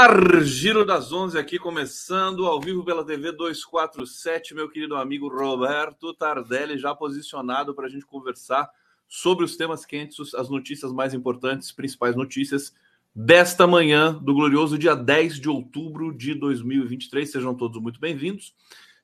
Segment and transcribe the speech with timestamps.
[0.00, 6.14] Ar, Giro das Onze aqui, começando ao vivo pela TV 247, meu querido amigo Roberto
[6.14, 8.70] Tardelli, já posicionado para a gente conversar
[9.08, 12.72] sobre os temas quentes, as notícias mais importantes, principais notícias
[13.12, 17.28] desta manhã, do glorioso dia 10 de outubro de 2023.
[17.28, 18.54] Sejam todos muito bem-vindos.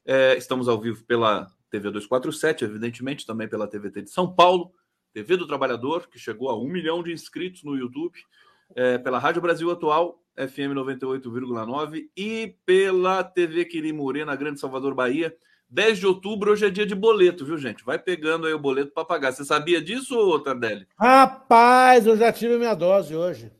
[0.06, 4.70] É, estamos ao vivo pela TV 247, evidentemente, também pela TVT de São Paulo,
[5.12, 8.16] TV do Trabalhador, que chegou a um milhão de inscritos no YouTube,
[8.76, 15.34] é, pela Rádio Brasil Atual FM 98,9 e pela TV Quirimurê, na Grande Salvador, Bahia.
[15.70, 17.84] 10 de outubro, hoje é dia de boleto, viu, gente?
[17.84, 19.32] Vai pegando aí o boleto para pagar.
[19.32, 20.86] Você sabia disso, Tardelli?
[20.96, 23.50] Rapaz, eu já tive minha dose hoje.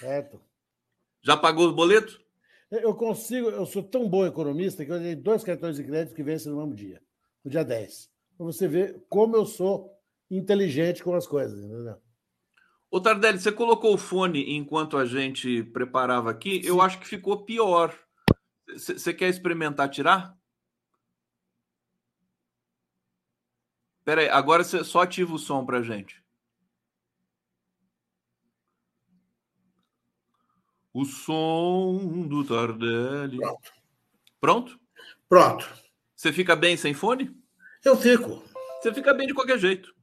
[0.00, 0.40] Certo.
[1.22, 2.18] já pagou o boleto?
[2.70, 6.22] Eu consigo, eu sou tão bom economista que eu tenho dois cartões de crédito que
[6.22, 7.00] vencem no mesmo dia,
[7.44, 8.10] no dia 10.
[8.36, 9.92] Para você ver como eu sou
[10.30, 11.96] inteligente com as coisas, entendeu?
[12.96, 16.62] Ô Tardelli, você colocou o fone enquanto a gente preparava aqui.
[16.64, 17.94] Eu acho que ficou pior.
[18.72, 20.34] Você quer experimentar tirar?
[23.98, 26.24] Espera aí, agora você só ativa o som pra gente.
[30.94, 33.36] O som do Tardelli.
[33.36, 33.72] Pronto.
[34.40, 34.80] Pronto?
[35.28, 35.82] Pronto.
[36.16, 37.30] Você fica bem sem fone?
[37.84, 38.42] Eu fico.
[38.80, 39.94] Você fica bem de qualquer jeito.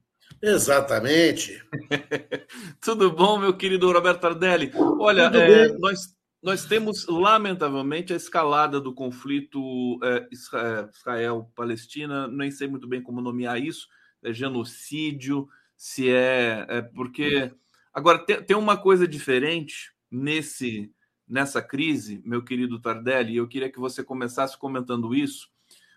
[0.46, 1.62] Exatamente.
[2.80, 4.70] Tudo bom, meu querido Roberto Tardelli?
[4.74, 12.86] Olha, é, nós, nós temos, lamentavelmente, a escalada do conflito é, Israel-Palestina, nem sei muito
[12.86, 13.88] bem como nomear isso,
[14.22, 16.66] é genocídio, se é.
[16.68, 17.50] é porque.
[17.92, 20.92] Agora, tem, tem uma coisa diferente nesse
[21.26, 25.48] nessa crise, meu querido Tardelli, e eu queria que você começasse comentando isso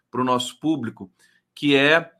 [0.10, 1.12] para o nosso público,
[1.54, 2.14] que é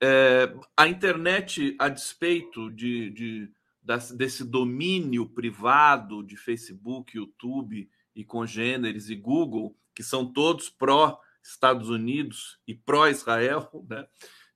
[0.00, 3.52] é, a internet, a despeito de, de,
[4.14, 12.58] desse domínio privado de Facebook, YouTube e congêneres e Google, que são todos pró-Estados Unidos
[12.66, 14.06] e pró-Israel, né?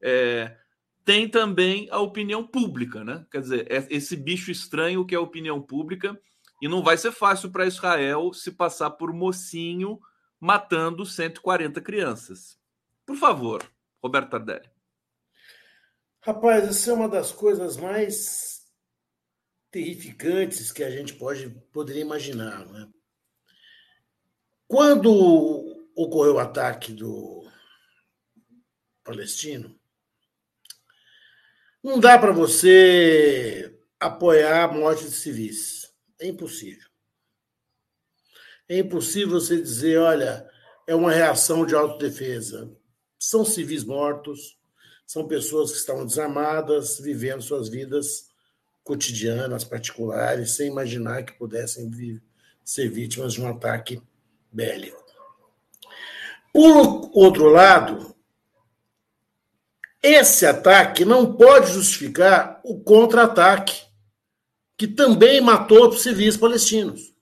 [0.01, 0.57] É,
[1.05, 3.27] tem também a opinião pública, né?
[3.31, 6.19] Quer dizer, é esse bicho estranho que é a opinião pública,
[6.63, 10.01] e não vai ser fácil para Israel se passar por mocinho
[10.41, 12.59] matando 140 crianças.
[13.05, 13.63] Por favor,
[14.03, 14.74] Roberto Tardelli.
[16.27, 18.65] Rapaz, essa é uma das coisas mais
[19.71, 22.89] terrificantes que a gente pode poderia imaginar, né?
[24.67, 25.13] Quando
[25.95, 27.47] ocorreu o ataque do
[29.05, 29.79] palestino,
[31.83, 35.95] não dá para você apoiar a morte de civis.
[36.19, 36.89] É impossível.
[38.67, 40.51] É impossível você dizer, olha,
[40.87, 42.75] é uma reação de autodefesa.
[43.19, 44.59] São civis mortos,
[45.07, 48.29] são pessoas que estão desarmadas, vivendo suas vidas
[48.83, 51.91] cotidianas, particulares, sem imaginar que pudessem
[52.65, 54.01] ser vítimas de um ataque
[54.53, 55.03] bélico.
[56.53, 58.15] Por outro lado,
[60.03, 63.83] esse ataque não pode justificar o contra-ataque,
[64.77, 67.15] que também matou civis palestinos.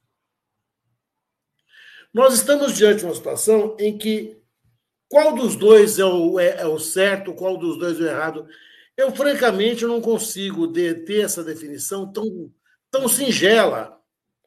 [2.13, 4.42] Nós estamos diante de uma situação em que
[5.13, 8.49] qual dos dois é o, é, é o certo, qual dos dois é o errado?
[8.97, 12.51] Eu, francamente, não consigo ter essa definição tão,
[12.91, 14.01] tão singela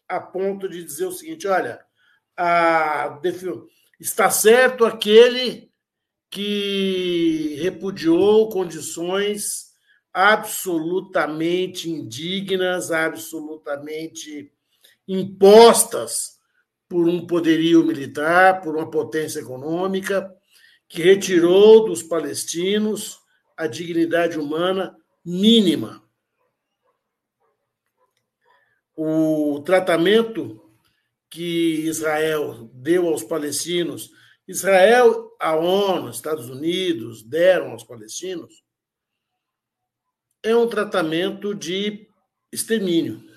[0.09, 1.85] a ponto de dizer o seguinte: olha,
[2.35, 3.21] a,
[3.99, 5.71] está certo aquele
[6.31, 9.67] que repudiou condições
[10.11, 14.51] absolutamente indignas, absolutamente
[15.07, 16.39] impostas
[16.89, 20.34] por um poderio militar, por uma potência econômica,
[20.87, 23.19] que retirou dos palestinos
[23.57, 26.03] a dignidade humana mínima.
[28.95, 30.61] O tratamento
[31.29, 34.11] que Israel deu aos palestinos,
[34.47, 38.63] Israel, a ONU, Estados Unidos deram aos palestinos,
[40.43, 42.07] é um tratamento de
[42.51, 43.27] extermínio.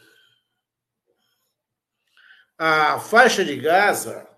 [2.59, 4.29] A faixa de Gaza?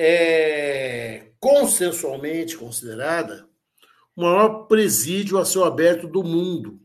[0.00, 3.48] É consensualmente considerada
[4.14, 6.80] o maior presídio a céu aberto do mundo.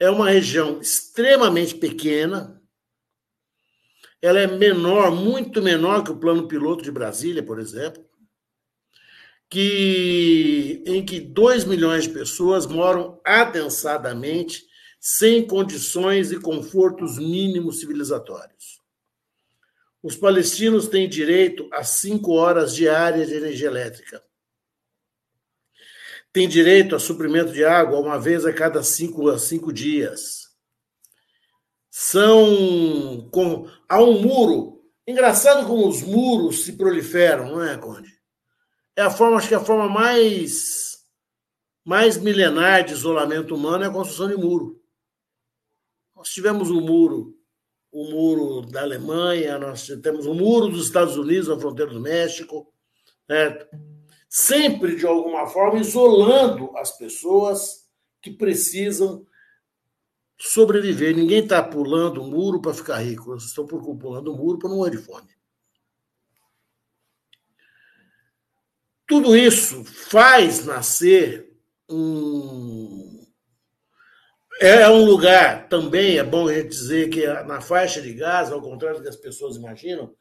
[0.00, 2.60] É uma região extremamente pequena.
[4.20, 8.04] Ela é menor, muito menor que o plano piloto de Brasília, por exemplo,
[9.48, 14.64] que em que 2 milhões de pessoas moram adensadamente,
[14.98, 18.73] sem condições e confortos mínimos civilizatórios.
[20.04, 24.22] Os palestinos têm direito a cinco horas diárias de energia elétrica.
[26.30, 30.54] Têm direito a suprimento de água uma vez a cada cinco, cinco dias.
[31.90, 33.30] são.
[33.32, 34.84] Com, há um muro.
[35.06, 38.12] Engraçado como os muros se proliferam, não é, Conde?
[38.94, 40.98] É a forma, acho que é a forma mais,
[41.82, 44.78] mais milenar de isolamento humano é a construção de muro.
[46.14, 47.34] Nós tivemos um muro,
[47.94, 52.66] o muro da Alemanha, nós temos o muro dos Estados Unidos na fronteira do México,
[53.24, 53.68] certo?
[54.28, 57.88] sempre de alguma forma isolando as pessoas
[58.20, 59.24] que precisam
[60.36, 61.14] sobreviver.
[61.14, 64.78] Ninguém está pulando o muro para ficar rico, eles estão pulando o muro para não
[64.78, 65.32] morrer de fome.
[69.06, 71.56] Tudo isso faz nascer
[71.88, 73.13] um.
[74.60, 79.02] É um lugar também, é bom dizer que na faixa de Gaza, ao contrário do
[79.02, 80.14] que as pessoas imaginam,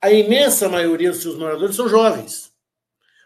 [0.00, 2.52] a imensa maioria dos seus moradores são jovens.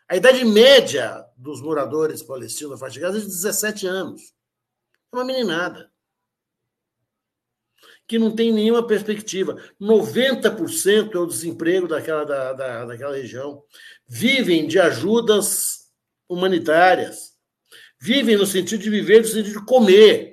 [0.09, 4.35] A idade média dos moradores palestinos da faixa de Gaza é de 17 anos.
[5.13, 5.91] É uma meninada
[8.11, 9.57] que não tem nenhuma perspectiva.
[9.81, 13.63] 90% é o desemprego daquela, da, da, daquela região.
[14.05, 15.93] Vivem de ajudas
[16.29, 17.35] humanitárias.
[18.01, 20.30] Vivem no sentido de viver, no sentido de comer.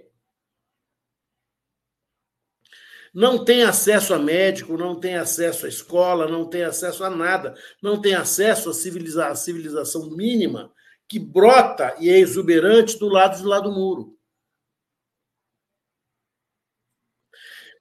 [3.18, 7.56] Não tem acesso a médico, não tem acesso à escola, não tem acesso a nada,
[7.82, 10.72] não tem acesso à, civiliza à civilização mínima
[11.08, 14.16] que brota e é exuberante do lado de lá do muro.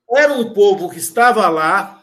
[0.08, 2.02] Era um povo que estava lá,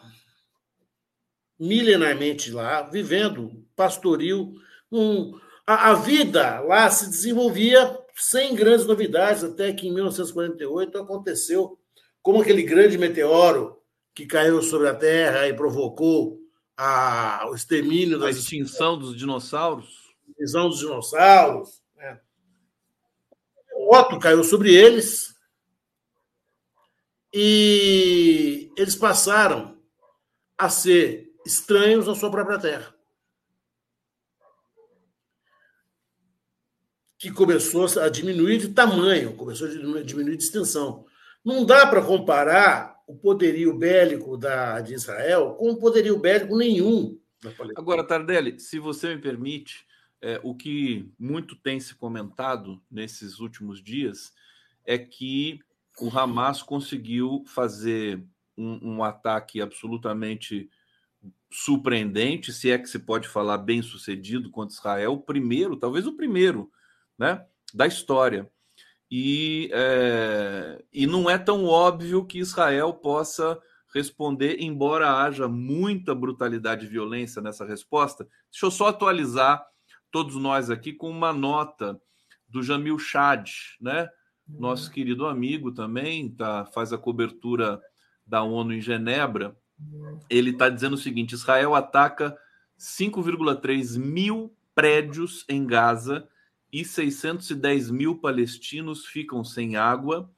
[1.58, 4.54] milenarmente lá, vivendo pastoril.
[4.92, 5.36] Um,
[5.66, 11.80] a, a, vida lá se desenvolvia sem grandes novidades, até que em 1948 aconteceu
[12.24, 13.78] como aquele grande meteoro
[14.14, 16.40] que caiu sobre a Terra e provocou
[16.74, 20.14] a, o extermínio da extinção dos dinossauros.
[20.30, 21.82] Extinção dos dinossauros.
[21.94, 22.18] Né?
[23.74, 25.34] O Otto caiu sobre eles
[27.30, 29.78] e eles passaram
[30.56, 32.94] a ser estranhos à sua própria terra.
[37.18, 39.70] Que começou a diminuir de tamanho, começou a
[40.02, 41.04] diminuir de extensão.
[41.44, 47.18] Não dá para comparar o poderio bélico da, de Israel com o poderio bélico nenhum.
[47.76, 49.86] Agora, Tardelli, se você me permite,
[50.22, 54.32] é, o que muito tem se comentado nesses últimos dias
[54.86, 55.60] é que
[56.00, 58.24] o Hamas conseguiu fazer
[58.56, 60.70] um, um, ataque absolutamente
[61.50, 66.16] surpreendente, se é que se pode falar bem sucedido contra Israel, o primeiro, talvez o
[66.16, 66.70] primeiro,
[67.18, 68.50] né, da história.
[69.10, 73.60] E, é, e não é tão óbvio que Israel possa
[73.94, 78.26] responder, embora haja muita brutalidade e violência nessa resposta.
[78.50, 79.64] Deixa eu só atualizar
[80.10, 82.00] todos nós aqui com uma nota
[82.48, 83.48] do Jamil Chad,
[83.80, 84.08] né?
[84.46, 87.80] nosso querido amigo também, tá, faz a cobertura
[88.26, 89.56] da ONU em Genebra.
[90.28, 92.36] Ele está dizendo o seguinte: Israel ataca
[92.78, 96.28] 5,3 mil prédios em Gaza
[96.74, 100.28] e 610 mil palestinos ficam sem água.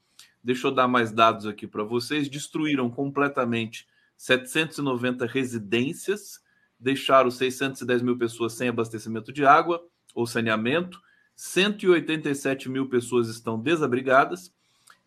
[0.45, 2.29] Deixa eu dar mais dados aqui para vocês.
[2.29, 3.89] Destruíram completamente
[4.19, 6.39] 790 residências,
[6.79, 9.83] deixaram 610 mil pessoas sem abastecimento de água
[10.15, 11.01] ou saneamento
[11.35, 14.53] 187 mil pessoas estão desabrigadas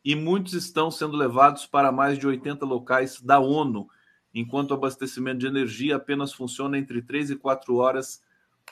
[0.04, 3.88] e muitos estão sendo levados para mais de 80 locais da ONU,
[4.34, 8.20] enquanto o abastecimento de energia apenas funciona entre 3 e 4 horas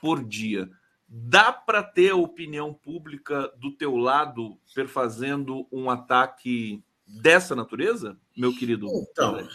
[0.02, 0.68] por dia.
[1.08, 8.54] Dá para ter a opinião pública do teu lado perfazendo um ataque dessa natureza, meu
[8.54, 8.88] querido?
[8.88, 9.48] Então,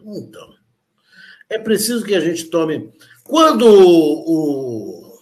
[0.00, 0.54] então
[1.48, 2.92] é preciso que a gente tome.
[3.24, 5.18] Quando o,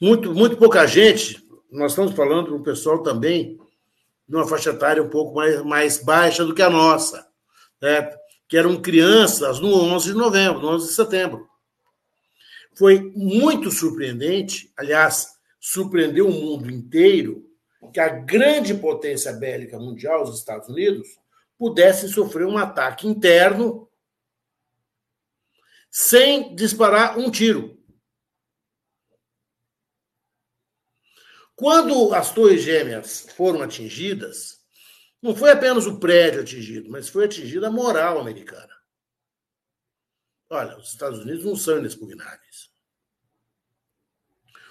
[0.00, 3.58] muito, muito pouca gente, nós estamos falando do pessoal também
[4.28, 7.26] de uma faixa etária um pouco mais, mais baixa do que a nossa,
[7.80, 8.10] né?
[8.48, 11.48] que eram crianças no 11 de novembro, no 11 de setembro.
[12.76, 15.28] Foi muito surpreendente, aliás,
[15.60, 17.48] surpreendeu o mundo inteiro,
[17.92, 21.06] que a grande potência bélica mundial, os Estados Unidos,
[21.56, 23.88] pudesse sofrer um ataque interno
[25.90, 27.78] sem disparar um tiro.
[31.54, 34.60] Quando as torres gêmeas foram atingidas,
[35.22, 38.73] não foi apenas o prédio atingido, mas foi atingida a moral americana.
[40.50, 42.70] Olha, os Estados Unidos não são inexpugnáveis.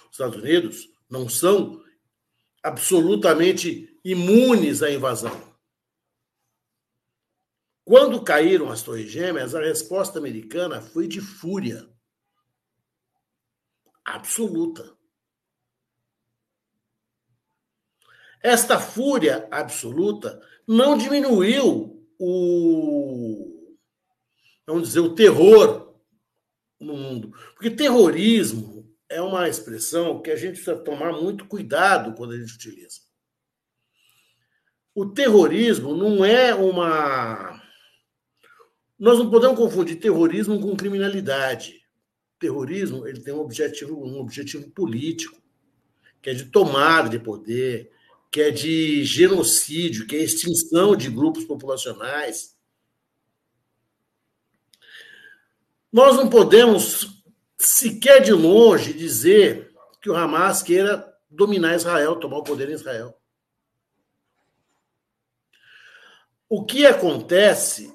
[0.04, 1.84] Os Estados Unidos não são
[2.62, 5.54] absolutamente imunes à invasão.
[7.84, 11.86] Quando caíram as Torres Gêmeas, a resposta americana foi de fúria
[14.04, 14.96] absoluta.
[18.42, 23.53] Esta fúria absoluta não diminuiu o
[24.66, 25.94] vamos dizer o terror
[26.80, 32.32] no mundo, porque terrorismo é uma expressão que a gente precisa tomar muito cuidado quando
[32.32, 33.00] a gente utiliza.
[34.94, 37.60] O terrorismo não é uma
[38.98, 41.82] nós não podemos confundir terrorismo com criminalidade.
[42.38, 45.42] terrorismo ele tem um objetivo, um objetivo político,
[46.22, 47.90] que é de tomada de poder,
[48.30, 52.53] que é de genocídio, que é extinção de grupos populacionais.
[55.94, 57.22] Nós não podemos
[57.56, 59.72] sequer de longe dizer
[60.02, 63.16] que o Hamas queira dominar Israel, tomar o poder em Israel.
[66.48, 67.94] O que acontece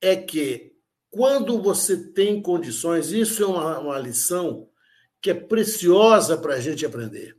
[0.00, 0.74] é que
[1.12, 4.68] quando você tem condições, isso é uma, uma lição
[5.20, 7.38] que é preciosa para a gente aprender.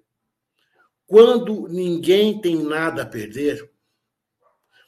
[1.05, 3.69] Quando ninguém tem nada a perder,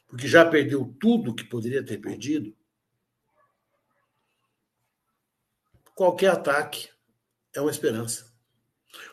[0.08, 2.56] porque já perdeu tudo que poderia ter perdido,
[5.96, 6.90] qualquer ataque
[7.54, 8.26] é uma esperança.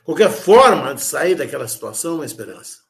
[0.04, 2.82] Qualquer forma de sair daquela situação é uma esperança.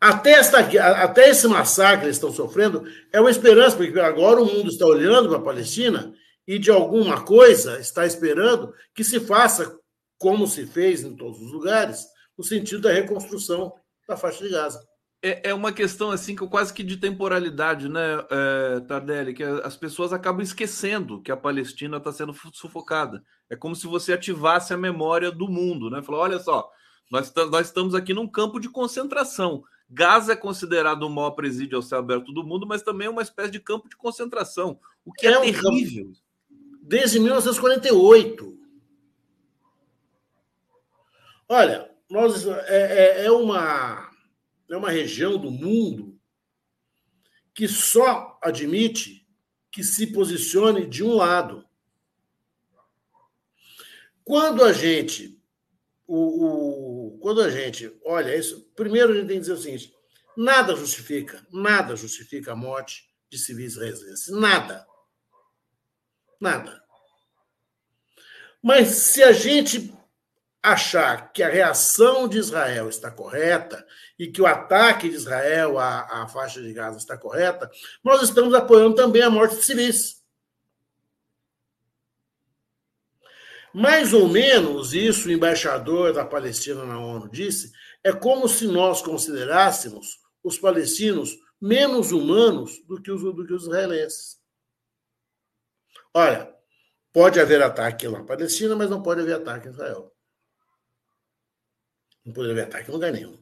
[0.00, 4.44] Até, esta, até esse massacre que eles estão sofrendo é uma esperança, porque agora o
[4.44, 6.12] mundo está olhando para a Palestina
[6.46, 9.78] e, de alguma coisa, está esperando que se faça
[10.18, 13.72] como se fez em todos os lugares, no sentido da reconstrução
[14.06, 14.84] da faixa de Gaza.
[15.26, 19.32] É, é uma questão assim que quase que de temporalidade, né, é, Tardelli?
[19.32, 23.24] Que as pessoas acabam esquecendo que a Palestina está sendo sufocada.
[23.48, 26.02] É como se você ativasse a memória do mundo, né?
[26.02, 26.70] Falou, olha só,
[27.10, 29.64] nós, nós estamos aqui num campo de concentração.
[29.88, 33.22] Gaza é considerado o maior presídio ao céu aberto do mundo, mas também é uma
[33.22, 36.04] espécie de campo de concentração, o que é, é um terrível.
[36.04, 36.18] Campo...
[36.82, 38.58] Desde 1948.
[41.48, 44.10] Olha, nós, é, é, é, uma,
[44.74, 46.20] é uma região do mundo
[47.54, 49.26] que só admite
[49.70, 51.64] que se posicione de um lado.
[54.24, 55.40] Quando a gente
[56.06, 59.94] o, o, quando a gente olha isso, primeiro a gente tem que dizer o seguinte:
[60.36, 64.28] nada justifica, nada justifica a morte de civis israelenses.
[64.28, 64.86] Nada.
[66.40, 66.82] Nada.
[68.62, 69.94] Mas se a gente
[70.64, 73.86] achar que a reação de Israel está correta
[74.18, 77.70] e que o ataque de Israel à, à faixa de Gaza está correta,
[78.02, 80.24] nós estamos apoiando também a morte de civis.
[83.74, 87.70] Mais ou menos isso o embaixador da Palestina na ONU disse,
[88.02, 93.64] é como se nós considerássemos os palestinos menos humanos do que os, do que os
[93.64, 94.40] israelenses.
[96.14, 96.54] Olha,
[97.12, 100.13] pode haver ataque na Palestina, mas não pode haver ataque em Israel.
[102.24, 103.38] Não pode haver ataque em lugar nenhum.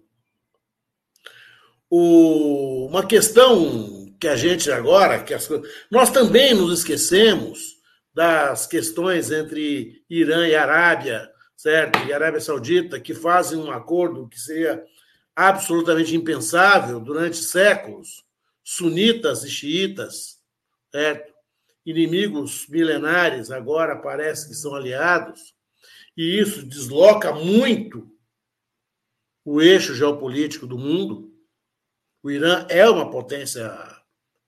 [1.88, 5.48] O, uma questão que a gente agora, que as,
[5.90, 7.76] nós também nos esquecemos
[8.14, 11.98] das questões entre Irã e Arábia, certo?
[12.06, 14.84] E Arábia Saudita, que fazem um acordo que seria
[15.34, 18.24] absolutamente impensável durante séculos,
[18.62, 20.38] sunitas e xiitas,
[20.90, 21.32] certo?
[21.84, 25.54] Inimigos milenares agora parece que são aliados,
[26.16, 28.11] e isso desloca muito
[29.44, 31.32] o eixo geopolítico do mundo.
[32.22, 33.72] O Irã é uma potência,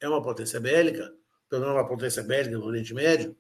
[0.01, 1.13] é uma potência bélica,
[1.49, 3.37] pelo menos uma potência bélica no Oriente Médio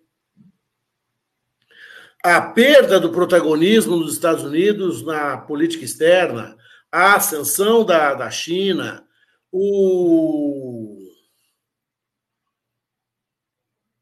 [2.25, 6.57] a perda do protagonismo dos Estados Unidos na política externa,
[6.91, 9.07] a ascensão da, da China,
[9.53, 11.07] o,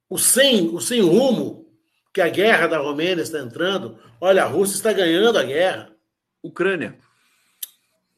[0.09, 1.69] o, sem, o sem rumo
[2.15, 3.99] que a guerra da Romênia está entrando.
[4.21, 5.93] Olha, a Rússia está ganhando a guerra.
[6.41, 6.97] Ucrânia.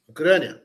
[0.06, 0.62] Ucrânia.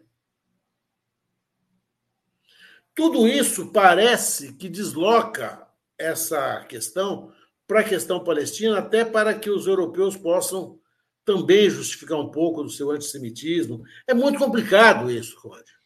[2.94, 5.68] Tudo isso parece que desloca
[5.98, 7.34] essa questão
[7.68, 10.80] para a questão palestina, até para que os europeus possam
[11.24, 13.84] também justificar um pouco do seu antissemitismo.
[14.08, 15.78] É muito complicado isso, Cláudio.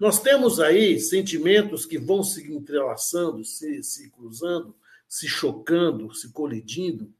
[0.00, 4.74] Nós temos aí sentimentos que vão se entrelaçando, se, se cruzando,
[5.06, 7.12] se chocando, se colidindo,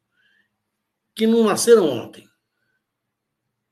[1.14, 2.28] que não nasceram ontem.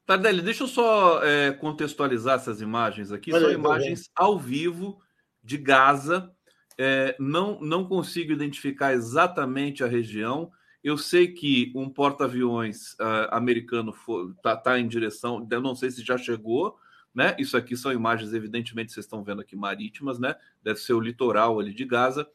[0.07, 3.33] Tardelli, deixa eu só é, contextualizar essas imagens aqui.
[3.33, 5.03] Olha, São imagens ao vivo
[5.43, 6.33] de Gaza,
[6.79, 10.51] é, não, não consigo identificar exatamente a região.
[10.83, 13.93] Eu sei que um porta-aviões uh, americano
[14.37, 16.79] está tá em direção, eu não sei se já chegou,
[17.13, 17.35] né?
[17.39, 20.37] Isso aqui são imagens, evidentemente, vocês estão vendo aqui marítimas, né?
[20.63, 22.29] Deve ser o litoral ali de Gaza.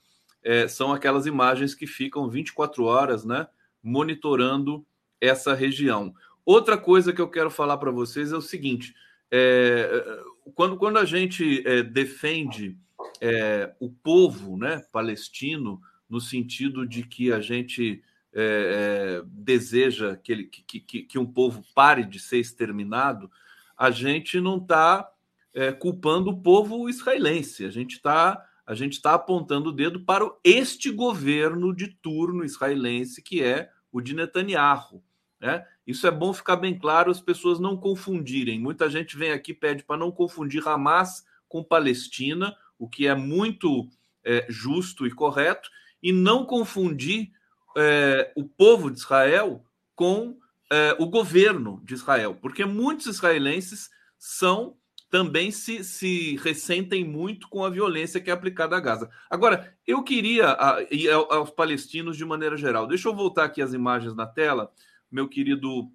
[0.44, 3.48] É, são aquelas imagens que ficam 24 horas, né?
[3.82, 4.86] Monitorando
[5.22, 6.14] essa região.
[6.46, 8.96] Outra coisa que eu quero falar para vocês é o seguinte:
[9.30, 10.24] é,
[10.56, 12.78] quando, quando a gente é, defende
[13.20, 20.32] é, o povo né, palestino, no sentido de que a gente é, é, deseja que,
[20.32, 23.30] ele, que, que, que, um povo pare de ser exterminado,
[23.78, 25.10] a gente não está
[25.54, 30.24] é, culpando o povo israelense, a gente está a gente está apontando o dedo para
[30.46, 35.04] este governo de turno israelense que é o de Netanyahu.
[35.42, 35.66] Né?
[35.86, 38.60] Isso é bom ficar bem claro, as pessoas não confundirem.
[38.60, 43.90] Muita gente vem aqui pede para não confundir Hamas com Palestina, o que é muito
[44.24, 45.70] é, justo e correto,
[46.02, 47.32] e não confundir
[47.78, 49.64] é, o povo de Israel
[49.96, 50.38] com
[50.72, 54.78] é, o governo de Israel, porque muitos israelenses são
[55.10, 59.10] também se, se ressentem muito com a violência que é aplicada a Gaza.
[59.30, 63.74] Agora, eu queria, a, e aos palestinos de maneira geral, deixa eu voltar aqui as
[63.74, 64.72] imagens na tela,
[65.12, 65.92] meu querido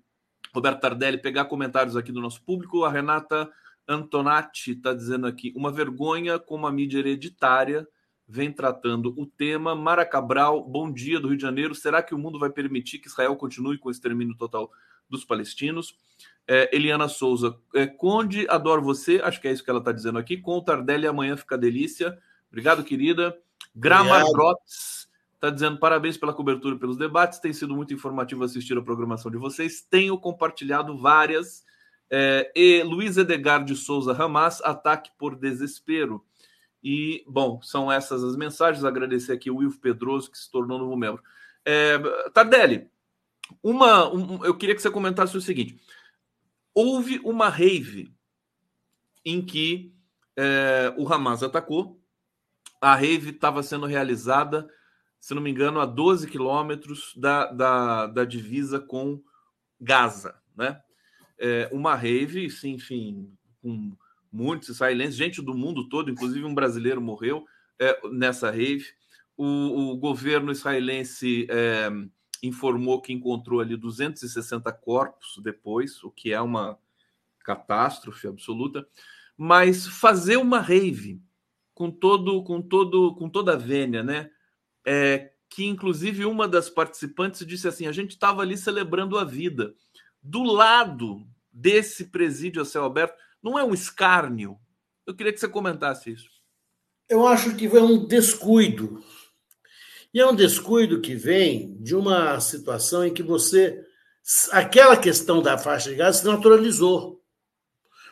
[0.55, 2.85] Roberto Tardelli, pegar comentários aqui do nosso público.
[2.85, 3.51] A Renata
[3.89, 7.87] Antonati está dizendo aqui: uma vergonha como a mídia hereditária
[8.29, 9.75] vem tratando o tema.
[9.75, 11.75] Mara Cabral, bom dia do Rio de Janeiro.
[11.75, 14.71] Será que o mundo vai permitir que Israel continue com o extermínio total
[15.09, 15.97] dos palestinos?
[16.49, 19.21] É, Eliana Souza, é, Conde, adoro você.
[19.23, 20.37] Acho que é isso que ela está dizendo aqui.
[20.37, 22.17] Com o Tardelli, amanhã fica delícia.
[22.49, 23.37] Obrigado, querida.
[23.75, 25.06] Gramar Drops
[25.37, 27.39] está dizendo parabéns pela cobertura e pelos debates.
[27.39, 29.81] Tem sido muito informativo assistir a programação de vocês.
[29.83, 31.65] Tenho compartilhado várias.
[32.11, 36.25] É, e Luiz Edgar de Souza Ramas, ataque por desespero.
[36.83, 38.85] E, bom, são essas as mensagens.
[38.85, 41.23] Agradecer aqui o Wilf Pedroso, que se tornou novo membro.
[41.65, 41.99] É,
[42.31, 42.89] Tardelli,
[43.63, 45.79] uma, um, eu queria que você comentasse o seguinte:
[46.75, 48.15] houve uma rave
[49.25, 49.93] em que
[50.37, 52.01] é, o Hamas atacou.
[52.81, 54.69] A rave estava sendo realizada,
[55.27, 59.21] se não me engano, a 12 quilômetros da, da, da divisa com
[59.81, 60.81] Gaza, né?
[61.37, 63.97] É, uma rave, sim, enfim, com
[64.31, 67.45] muitos israelenses, gente do mundo todo, inclusive um brasileiro morreu
[67.77, 68.85] é, nessa rave.
[69.37, 71.91] O, o governo israelense é,
[72.41, 76.79] informou que encontrou ali 260 corpos depois, o que é uma
[77.41, 78.87] catástrofe absoluta.
[79.37, 81.21] Mas fazer uma rave
[81.75, 84.31] com todo, com todo, com toda a vênia, né?
[84.87, 89.75] É, que inclusive uma das participantes disse assim: a gente estava ali celebrando a vida.
[90.23, 94.59] Do lado desse presídio a céu aberto não é um escárnio?
[95.07, 96.29] Eu queria que você comentasse isso.
[97.09, 99.03] Eu acho que foi um descuido.
[100.13, 103.85] E é um descuido que vem de uma situação em que você.
[104.51, 107.23] Aquela questão da faixa de gás se naturalizou.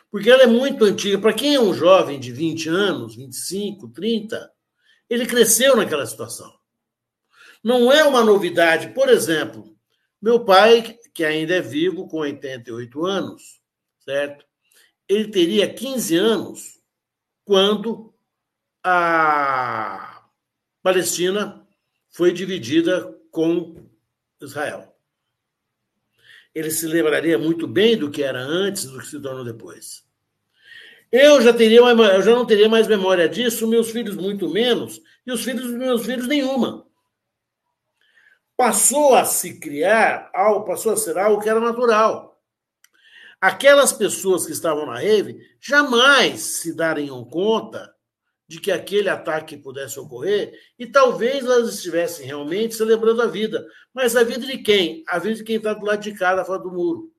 [0.09, 1.19] Porque ela é muito antiga.
[1.19, 4.49] Para quem é um jovem de 20 anos, 25, 30,
[5.09, 6.53] ele cresceu naquela situação.
[7.65, 8.93] Não é uma novidade.
[8.93, 9.75] Por exemplo,
[10.21, 13.59] meu pai, que ainda é vivo, com 88 anos,
[13.99, 14.45] certo?
[15.07, 16.79] ele teria 15 anos
[17.43, 18.13] quando
[18.83, 20.27] a
[20.81, 21.65] Palestina
[22.09, 23.75] foi dividida com
[24.41, 24.95] Israel.
[26.53, 30.03] Ele se lembraria muito bem do que era antes do que se tornou depois.
[31.11, 35.31] Eu já teria eu já não teria mais memória disso, meus filhos muito menos, e
[35.31, 36.84] os filhos dos meus filhos nenhuma.
[38.57, 40.31] Passou a se criar
[40.65, 42.35] passou a ser algo que era natural
[43.45, 47.93] aquelas pessoas que estavam na rave jamais se dariam conta
[48.47, 53.63] de que aquele ataque pudesse ocorrer e talvez elas estivessem realmente celebrando a vida.
[53.93, 55.03] Mas a vida de quem?
[55.07, 57.11] A vida de quem está do lado de cá, da fora do muro.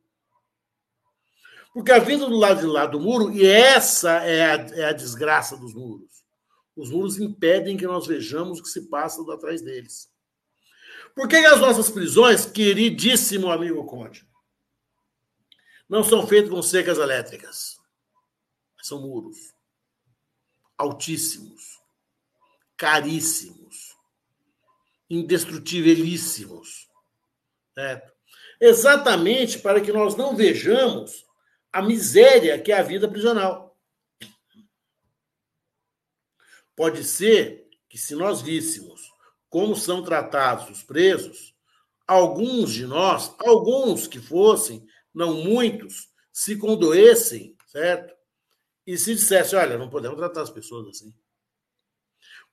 [1.72, 4.92] Porque a vida do lado de lá do muro, e essa é a, é a
[4.92, 6.25] desgraça dos muros.
[6.75, 10.09] Os muros impedem que nós vejamos o que se passa atrás deles.
[11.16, 14.29] Por que as nossas prisões, queridíssimo amigo Conde,
[15.88, 17.79] não são feitos com cercas elétricas.
[18.83, 19.57] São muros
[20.76, 21.81] altíssimos,
[22.76, 23.96] caríssimos,
[25.09, 26.87] indestrutibilíssimos.
[27.74, 28.12] Certo?
[28.61, 31.24] Exatamente para que nós não vejamos
[31.72, 33.74] a miséria que é a vida prisional.
[36.76, 39.15] Pode ser que, se nós víssemos
[39.57, 41.55] como são tratados os presos,
[42.07, 48.14] alguns de nós, alguns que fossem, não muitos, se condoessem, certo?
[48.87, 51.11] E se dissesse, olha, não podemos tratar as pessoas assim.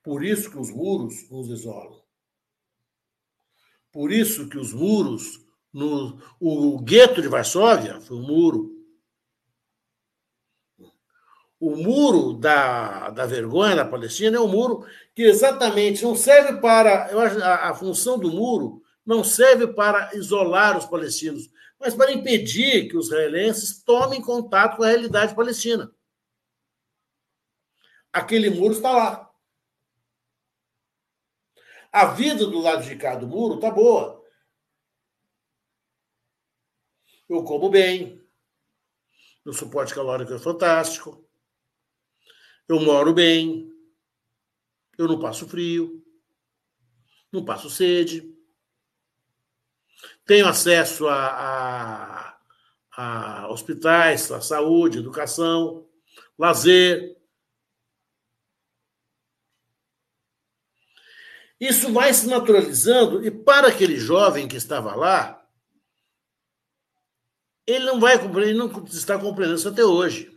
[0.01, 2.01] Por isso que os muros nos isolam.
[3.91, 8.72] Por isso que os muros, no, o gueto de Varsóvia foi um muro.
[11.63, 17.09] O muro da, da vergonha da Palestina é um muro que exatamente não serve para.
[17.09, 21.49] Eu acho a, a função do muro não serve para isolar os palestinos,
[21.79, 25.89] mas para impedir que os israelenses tomem contato com a realidade palestina.
[28.11, 29.33] aquele muro está lá.
[31.93, 34.21] A vida do lado de cá do muro está boa.
[37.29, 38.21] Eu como bem.
[39.45, 41.23] Meu suporte calórico é fantástico.
[42.67, 43.71] Eu moro bem.
[44.97, 46.03] Eu não passo frio.
[47.31, 48.33] Não passo sede.
[50.25, 52.39] Tenho acesso a, a,
[52.95, 55.87] a hospitais, a saúde, educação,
[56.37, 57.17] lazer.
[61.59, 65.47] Isso vai se naturalizando, e para aquele jovem que estava lá,
[67.65, 70.32] ele não vai compreender, não está compreendendo isso até hoje.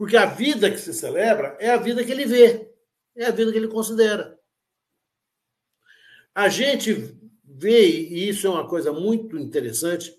[0.00, 2.72] Porque a vida que se celebra é a vida que ele vê,
[3.14, 4.40] é a vida que ele considera.
[6.34, 6.94] A gente
[7.44, 10.18] vê, e isso é uma coisa muito interessante.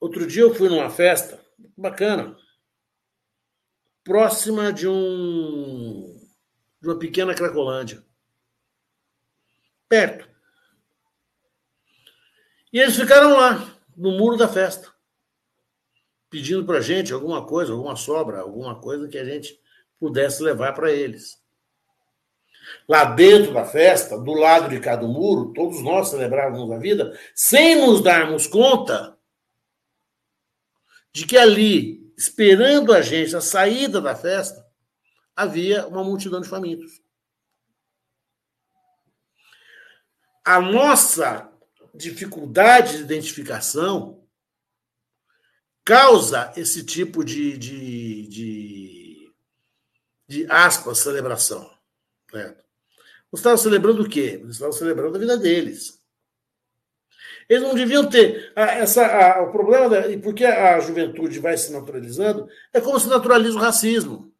[0.00, 1.38] Outro dia eu fui numa festa,
[1.76, 2.34] bacana,
[4.02, 6.18] próxima de um
[6.80, 8.02] de uma pequena Cracolândia.
[9.90, 10.26] Perto.
[12.72, 14.90] E eles ficaram lá, no muro da festa
[16.30, 19.60] pedindo para a gente alguma coisa, alguma sobra, alguma coisa que a gente
[19.98, 21.40] pudesse levar para eles.
[22.88, 27.84] Lá dentro da festa, do lado de cada muro, todos nós celebrávamos a vida, sem
[27.84, 29.18] nos darmos conta
[31.12, 34.64] de que ali, esperando a gente, a saída da festa,
[35.34, 37.02] havia uma multidão de famintos.
[40.44, 41.50] A nossa
[41.92, 44.19] dificuldade de identificação
[45.90, 49.32] causa esse tipo de, de, de,
[50.28, 51.68] de aspas, celebração.
[52.30, 52.54] Você
[53.32, 54.38] estava celebrando o quê?
[54.44, 56.00] Você estava celebrando a vida deles.
[57.48, 58.52] Eles não deviam ter.
[58.54, 63.08] essa, a, o problema, da, e porque a juventude vai se naturalizando, é como se
[63.08, 64.32] naturaliza o racismo.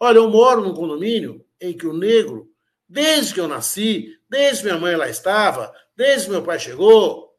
[0.00, 2.52] Olha, eu moro num condomínio em que o negro,
[2.88, 7.32] desde que eu nasci, desde que minha mãe lá estava, desde que meu pai chegou,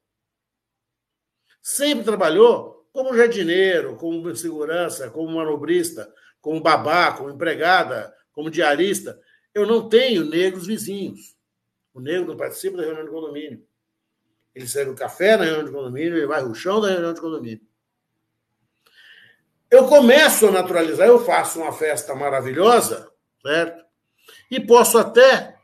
[1.62, 9.18] sempre trabalhou como jardineiro, como segurança, como manobrista, como babá, como empregada, como diarista.
[9.54, 11.34] Eu não tenho negros vizinhos.
[11.94, 13.66] O negro não participa da reunião de condomínio.
[14.54, 17.22] Ele serve o café na reunião de condomínio, ele vai o chão da reunião de
[17.22, 17.62] condomínio.
[19.72, 23.10] Eu começo a naturalizar, eu faço uma festa maravilhosa,
[23.42, 23.82] certo?
[24.52, 25.56] E posso até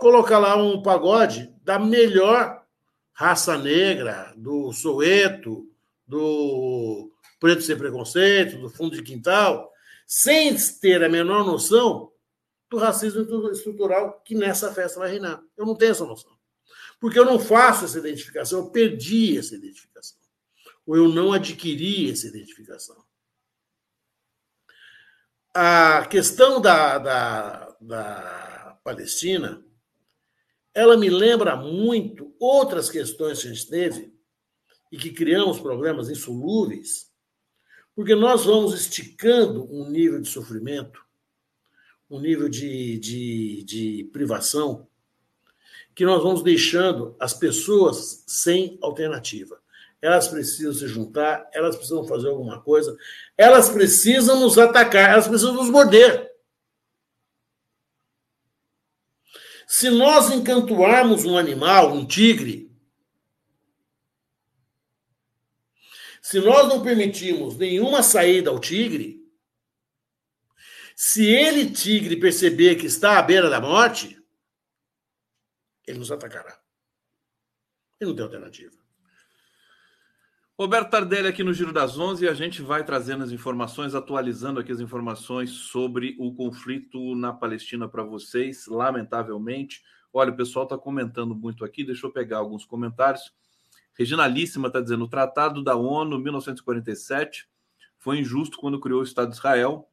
[0.00, 2.64] colocar lá um pagode da melhor
[3.12, 5.70] raça negra, do Soweto,
[6.06, 9.72] do Preto Sem Preconceito, do Fundo de Quintal,
[10.06, 12.12] sem ter a menor noção
[12.70, 15.42] do racismo estrutural que nessa festa vai reinar.
[15.56, 16.36] Eu não tenho essa noção.
[17.00, 20.18] Porque eu não faço essa identificação, eu perdi essa identificação.
[20.86, 23.04] Ou eu não adquiri essa identificação.
[25.52, 29.64] A questão da, da, da Palestina,
[30.72, 34.15] ela me lembra muito outras questões que a gente teve
[34.96, 37.12] e que criamos problemas insolúveis,
[37.94, 41.04] porque nós vamos esticando um nível de sofrimento,
[42.08, 44.88] um nível de, de, de privação,
[45.94, 49.60] que nós vamos deixando as pessoas sem alternativa.
[50.00, 52.96] Elas precisam se juntar, elas precisam fazer alguma coisa,
[53.36, 56.30] elas precisam nos atacar, elas precisam nos morder.
[59.66, 62.66] Se nós encantoarmos um animal, um tigre,
[66.36, 69.26] Se nós não permitirmos nenhuma saída ao tigre,
[70.94, 74.22] se ele, tigre, perceber que está à beira da morte,
[75.86, 76.60] ele nos atacará.
[77.98, 78.76] Ele não tem alternativa.
[80.58, 84.60] Roberto Tardelli aqui no Giro das Onze e a gente vai trazendo as informações, atualizando
[84.60, 89.82] aqui as informações sobre o conflito na Palestina para vocês, lamentavelmente.
[90.12, 93.32] Olha, o pessoal está comentando muito aqui, deixa eu pegar alguns comentários.
[93.98, 97.48] Reginalíssima está dizendo: o Tratado da ONU, 1947,
[97.98, 99.88] foi injusto quando criou o Estado de Israel.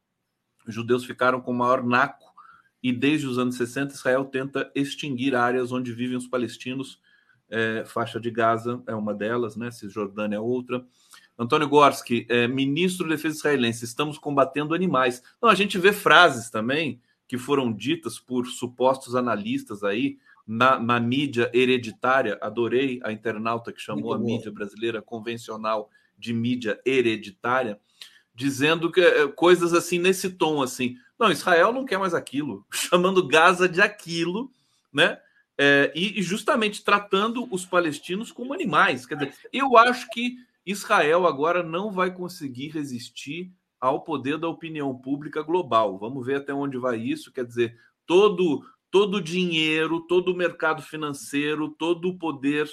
[0.68, 2.34] Os judeus ficaram com o maior naco
[2.82, 7.02] e desde os anos 60 Israel tenta extinguir áreas onde vivem os palestinos.
[7.50, 9.72] É, faixa de Gaza é uma delas, né?
[9.72, 10.86] Cisjordânia é outra.
[11.38, 15.24] Antônio Gorski, é, ministro da Defesa israelense, estamos combatendo animais.
[15.42, 21.00] Não, a gente vê frases também que foram ditas por supostos analistas aí na, na,
[21.00, 22.38] mídia hereditária.
[22.42, 24.26] Adorei a internauta que chamou Muito a bom.
[24.26, 27.80] mídia brasileira convencional de mídia hereditária,
[28.34, 30.96] dizendo que eh, coisas assim nesse tom assim.
[31.20, 34.52] Não, Israel não quer mais aquilo, chamando Gaza de aquilo,
[34.92, 35.20] né?
[35.56, 39.06] É, e justamente tratando os palestinos como animais.
[39.06, 44.98] Quer dizer, eu acho que Israel agora não vai conseguir resistir ao poder da opinião
[44.98, 46.00] pública global.
[46.00, 47.32] Vamos ver até onde vai isso.
[47.32, 52.70] Quer dizer, todo todo o dinheiro, todo o mercado financeiro, todo o poder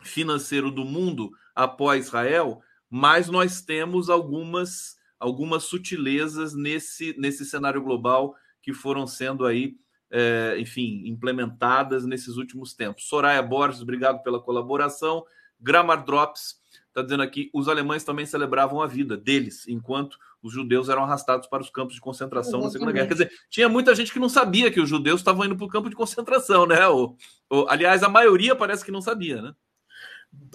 [0.00, 8.36] financeiro do mundo após Israel, mas nós temos algumas algumas sutilezas nesse nesse cenário global
[8.62, 9.76] que foram sendo aí,
[10.12, 13.08] é, enfim, implementadas nesses últimos tempos.
[13.08, 15.24] Soraya Borges, obrigado pela colaboração.
[15.58, 20.88] Grammar Drops está dizendo aqui: os alemães também celebravam a vida deles, enquanto os judeus
[20.88, 22.66] eram arrastados para os campos de concentração Exatamente.
[22.66, 23.06] na Segunda Guerra.
[23.06, 25.68] Quer dizer, tinha muita gente que não sabia que os judeus estavam indo para o
[25.68, 26.86] campo de concentração, né?
[26.88, 27.16] O,
[27.50, 29.52] o, aliás, a maioria parece que não sabia, né?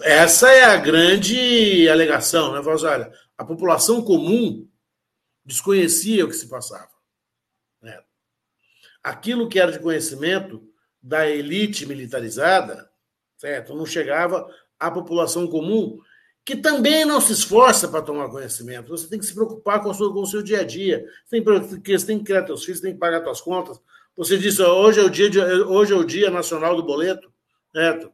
[0.02, 2.82] Essa é a grande alegação, né, Voz?
[2.84, 4.68] Olha, a população comum
[5.44, 6.90] desconhecia o que se passava.
[7.82, 8.00] Né?
[9.02, 10.66] Aquilo que era de conhecimento
[11.02, 12.90] da elite militarizada,
[13.36, 13.74] certo?
[13.74, 15.98] Não chegava à população comum
[16.44, 18.90] que também não se esforça para tomar conhecimento.
[18.90, 21.04] Você tem que se preocupar com o seu, com o seu dia a dia.
[21.24, 23.80] Você tem, você tem que criar seus filhos, tem que pagar suas contas.
[24.16, 27.32] Você disse, hoje é o dia, de, hoje é o dia nacional do boleto,
[27.72, 28.12] certo?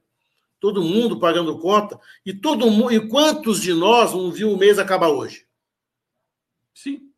[0.60, 1.98] Todo mundo pagando conta.
[2.24, 5.46] E todo mundo, e quantos de nós não viu o mês acabar hoje?
[6.72, 7.10] Sim.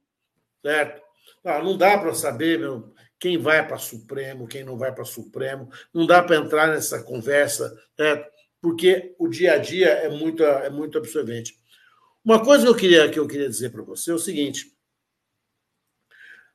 [0.63, 1.03] Certo?
[1.45, 5.69] Ah, não dá para saber meu, quem vai para Supremo, quem não vai para Supremo.
[5.93, 8.33] Não dá para entrar nessa conversa, certo?
[8.63, 11.61] Porque o dia a dia é muito, é muito absorvente.
[12.25, 14.73] Uma coisa que eu queria, que eu queria dizer para você é o seguinte: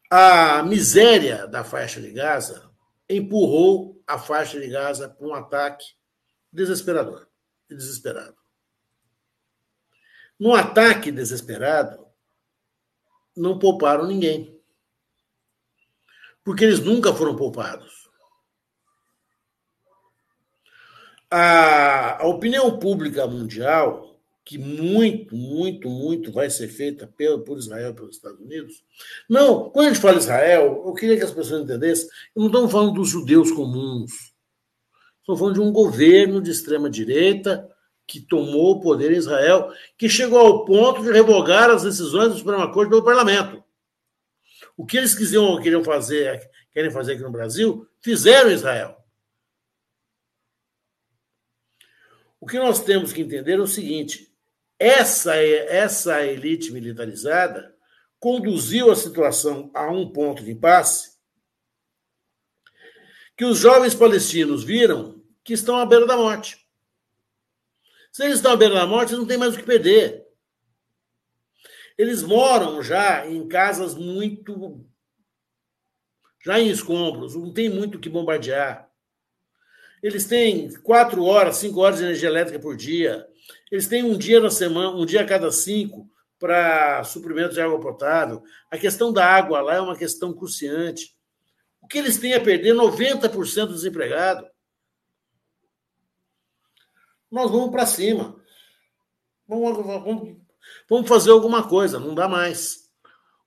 [0.09, 2.71] a miséria da faixa de Gaza
[3.09, 5.85] empurrou a faixa de Gaza para um ataque
[6.51, 7.27] desesperador
[7.69, 8.37] e desesperado.
[10.39, 12.07] Num ataque desesperado,
[13.35, 14.57] não pouparam ninguém.
[16.41, 18.06] Porque eles nunca foram poupados.
[21.29, 27.93] A, a opinião pública mundial, que muito, muito, muito vai ser feita pelo, por Israel
[27.93, 28.83] pelos Estados Unidos.
[29.29, 32.71] Não, quando a gente fala Israel, eu queria que as pessoas entendessem, eu não estamos
[32.71, 34.11] falando dos judeus comuns.
[35.19, 37.69] Estou falando de um governo de extrema-direita
[38.07, 42.37] que tomou o poder em Israel, que chegou ao ponto de revogar as decisões do
[42.37, 43.61] Supremo Corte pelo parlamento.
[44.77, 48.96] O que eles quisiam, queriam fazer, querem fazer aqui no Brasil, fizeram em Israel.
[52.47, 54.33] O que nós temos que entender é o seguinte:
[54.79, 57.75] essa, essa elite militarizada
[58.21, 61.17] conduziu a situação a um ponto de impasse
[63.35, 66.65] que os jovens palestinos viram que estão à beira da morte.
[68.13, 70.25] Se eles estão à beira da morte, não têm mais o que perder.
[71.97, 74.89] Eles moram já em casas muito.
[76.45, 78.86] já em escombros, não tem muito o que bombardear.
[80.01, 83.27] Eles têm quatro horas, cinco horas de energia elétrica por dia.
[83.71, 87.79] Eles têm um dia na semana, um dia a cada cinco para suprimento de água
[87.79, 88.43] potável.
[88.69, 91.15] A questão da água lá é uma questão cruciante.
[91.81, 92.75] O que eles têm a perder?
[92.75, 94.47] 90% do desempregado.
[97.29, 98.39] Nós vamos para cima.
[99.47, 100.37] Vamos, vamos,
[100.89, 102.86] vamos fazer alguma coisa, não dá mais.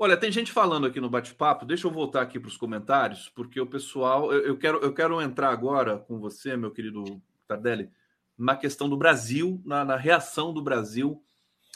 [0.03, 1.67] Olha, tem gente falando aqui no bate-papo.
[1.67, 4.33] Deixa eu voltar aqui para os comentários, porque o pessoal.
[4.33, 7.91] Eu, eu, quero, eu quero entrar agora com você, meu querido Tardelli,
[8.39, 11.23] na questão do Brasil, na, na reação do Brasil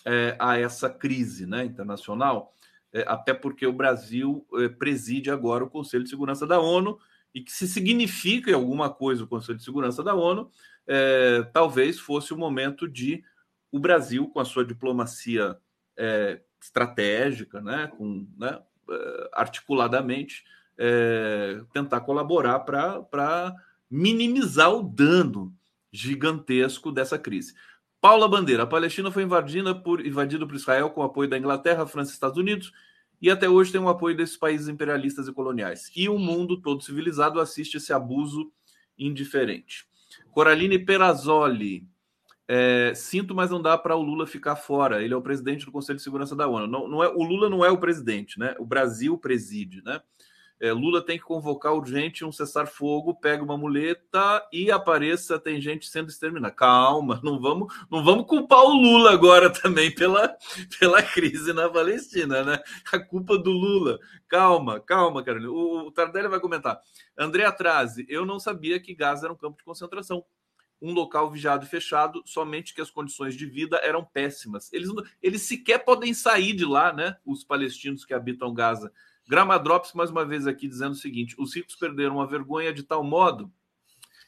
[0.07, 2.55] é, a essa crise né, internacional,
[2.95, 6.99] é, até porque o Brasil é, preside agora o Conselho de Segurança da ONU,
[7.35, 10.51] e que se significa alguma coisa o Conselho de Segurança da ONU,
[10.87, 13.23] é, talvez fosse o momento de
[13.71, 15.59] o Brasil, com a sua diplomacia
[15.95, 18.59] é, estratégica, né, com, né,
[18.91, 20.45] eh, articuladamente,
[20.79, 23.55] é, tentar colaborar para
[23.91, 25.55] minimizar o dano
[25.93, 27.55] gigantesco dessa crise.
[28.01, 32.11] Paula Bandeira, a Palestina foi invadida por, invadida por Israel com apoio da Inglaterra, França
[32.11, 32.73] e Estados Unidos,
[33.21, 35.91] e até hoje tem o apoio desses países imperialistas e coloniais.
[35.95, 38.51] E o mundo todo civilizado assiste esse abuso
[38.99, 39.87] indiferente.
[40.33, 41.87] Coraline Perazzoli,
[42.47, 45.03] é, sinto, mas não dá para o Lula ficar fora.
[45.03, 46.67] Ele é o presidente do Conselho de Segurança da ONU.
[46.67, 48.55] Não, não é, o Lula não é o presidente, né?
[48.59, 50.01] O Brasil preside, né?
[50.61, 55.87] É, Lula tem que convocar urgente um cessar-fogo, pega uma muleta e apareça, tem gente
[55.87, 56.55] sendo exterminada.
[56.55, 60.37] Calma, não vamos, não vamos culpar o Lula agora também pela,
[60.79, 62.59] pela crise na Palestina, né?
[62.93, 63.99] A culpa do Lula.
[64.29, 65.51] Calma, calma, Carolina.
[65.51, 66.79] O, o Tardelli vai comentar.
[67.19, 70.25] André Atrase, eu não sabia que Gaza era um campo de concentração
[70.81, 74.73] um local vigiado e fechado, somente que as condições de vida eram péssimas.
[74.73, 74.91] Eles,
[75.23, 77.17] eles sequer podem sair de lá, né?
[77.25, 78.93] Os palestinos que habitam Gaza.
[79.27, 83.03] Gramadrops, mais uma vez aqui, dizendo o seguinte: os ricos perderam a vergonha de tal
[83.03, 83.51] modo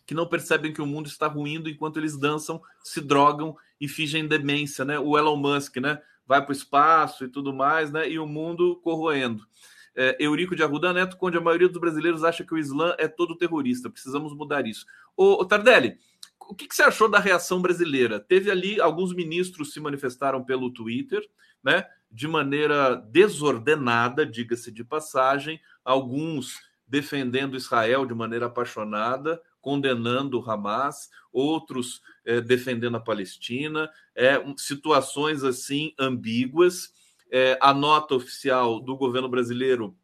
[0.06, 4.26] que não percebem que o mundo está ruindo enquanto eles dançam, se drogam e fingem
[4.26, 5.00] demência, né?
[5.00, 6.00] O Elon Musk, né?
[6.26, 8.10] vai para o espaço e tudo mais, né?
[8.10, 9.46] E o mundo corroendo.
[9.94, 13.08] É, Eurico de Arruda Neto, onde a maioria dos brasileiros acha que o Islã é
[13.08, 13.88] todo terrorista.
[13.88, 14.84] Precisamos mudar isso.
[15.16, 15.96] Ô Tardelli,
[16.40, 18.20] o que, que, você achou da reação brasileira?
[18.20, 21.22] Teve ali alguns ministros se manifestaram pelo Twitter,
[21.62, 21.84] né?
[22.10, 31.10] De maneira desordenada, diga-se de passagem, alguns defendendo Israel de maneira apaixonada, condenando o Hamas,
[31.32, 36.94] outros é, defendendo a Palestina, é, situações assim ambíguas.
[37.28, 39.96] É, a nota oficial do governo brasileiro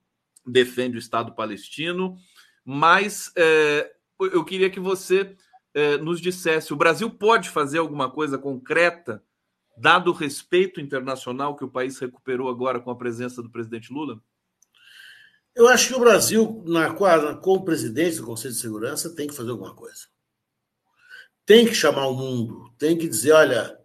[0.45, 2.16] defende o Estado palestino,
[2.64, 3.33] mas
[4.18, 5.37] eu queria que você
[5.74, 9.22] é, nos dissesse: o Brasil pode fazer alguma coisa concreta,
[9.76, 14.20] dado o respeito internacional que o país recuperou agora com a presença do presidente Lula?
[15.54, 19.35] Eu acho que o Brasil, na, com o presidente do Conselho de Segurança, tem que
[19.35, 20.06] fazer alguma coisa.
[21.44, 23.78] Tem que chamar o mundo, tem que dizer: olha,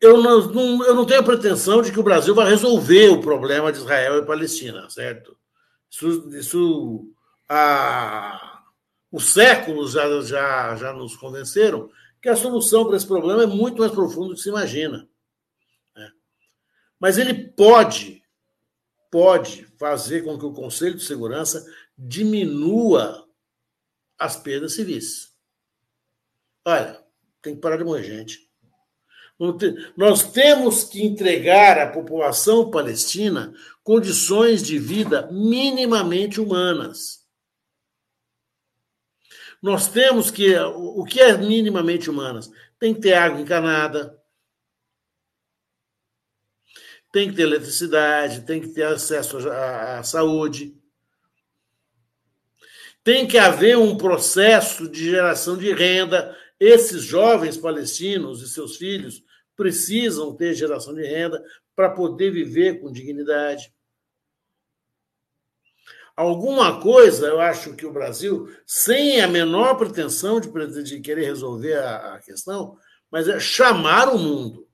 [0.00, 3.20] eu não, não, eu não tenho a pretensão de que o Brasil vai resolver o
[3.20, 5.36] problema de Israel e Palestina, certo?
[5.90, 7.14] Isso, isso
[7.48, 8.53] a,
[9.14, 11.88] os séculos já, já, já nos convenceram
[12.20, 15.08] que a solução para esse problema é muito mais profunda do que se imagina.
[15.94, 16.10] Né?
[16.98, 18.24] Mas ele pode
[19.12, 21.64] pode fazer com que o Conselho de Segurança
[21.96, 23.28] diminua
[24.18, 25.32] as perdas civis.
[26.64, 27.00] Olha,
[27.40, 28.50] tem que parar de morrer gente.
[29.96, 37.23] Nós temos que entregar à população palestina condições de vida minimamente humanas.
[39.64, 40.54] Nós temos que.
[40.58, 42.52] O que é minimamente humanas?
[42.78, 44.14] Tem que ter água encanada,
[47.10, 50.76] tem que ter eletricidade, tem que ter acesso à, à saúde.
[53.02, 56.36] Tem que haver um processo de geração de renda.
[56.60, 59.24] Esses jovens palestinos e seus filhos
[59.56, 61.42] precisam ter geração de renda
[61.74, 63.72] para poder viver com dignidade.
[66.16, 71.74] Alguma coisa, eu acho que o Brasil, sem a menor pretensão de, de querer resolver
[71.74, 72.78] a, a questão,
[73.10, 74.64] mas é chamar o mundo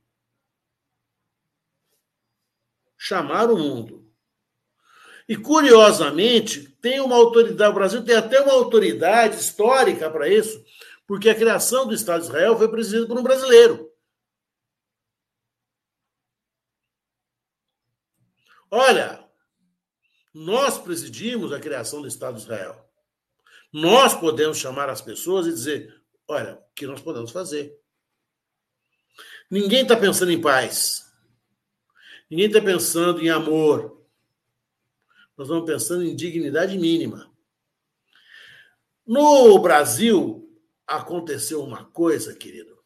[3.00, 4.06] chamar o mundo.
[5.26, 10.62] E, curiosamente, tem uma autoridade, o Brasil tem até uma autoridade histórica para isso,
[11.06, 13.90] porque a criação do Estado de Israel foi presidida por um brasileiro.
[18.70, 19.19] Olha,
[20.32, 22.88] nós presidimos a criação do Estado de Israel.
[23.72, 27.78] Nós podemos chamar as pessoas e dizer: olha, o que nós podemos fazer?
[29.50, 31.04] Ninguém está pensando em paz.
[32.30, 34.06] Ninguém está pensando em amor.
[35.36, 37.30] Nós estamos pensando em dignidade mínima.
[39.04, 40.48] No Brasil,
[40.86, 42.78] aconteceu uma coisa, querido,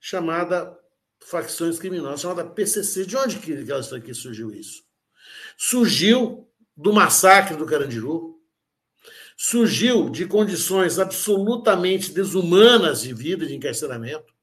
[0.00, 0.78] chamada
[1.20, 3.04] facções criminosas, chamada PCC.
[3.04, 3.64] De onde que,
[4.00, 4.82] que surgiu isso?
[5.64, 8.42] Surgiu do massacre do Carandiru,
[9.36, 14.34] surgiu de condições absolutamente desumanas de vida, de encarceramento,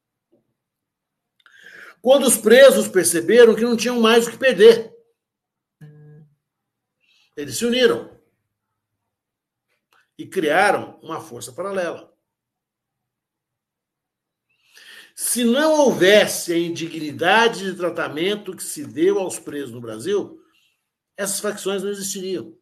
[2.01, 4.95] quando os presos perceberam que não tinham mais o que perder.
[7.35, 8.17] Eles se uniram
[10.17, 12.15] e criaram uma força paralela.
[15.13, 20.39] Se não houvesse a indignidade de tratamento que se deu aos presos no Brasil,
[21.19, 22.57] essas facções não existiriam.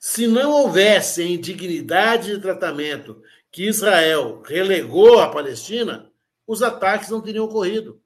[0.00, 6.12] Se não houvesse a indignidade de tratamento que Israel relegou à Palestina,
[6.44, 8.02] os ataques não teriam ocorrido.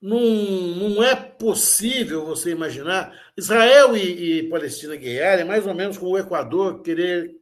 [0.00, 3.16] Não, não é possível você imaginar.
[3.36, 7.38] Israel e, e Palestina guerrearem é mais ou menos como o Equador querer,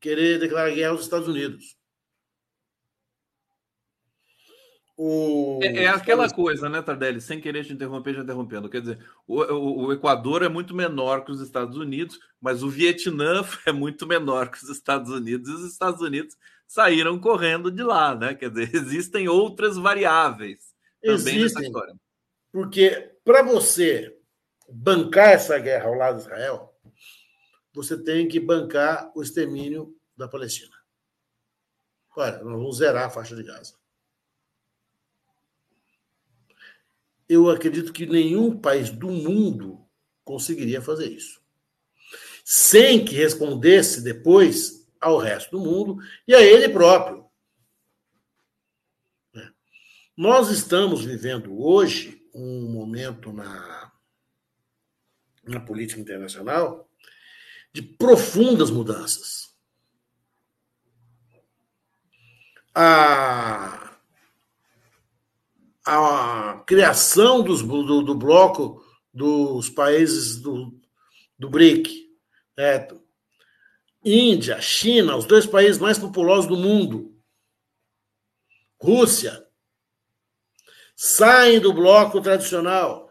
[0.00, 1.79] querer declarar guerra aos Estados Unidos.
[5.02, 5.58] O...
[5.62, 7.22] É, é, aquela coisa, né, Tardelli?
[7.22, 8.68] Sem querer te interromper, já interrompendo.
[8.68, 12.68] Quer dizer, o, o, o, Equador é muito menor que os Estados Unidos, mas o
[12.68, 16.36] Vietnã é muito menor que os Estados Unidos, e os Estados Unidos
[16.66, 18.34] saíram correndo de lá, né?
[18.34, 20.58] Quer dizer, existem outras variáveis
[21.00, 21.94] também existem, nessa história.
[22.52, 24.14] Porque para você
[24.68, 26.78] bancar essa guerra ao lado de Israel,
[27.72, 30.76] você tem que bancar o extermínio da Palestina.
[32.14, 33.79] Olha, nós vamos zerar a faixa de Gaza.
[37.30, 39.86] Eu acredito que nenhum país do mundo
[40.24, 41.40] conseguiria fazer isso.
[42.44, 47.24] Sem que respondesse depois ao resto do mundo e a ele próprio.
[49.34, 49.48] É.
[50.16, 53.92] Nós estamos vivendo hoje um momento na,
[55.44, 56.90] na política internacional
[57.72, 59.50] de profundas mudanças.
[62.74, 63.89] a,
[65.90, 70.78] a criação dos, do, do bloco dos países do,
[71.38, 72.08] do BRIC,
[72.54, 73.02] certo?
[74.04, 77.14] Índia, China, os dois países mais populosos do mundo,
[78.80, 79.46] Rússia,
[80.96, 83.10] saem do bloco tradicional.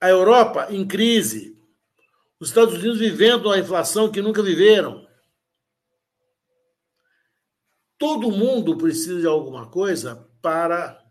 [0.00, 1.56] A Europa em crise,
[2.38, 5.05] os Estados Unidos vivendo a inflação que nunca viveram.
[7.98, 11.02] Todo mundo precisa de alguma coisa para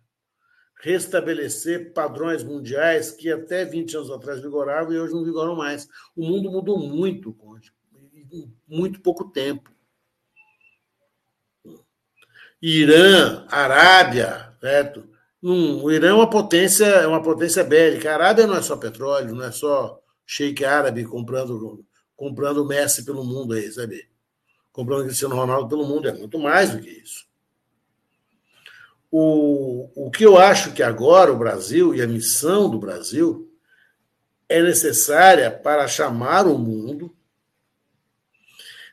[0.82, 5.88] restabelecer padrões mundiais que até 20 anos atrás vigoravam e hoje não vigoram mais.
[6.16, 7.74] O mundo mudou muito, Conde,
[8.14, 9.72] em muito pouco tempo.
[12.62, 15.10] Irã, Arábia, certo?
[15.42, 18.12] o Irã é uma potência, é uma potência bélica.
[18.12, 23.24] A Arábia não é só petróleo, não é só sheik árabe comprando comprando Messi pelo
[23.24, 24.10] mundo aí, sabe?
[24.76, 27.26] Comprando Cristiano Ronaldo pelo mundo, é muito mais do que isso.
[29.10, 33.50] O, o que eu acho que agora o Brasil e a missão do Brasil
[34.50, 37.16] é necessária para chamar o mundo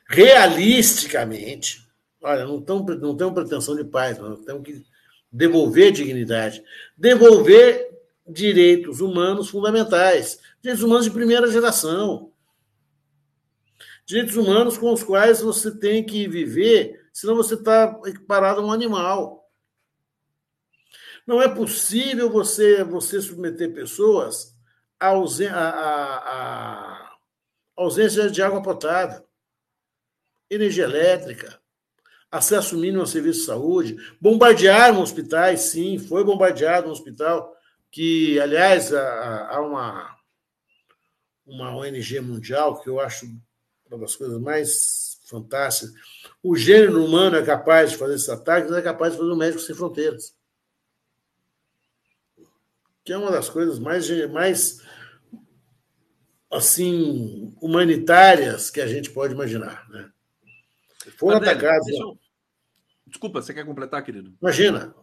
[0.07, 1.85] realisticamente.
[2.21, 4.85] Olha, não, tão, não temos pretensão de paz, nós temos que
[5.29, 6.63] devolver dignidade,
[6.97, 7.89] devolver
[8.25, 12.31] direitos humanos fundamentais, direitos humanos de primeira geração,
[14.05, 18.71] direitos humanos com os quais você tem que viver, senão você está equiparado a um
[18.71, 19.49] animal.
[21.25, 24.53] Não é possível você, você submeter pessoas
[24.99, 25.07] à
[27.75, 29.25] ausência de água potável,
[30.49, 31.59] energia elétrica,
[32.29, 37.55] acesso mínimo ao serviço de saúde, bombardearam hospitais, sim, foi bombardeado um hospital
[37.91, 40.17] que, aliás, há uma,
[41.45, 43.27] uma ONG mundial que eu acho
[43.93, 45.93] uma das coisas mais fantásticas.
[46.41, 49.61] O gênero humano é capaz de fazer esses ataques, é capaz de fazer o médico
[49.61, 50.35] sem fronteiras
[53.03, 54.81] que é uma das coisas mais, mais
[56.51, 59.87] assim humanitárias que a gente pode imaginar.
[59.89, 60.09] Né?
[61.17, 61.87] Foram atacados.
[61.89, 62.17] Eu...
[63.05, 64.33] Desculpa, você quer completar, querido?
[64.41, 64.95] Imagina.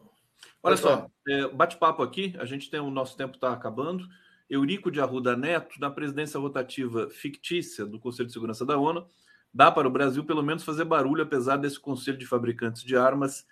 [0.62, 4.06] Olha só, é, bate-papo aqui, a gente tem o nosso tempo está acabando.
[4.50, 9.06] Eurico de Arruda Neto, na presidência rotativa fictícia do Conselho de Segurança da ONU,
[9.54, 13.46] dá para o Brasil pelo menos fazer barulho, apesar desse Conselho de Fabricantes de Armas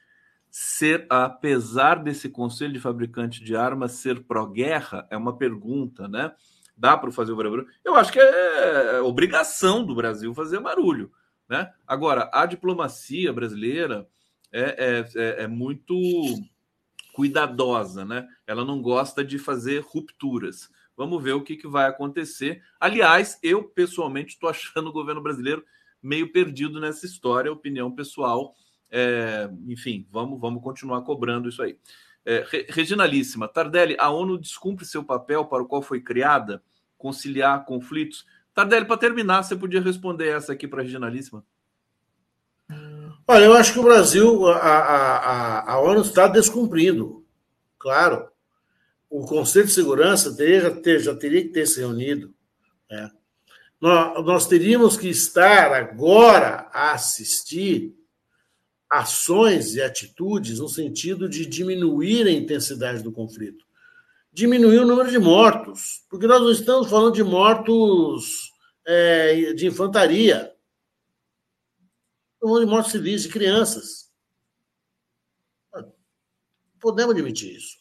[0.51, 6.33] ser, apesar desse conselho de fabricante de armas ser pró-guerra, é uma pergunta, né?
[6.77, 7.67] Dá para fazer barulho?
[7.85, 11.13] Eu acho que é, é obrigação do Brasil fazer barulho,
[11.49, 11.73] né?
[11.87, 14.09] Agora, a diplomacia brasileira
[14.53, 15.95] é, é, é, é muito
[17.13, 18.27] cuidadosa, né?
[18.47, 20.71] Ela não gosta de fazer rupturas.
[20.99, 22.63] Vamos ver o que, que vai acontecer.
[22.79, 25.65] Aliás, eu pessoalmente estou achando o governo brasileiro
[26.03, 28.55] meio perdido nessa história, opinião pessoal
[28.91, 31.79] é, enfim, vamos, vamos continuar cobrando isso aí.
[32.25, 36.63] É, Reginalíssima, Tardelli, a ONU descumpre seu papel para o qual foi criada,
[36.97, 38.27] conciliar conflitos.
[38.55, 41.45] Tardelli, para terminar, você podia responder essa aqui para a Reginalíssima?
[43.27, 47.25] Olha, eu acho que o Brasil, a, a, a ONU está descumprindo,
[47.79, 48.28] claro.
[49.11, 52.35] O Conselho de Segurança teria, ter, já teria que ter se reunido.
[52.91, 53.11] Né?
[53.81, 57.97] Nós, nós teríamos que estar agora a assistir
[58.91, 63.67] ações e atitudes no sentido de diminuir a intensidade do conflito,
[64.33, 68.53] diminuir o número de mortos, porque nós não estamos falando de mortos
[68.87, 70.55] é, de infantaria,
[72.35, 74.09] estamos de mortos civis, de crianças.
[76.81, 77.79] Podemos admitir isso.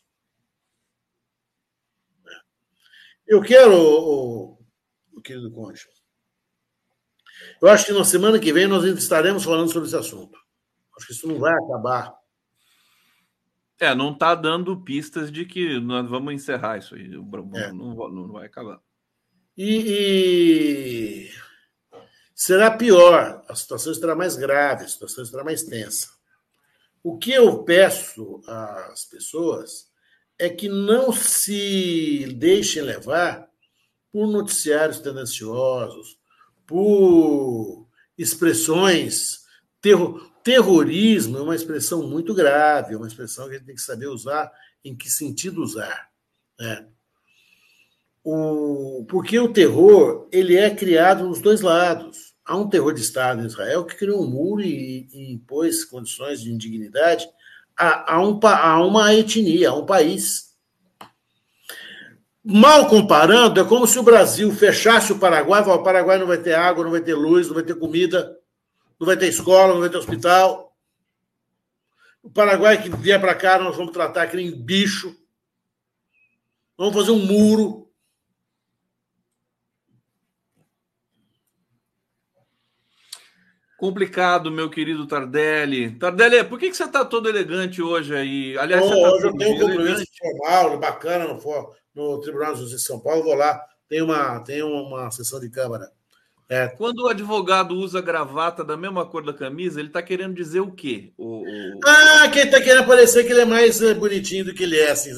[3.27, 4.57] Eu quero, o,
[5.13, 5.81] o querido Conde,
[7.61, 10.37] eu acho que na semana que vem nós estaremos falando sobre esse assunto.
[10.95, 12.15] Acho que isso não vai acabar.
[13.79, 17.05] É, não está dando pistas de que nós vamos encerrar isso aí.
[17.05, 17.71] É.
[17.71, 18.79] Não, não, vai acabar.
[19.55, 21.31] E, e,
[22.33, 26.09] será pior, a situação estará mais grave, a situação estará mais tensa.
[27.03, 29.86] O que eu peço às pessoas
[30.39, 33.49] é que não se deixem levar
[34.11, 36.17] por noticiários tendenciosos,
[36.65, 39.45] por expressões
[39.81, 43.81] terror, Terrorismo é uma expressão muito grave, é uma expressão que a gente tem que
[43.81, 44.49] saber usar,
[44.81, 46.09] em que sentido usar.
[46.57, 46.87] Né?
[48.23, 52.33] O, porque o terror ele é criado nos dois lados.
[52.45, 56.39] Há um terror de Estado em Israel que criou um muro e, e impôs condições
[56.39, 57.27] de indignidade
[57.77, 60.47] a, a, um, a uma etnia, a um país.
[62.43, 66.53] Mal comparando, é como se o Brasil fechasse o Paraguai, o Paraguai não vai ter
[66.53, 68.37] água, não vai ter luz, não vai ter comida
[68.99, 70.75] não vai ter escola, não vai ter hospital.
[72.21, 75.15] O Paraguai que vier para cá, nós vamos tratar que nem bicho.
[76.77, 77.86] Vamos fazer um muro.
[83.77, 85.91] Complicado, meu querido Tardelli.
[85.91, 88.57] Tardelli, por que, que você está todo elegante hoje aí?
[88.57, 92.81] Aliás, oh, tá hoje eu tenho um compromisso formal, bacana no, no Tribunal de Justiça
[92.81, 93.23] de São Paulo.
[93.23, 95.91] Vou lá, tem uma, tem uma sessão de Câmara.
[96.49, 96.67] É.
[96.69, 100.71] Quando o advogado usa gravata da mesma cor da camisa, ele está querendo dizer o
[100.71, 101.11] quê?
[101.15, 101.79] O, o...
[101.85, 104.91] Ah, quem está querendo parecer que ele é mais eh, bonitinho do que ele é.
[104.91, 105.11] Assim,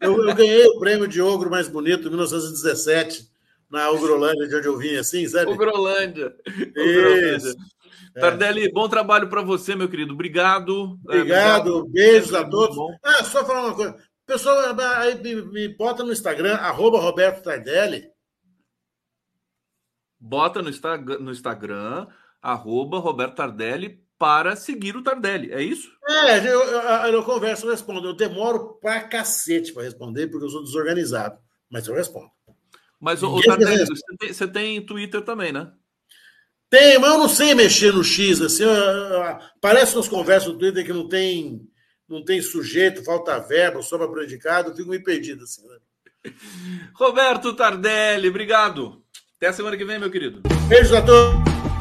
[0.00, 3.30] eu, eu, ganhei o prêmio de ogro mais bonito em 1917,
[3.70, 5.50] na Ogrolândia, de onde eu vim, assim, sabe?
[5.50, 6.34] Ogrolândia.
[6.76, 7.54] Ogrolândia.
[8.16, 8.20] É.
[8.20, 10.14] Tardelli, bom trabalho para você, meu querido.
[10.14, 10.98] Obrigado.
[11.04, 12.76] Obrigado, é, beijos a todos.
[13.02, 13.96] Ah, só falar uma coisa.
[14.26, 18.14] Pessoal, aí me, me bota no Instagram, arroba Roberto Tardelli
[20.24, 22.06] bota no, Instagram, no Instagram
[22.40, 25.90] arroba Roberto Tardelli para seguir o Tardelli, é isso?
[26.08, 26.80] É, eu, eu,
[27.12, 28.08] eu converso, eu respondo.
[28.08, 31.38] Eu demoro pra cacete para responder, porque eu sou desorganizado,
[31.68, 32.30] mas eu respondo.
[32.98, 35.70] Mas, o Tardelli, você tem, você tem Twitter também, né?
[36.74, 38.64] Tem, mas eu não sei mexer no X, assim,
[39.60, 41.60] parece nas conversas do Twitter que não tem,
[42.08, 46.32] não tem sujeito, falta verbo, sobra predicado, eu fico meio perdido, assim, né?
[46.96, 49.00] Roberto Tardelli, obrigado.
[49.36, 50.42] Até a semana que vem, meu querido.
[50.66, 51.73] Beijos a todos.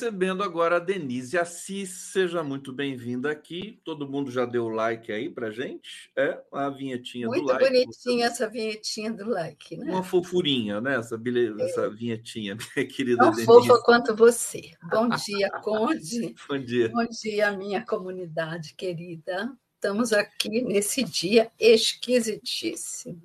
[0.00, 1.90] Recebendo agora a Denise Assis.
[1.90, 3.78] Seja muito bem-vinda aqui.
[3.84, 6.10] Todo mundo já deu like aí pra gente?
[6.16, 7.62] É a vinhetinha muito do like.
[7.62, 9.92] Muito bonitinha essa vinhetinha do like, né?
[9.92, 10.96] Uma fofurinha, né?
[10.96, 11.64] Essa, é.
[11.64, 13.44] essa vinhetinha, minha querida Tão Denise.
[13.44, 14.70] fofa quanto você.
[14.90, 16.34] Bom dia, Conde.
[16.48, 16.88] Bom dia.
[16.88, 19.52] Bom dia, minha comunidade querida.
[19.74, 23.20] Estamos aqui nesse dia esquisitíssimo.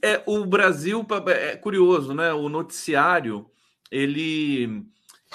[0.00, 2.32] É, o Brasil é curioso, né?
[2.32, 3.50] O noticiário
[3.90, 4.86] ele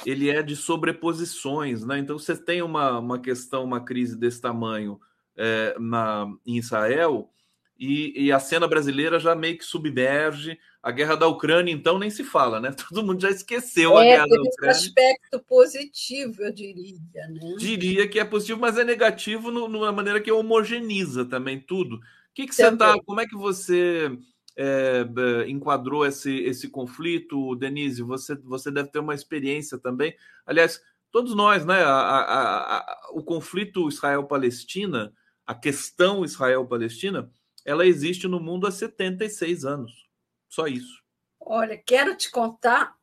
[0.05, 1.99] ele é de sobreposições, né?
[1.99, 4.99] Então você tem uma, uma questão, uma crise desse tamanho
[5.37, 7.31] é, na, em Israel
[7.77, 10.57] e, e, a cena brasileira já meio que submerge.
[10.81, 12.71] A guerra da Ucrânia, então, nem se fala, né?
[12.89, 14.71] Todo mundo já esqueceu é, a guerra da Ucrânia.
[14.71, 17.55] aspecto positivo, eu diria, né?
[17.57, 21.97] Diria que é positivo, mas é negativo no, numa maneira que homogeniza também tudo.
[21.97, 22.01] O
[22.33, 22.95] que, que você tá?
[23.05, 24.11] Como é que você
[24.55, 25.05] é,
[25.47, 28.01] enquadrou esse, esse conflito, Denise?
[28.03, 30.15] Você, você deve ter uma experiência também.
[30.45, 30.81] Aliás,
[31.11, 31.83] todos nós, né?
[31.83, 35.13] A, a, a, o conflito Israel-Palestina,
[35.45, 37.31] a questão Israel-Palestina,
[37.63, 40.07] ela existe no mundo há 76 anos.
[40.47, 41.03] Só isso.
[41.39, 42.95] Olha, quero te contar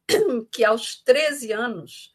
[0.51, 2.13] que aos 13 anos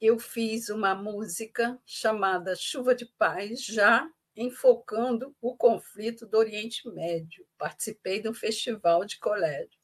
[0.00, 4.08] eu fiz uma música chamada Chuva de Paz, já
[4.38, 7.44] enfocando o conflito do Oriente Médio.
[7.58, 9.78] Participei de um festival de colégio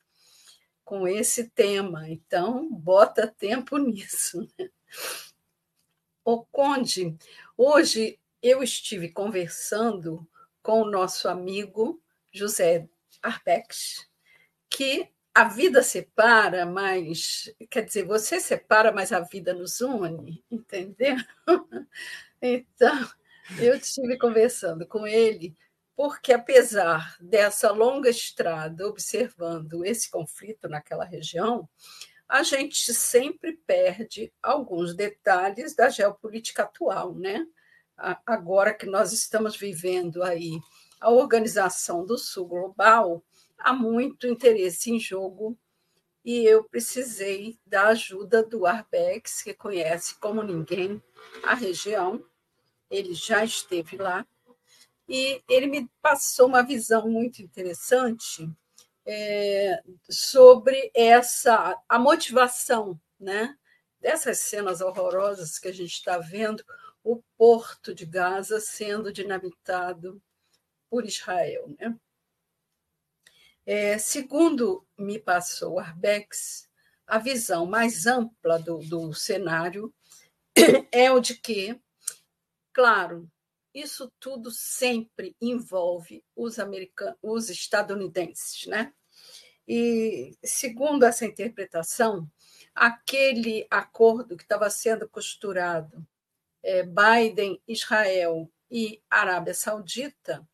[0.84, 4.46] com esse tema, então bota tempo nisso.
[4.58, 4.70] Né?
[6.24, 7.16] O Conde,
[7.56, 10.26] hoje eu estive conversando
[10.62, 12.00] com o nosso amigo
[12.30, 12.88] José
[13.22, 14.08] Arbex,
[14.70, 21.16] que a vida separa, mas quer dizer, você separa, mas a vida nos une, entendeu?
[22.46, 23.08] Então,
[23.58, 25.56] eu estive conversando com ele,
[25.96, 31.68] porque apesar dessa longa estrada observando esse conflito naquela região,
[32.28, 37.46] a gente sempre perde alguns detalhes da geopolítica atual, né?
[38.26, 40.58] Agora que nós estamos vivendo aí
[41.00, 43.22] a organização do Sul Global,
[43.58, 45.56] há muito interesse em jogo
[46.24, 51.02] e eu precisei da ajuda do Arbex, que conhece como ninguém
[51.42, 52.24] a região,
[52.90, 54.26] ele já esteve lá,
[55.08, 58.48] e ele me passou uma visão muito interessante
[59.06, 63.56] é, sobre essa a motivação né,
[64.00, 66.64] dessas cenas horrorosas que a gente está vendo,
[67.02, 70.22] o porto de Gaza sendo dinamitado
[70.88, 71.74] por Israel.
[71.78, 71.94] Né?
[73.66, 76.68] É, segundo me passou Arbex,
[77.06, 79.92] a visão mais ampla do, do cenário
[80.90, 81.78] é o de que
[82.74, 83.30] Claro,
[83.72, 88.92] isso tudo sempre envolve os americanos, os estadunidenses, né?
[89.66, 92.28] E segundo essa interpretação,
[92.74, 96.04] aquele acordo que estava sendo costurado
[96.64, 100.46] é, Biden, Israel e Arábia Saudita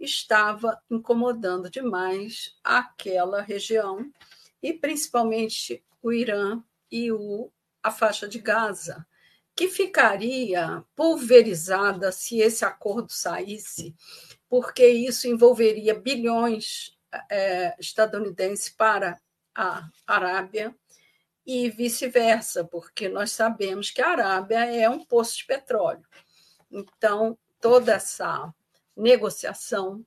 [0.00, 4.10] estava incomodando demais aquela região
[4.62, 7.52] e principalmente o Irã e o,
[7.82, 9.06] a faixa de Gaza,
[9.56, 13.94] que ficaria pulverizada se esse acordo saísse,
[14.50, 16.94] porque isso envolveria bilhões
[17.30, 19.18] é, estadunidenses para
[19.54, 20.76] a Arábia
[21.46, 26.06] e vice-versa, porque nós sabemos que a Arábia é um poço de petróleo.
[26.70, 28.52] Então, toda essa
[28.94, 30.04] negociação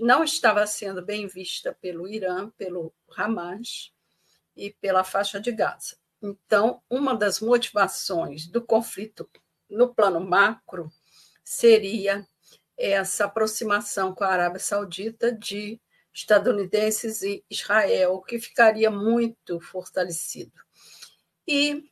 [0.00, 3.92] não estava sendo bem vista pelo Irã, pelo Hamas
[4.54, 5.96] e pela faixa de Gaza.
[6.22, 9.28] Então, uma das motivações do conflito
[9.68, 10.88] no plano macro
[11.44, 12.26] seria
[12.78, 15.80] essa aproximação com a Arábia Saudita de
[16.14, 20.52] estadunidenses e Israel, que ficaria muito fortalecido.
[21.46, 21.90] E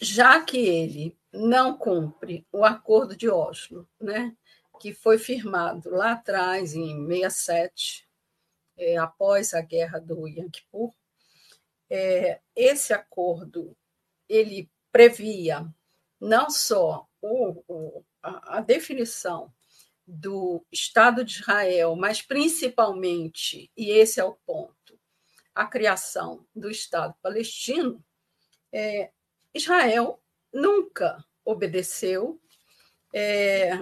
[0.00, 4.36] já que ele não cumpre o acordo de Oslo, né,
[4.80, 8.08] que foi firmado lá atrás, em 67,
[8.76, 10.94] é, após a guerra do Yom Kippur,
[11.90, 13.76] é, esse acordo
[14.28, 15.66] ele previa
[16.20, 19.52] não só o, o, a, definição
[20.06, 24.98] do Estado de Israel, mas principalmente, e esse é o ponto,
[25.54, 28.04] a criação do Estado palestino,
[28.72, 29.10] é,
[29.54, 30.22] Israel
[30.52, 32.40] nunca obedeceu.
[33.14, 33.72] É,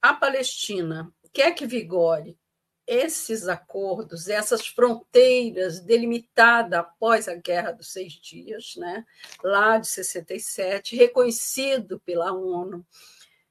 [0.00, 2.38] a Palestina quer que vigore
[2.86, 9.04] esses acordos, essas fronteiras delimitadas após a Guerra dos Seis Dias, né,
[9.42, 12.86] lá de 67, reconhecido pela ONU.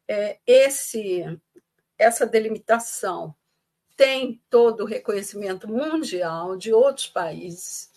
[0.08, 1.24] É, esse
[1.98, 3.34] essa delimitação
[3.96, 7.90] tem todo o reconhecimento mundial de outros países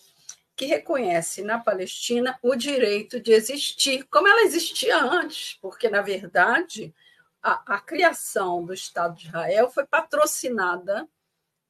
[0.55, 6.93] que reconhece na Palestina o direito de existir, como ela existia antes, porque, na verdade,
[7.41, 11.07] a, a criação do Estado de Israel foi patrocinada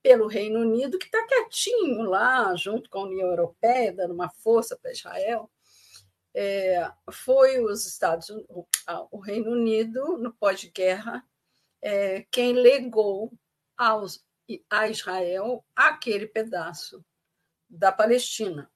[0.01, 4.77] pelo Reino Unido, que está quietinho lá, junto com a União Europeia, dando uma força
[4.77, 5.49] para Israel.
[6.33, 8.65] É, foi os Estados o,
[9.11, 11.25] o Reino Unido, no pós-guerra,
[11.81, 13.31] é, quem legou
[13.77, 14.23] aos,
[14.69, 17.03] a Israel aquele pedaço
[17.69, 18.69] da Palestina.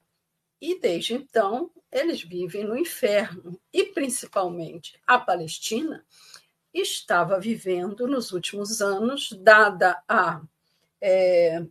[0.61, 3.59] E desde então, eles vivem no inferno.
[3.71, 6.05] E, principalmente, a Palestina
[6.73, 10.41] estava vivendo nos últimos anos, dada a,
[11.05, 11.61] é,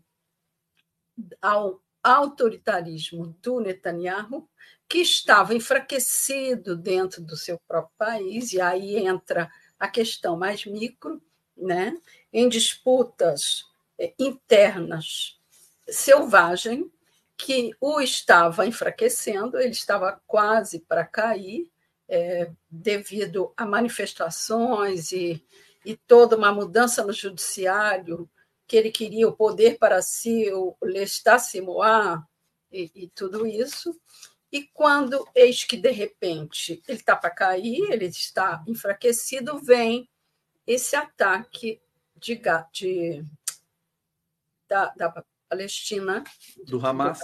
[1.40, 4.46] ao autoritarismo do Netanyahu,
[4.86, 11.22] que estava enfraquecido dentro do seu próprio país, e aí entra a questão mais micro,
[11.56, 11.96] né,
[12.30, 13.64] em disputas
[13.98, 15.40] eh, internas
[15.88, 16.90] selvagem
[17.36, 21.68] que o estava enfraquecendo, ele estava quase para cair
[22.08, 25.44] é, devido a manifestações e,
[25.84, 28.28] e toda uma mudança no judiciário,
[28.72, 32.18] que ele queria o poder para si, o l'estat-c'est-moi
[32.72, 33.94] e, e tudo isso.
[34.50, 40.08] E quando, eis que de repente ele está para cair, ele está enfraquecido, vem
[40.66, 41.82] esse ataque
[42.16, 42.40] de,
[42.72, 43.22] de
[44.66, 46.24] da, da, Palestina,
[46.64, 47.20] do Hamas,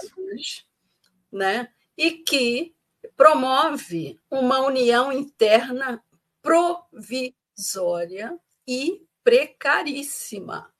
[1.31, 1.73] né?
[1.97, 2.75] E que
[3.17, 5.99] promove uma união interna
[6.43, 10.71] provisória e precaríssima.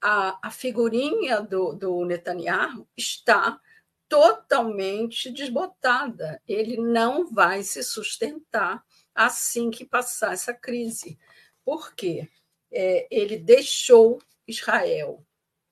[0.00, 3.60] A, a figurinha do, do Netanyahu está
[4.08, 6.40] totalmente desbotada.
[6.46, 8.84] Ele não vai se sustentar
[9.14, 11.18] assim que passar essa crise.
[11.64, 12.28] Por quê?
[12.70, 15.24] É, ele deixou Israel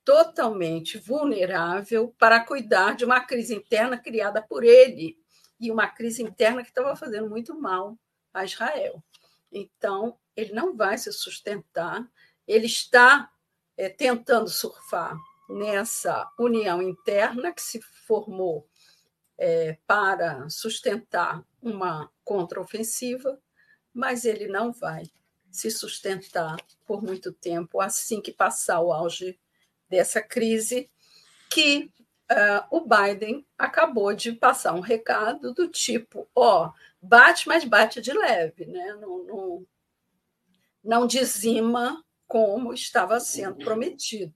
[0.04, 5.16] totalmente vulnerável para cuidar de uma crise interna criada por ele
[5.58, 7.98] e uma crise interna que estava fazendo muito mal
[8.32, 9.02] a Israel.
[9.50, 12.06] Então, ele não vai se sustentar,
[12.46, 13.30] ele está
[13.76, 15.16] é, tentando surfar
[15.48, 18.66] nessa união interna que se formou
[19.36, 23.40] é, para sustentar uma contraofensiva,
[23.92, 25.04] mas ele não vai
[25.50, 29.38] se sustentar por muito tempo assim que passar o auge
[29.88, 30.90] dessa crise,
[31.48, 31.90] que
[32.30, 38.00] uh, o Biden acabou de passar um recado do tipo: ó, oh, bate, mas bate
[38.00, 38.94] de leve, né?
[38.94, 39.66] não, não,
[40.82, 44.34] não dizima como estava sendo prometido.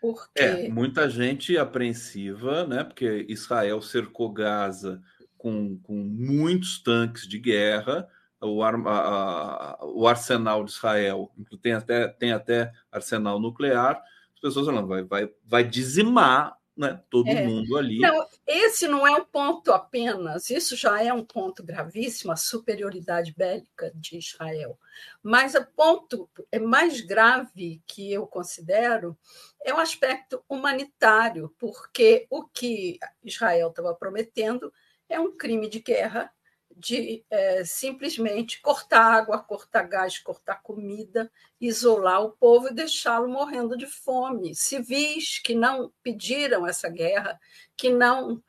[0.00, 0.40] Porque...
[0.40, 2.84] É, muita gente apreensiva, né?
[2.84, 5.00] Porque Israel cercou Gaza
[5.36, 8.08] com, com muitos tanques de guerra,
[8.40, 11.30] o, ar, a, a, o arsenal de Israel
[11.62, 14.02] tem até, tem até arsenal nuclear.
[14.34, 17.46] As pessoas falando, vai, vai, vai dizimar né, todo é.
[17.46, 17.98] mundo ali.
[17.98, 23.34] Não, esse não é um ponto apenas, isso já é um ponto gravíssimo, a superioridade
[23.36, 24.78] bélica de Israel.
[25.22, 29.16] Mas o ponto é mais grave que eu considero
[29.62, 34.72] é o um aspecto humanitário, porque o que Israel estava prometendo
[35.06, 36.32] é um crime de guerra
[36.80, 43.76] de é, simplesmente cortar água, cortar gás, cortar comida, isolar o povo e deixá-lo morrendo
[43.76, 44.54] de fome.
[44.54, 47.38] Civis que não pediram essa guerra,
[47.76, 48.42] que não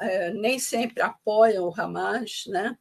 [0.00, 2.76] é, nem sempre apoiam o Hamas, né?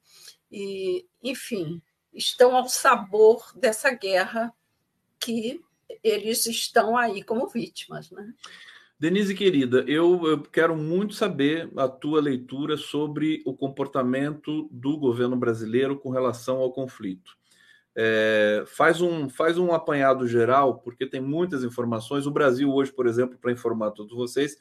[0.51, 1.81] e, enfim,
[2.13, 4.53] estão ao sabor dessa guerra
[5.19, 5.61] que
[6.03, 8.09] eles estão aí como vítimas.
[8.11, 8.33] Né?
[8.99, 15.37] Denise, querida, eu, eu, quero muito saber a tua leitura sobre o comportamento do governo
[15.37, 17.37] brasileiro com relação ao conflito.
[17.95, 22.27] É, faz, um, faz um apanhado geral, porque tem muitas informações.
[22.27, 24.57] O Brasil, hoje, por exemplo, para informar todos vocês,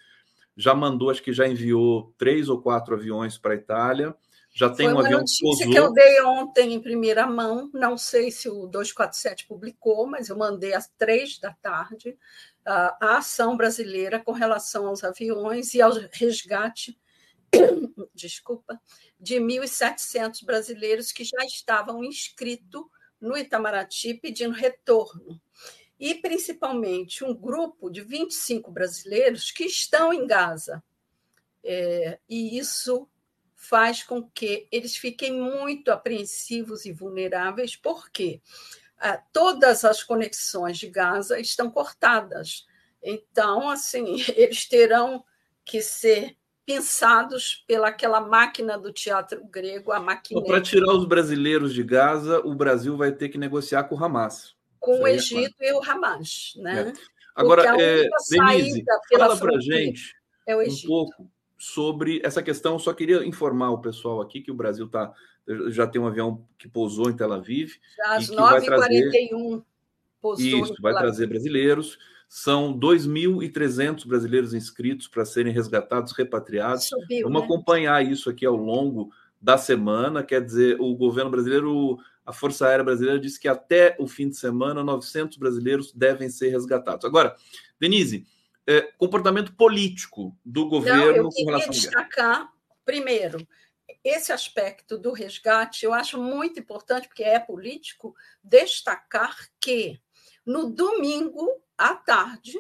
[0.57, 4.14] já mandou, acho que já enviou três ou quatro aviões para a Itália.
[4.53, 5.70] Já tem Foi um avião que pousou.
[5.70, 7.70] que eu dei ontem em primeira mão.
[7.72, 12.16] Não sei se o 247 publicou, mas eu mandei às três da tarde
[12.68, 16.98] a ação brasileira com relação aos aviões e ao resgate,
[18.14, 18.80] desculpa,
[19.18, 22.84] de 1.700 brasileiros que já estavam inscritos
[23.20, 25.40] no Itamaraty pedindo retorno.
[25.98, 30.82] E, principalmente, um grupo de 25 brasileiros que estão em Gaza.
[31.64, 33.08] É, e isso
[33.56, 38.88] faz com que eles fiquem muito apreensivos e vulneráveis, porque ah,
[39.32, 42.66] todas as conexões de Gaza estão cortadas.
[43.03, 45.24] Então, assim, eles terão
[45.64, 46.36] que ser
[46.66, 50.42] pensados pelaquela máquina do teatro grego, a máquina.
[50.42, 54.55] Para tirar os brasileiros de Gaza, o Brasil vai ter que negociar com o Hamas.
[54.78, 55.86] Com o é Egito é claro.
[55.86, 56.92] e o Hamas, né?
[56.94, 57.18] É.
[57.34, 58.84] Agora, é, Denise,
[59.16, 60.18] fala para a gente
[60.49, 62.78] é um pouco sobre essa questão.
[62.78, 65.12] Só queria informar o pessoal aqui que o Brasil está
[65.68, 67.72] já tem um avião que pousou em Tel Aviv.
[67.96, 69.62] Já às 9h41
[70.20, 70.64] pousou.
[70.64, 71.99] Isso, vai trazer brasileiros.
[72.28, 76.88] São 2.300 brasileiros inscritos para serem resgatados, repatriados.
[76.88, 77.46] Subiu, Vamos né?
[77.46, 80.22] acompanhar isso aqui ao longo da semana.
[80.22, 84.36] Quer dizer, o governo brasileiro, a Força Aérea Brasileira, disse que até o fim de
[84.36, 87.07] semana 900 brasileiros devem ser resgatados.
[87.07, 87.34] Agora,
[87.80, 88.26] Denise,
[88.66, 92.53] é, comportamento político do governo Não, eu com relação destacar,
[92.84, 93.38] primeiro,
[94.03, 100.01] esse aspecto do resgate eu acho muito importante, porque é político, destacar que
[100.44, 101.46] no domingo
[101.76, 102.59] à tarde,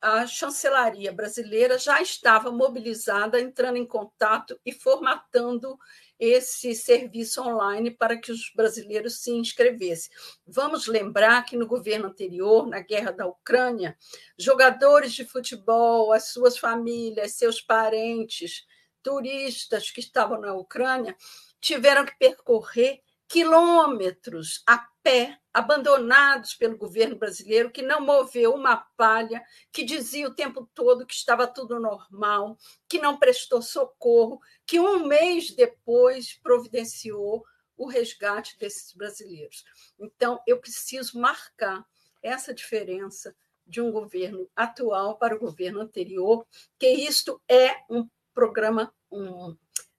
[0.00, 5.76] a chancelaria brasileira já estava mobilizada, entrando em contato e formatando
[6.18, 10.10] esse serviço online para que os brasileiros se inscrevessem.
[10.46, 13.96] Vamos lembrar que no governo anterior, na guerra da Ucrânia,
[14.38, 18.66] jogadores de futebol, as suas famílias, seus parentes,
[19.02, 21.16] turistas que estavam na Ucrânia
[21.60, 29.40] tiveram que percorrer quilômetros a pé, abandonados pelo governo brasileiro, que não moveu uma palha,
[29.72, 35.06] que dizia o tempo todo que estava tudo normal, que não prestou socorro, que um
[35.06, 37.44] mês depois providenciou
[37.76, 39.64] o resgate desses brasileiros.
[39.98, 41.86] Então, eu preciso marcar
[42.22, 43.34] essa diferença
[43.64, 46.44] de um governo atual para o governo anterior,
[46.78, 48.08] que isto é um
[48.40, 49.54] programa, um,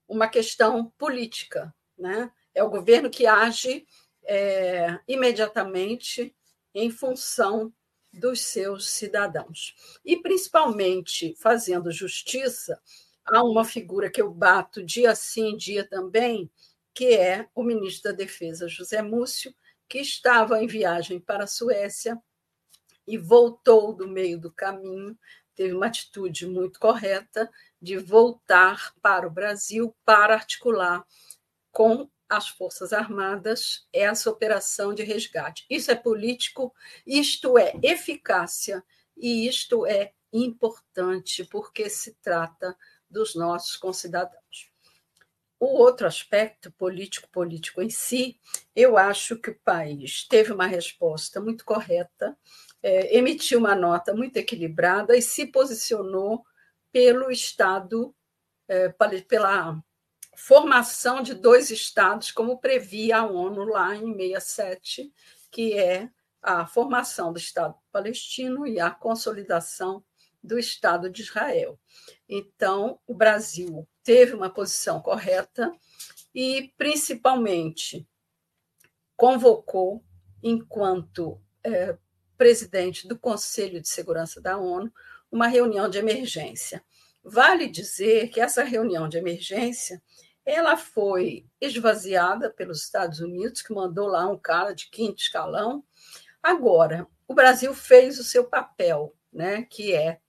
[0.07, 2.31] uma questão política, né?
[2.55, 3.85] É o governo que age
[4.23, 6.35] é, imediatamente
[6.73, 7.71] em função
[8.11, 9.75] dos seus cidadãos.
[10.03, 12.81] E, principalmente, fazendo justiça
[13.23, 16.49] a uma figura que eu bato dia sim, dia também,
[16.95, 19.53] que é o ministro da Defesa, José Múcio,
[19.87, 22.19] que estava em viagem para a Suécia
[23.05, 25.15] e voltou do meio do caminho,
[25.55, 27.47] teve uma atitude muito correta
[27.81, 31.05] de voltar para o Brasil para articular
[31.71, 35.65] com as Forças Armadas essa operação de resgate.
[35.69, 36.73] Isso é político,
[37.05, 38.83] isto é eficácia
[39.17, 42.77] e isto é importante porque se trata
[43.09, 44.71] dos nossos concidadãos.
[45.59, 48.39] O outro aspecto político-político em si,
[48.75, 52.35] eu acho que o país teve uma resposta muito correta,
[52.81, 56.43] é, emitiu uma nota muito equilibrada e se posicionou
[56.91, 58.15] pelo Estado,
[58.67, 58.89] é,
[59.27, 59.81] pela
[60.35, 65.13] formação de dois estados, como previa a ONU lá em 67,
[65.51, 66.09] que é
[66.41, 70.03] a formação do Estado palestino e a consolidação
[70.43, 71.79] do Estado de Israel.
[72.27, 75.71] Então, o Brasil teve uma posição correta
[76.33, 78.07] e, principalmente,
[79.15, 80.03] convocou,
[80.41, 81.95] enquanto é,
[82.37, 84.91] presidente do Conselho de Segurança da ONU,
[85.31, 86.83] uma reunião de emergência.
[87.23, 90.01] Vale dizer que essa reunião de emergência
[90.45, 95.83] ela foi esvaziada pelos Estados Unidos, que mandou lá um cara de quinto escalão.
[96.41, 100.19] Agora, o Brasil fez o seu papel, né, que é,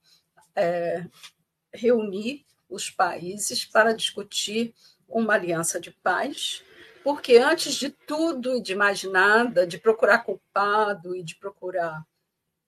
[0.55, 1.05] é
[1.73, 4.73] reunir os países para discutir
[5.07, 6.63] uma aliança de paz,
[7.03, 12.05] porque antes de tudo e de mais nada, de procurar culpado e de procurar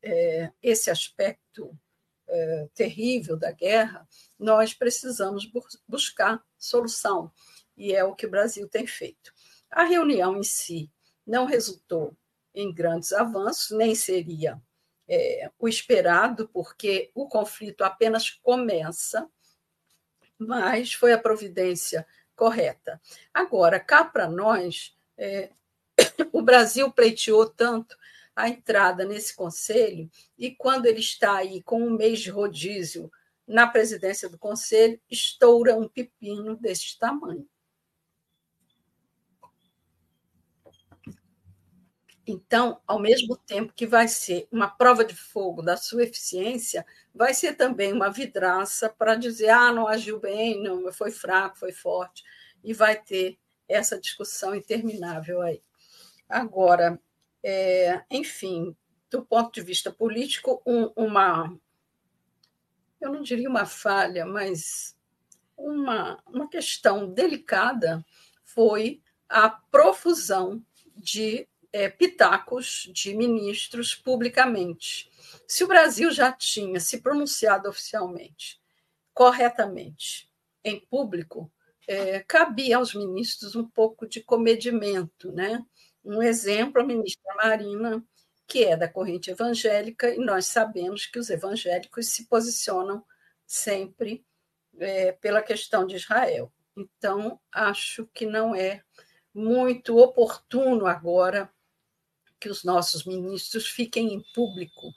[0.01, 1.77] é, esse aspecto
[2.27, 4.07] é, terrível da guerra,
[4.37, 5.49] nós precisamos
[5.87, 7.31] buscar solução,
[7.77, 9.33] e é o que o Brasil tem feito.
[9.69, 10.89] A reunião em si
[11.25, 12.15] não resultou
[12.53, 14.61] em grandes avanços, nem seria
[15.07, 19.27] é, o esperado, porque o conflito apenas começa,
[20.37, 22.05] mas foi a providência
[22.35, 23.01] correta.
[23.33, 25.49] Agora, cá para nós, é,
[26.31, 27.95] o Brasil pleiteou tanto
[28.35, 33.09] a entrada nesse conselho, e quando ele está aí com um mês de rodízio
[33.47, 37.47] na presidência do conselho, estoura um pepino desse tamanho.
[42.27, 46.83] Então, ao mesmo tempo que vai ser uma prova de fogo da sua eficiência,
[47.13, 51.71] vai ser também uma vidraça para dizer: ah, não agiu bem, não, foi fraco, foi
[51.71, 52.23] forte,
[52.63, 55.61] e vai ter essa discussão interminável aí.
[56.27, 56.99] Agora,
[57.47, 58.75] é, enfim,
[59.07, 61.55] do ponto de vista político, um, uma,
[62.99, 64.97] eu não diria uma falha, mas
[65.55, 68.03] uma, uma questão delicada
[68.43, 70.65] foi a profusão
[70.95, 75.11] de é, pitacos de ministros publicamente.
[75.47, 78.59] Se o Brasil já tinha se pronunciado oficialmente,
[79.13, 80.31] corretamente,
[80.63, 81.51] em público,
[81.87, 85.63] é, cabia aos ministros um pouco de comedimento, né?
[86.05, 88.03] Um exemplo, a ministra Marina,
[88.47, 93.03] que é da corrente evangélica, e nós sabemos que os evangélicos se posicionam
[93.45, 94.23] sempre
[94.77, 96.53] é, pela questão de Israel.
[96.77, 98.83] Então, acho que não é
[99.33, 101.49] muito oportuno agora
[102.39, 104.93] que os nossos ministros fiquem em público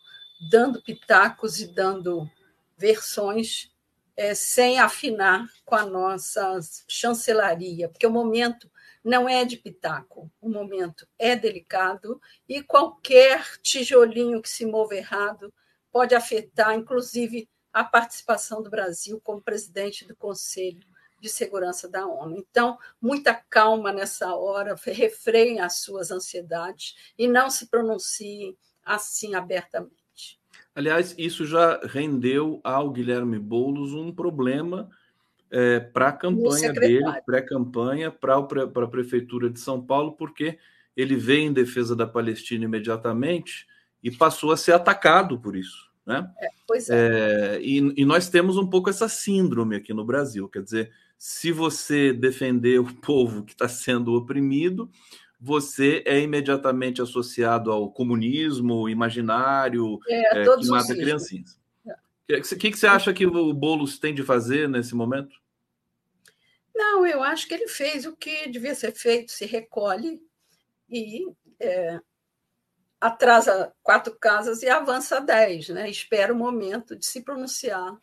[0.50, 2.30] dando pitacos e dando
[2.76, 3.72] versões
[4.16, 8.70] é, sem afinar com a nossa chancelaria, porque o momento
[9.04, 15.52] não é de pitaco, o momento é delicado e qualquer tijolinho que se mova errado
[15.90, 20.86] pode afetar, inclusive, a participação do Brasil como presidente do Conselho
[21.20, 22.36] de Segurança da ONU.
[22.38, 30.40] Então, muita calma nessa hora, refreiem as suas ansiedades e não se pronunciem assim abertamente.
[30.74, 34.88] Aliás, isso já rendeu ao Guilherme Boulos um problema
[35.50, 40.58] é, para a campanha dele, pré-campanha, para a Prefeitura de São Paulo, porque
[40.96, 43.66] ele veio em defesa da Palestina imediatamente
[44.02, 45.88] e passou a ser atacado por isso.
[46.04, 46.28] Né?
[46.40, 47.56] É, pois é.
[47.56, 51.52] é e, e, nós temos um pouco essa síndrome aqui no Brasil, quer dizer, se
[51.52, 54.90] você defender o povo que está sendo oprimido,
[55.40, 61.57] você é imediatamente associado ao comunismo imaginário é, é, que mata criancinhas.
[62.30, 65.34] O que, que você acha que o Boulos tem de fazer nesse momento?
[66.74, 70.20] Não, eu acho que ele fez o que devia ser feito, se recolhe
[70.88, 71.26] e
[71.58, 71.98] é,
[73.00, 75.88] atrasa quatro casas e avança dez, né?
[75.88, 77.96] Espera o momento de se pronunciar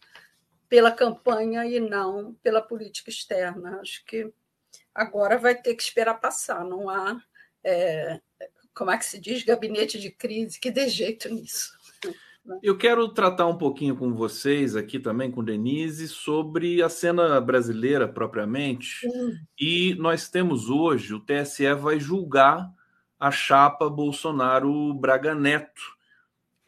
[0.67, 3.79] pela campanha e não pela política externa.
[3.79, 4.33] Acho que
[4.93, 7.21] agora vai ter que esperar passar, não há,
[7.63, 8.19] é,
[8.73, 11.77] como é que se diz, gabinete de crise que dê jeito nisso.
[12.61, 18.07] Eu quero tratar um pouquinho com vocês aqui também, com Denise, sobre a cena brasileira
[18.07, 18.99] propriamente.
[18.99, 19.37] Sim.
[19.59, 22.71] E nós temos hoje, o TSE vai julgar
[23.19, 25.95] a chapa Bolsonaro-Braga Neto.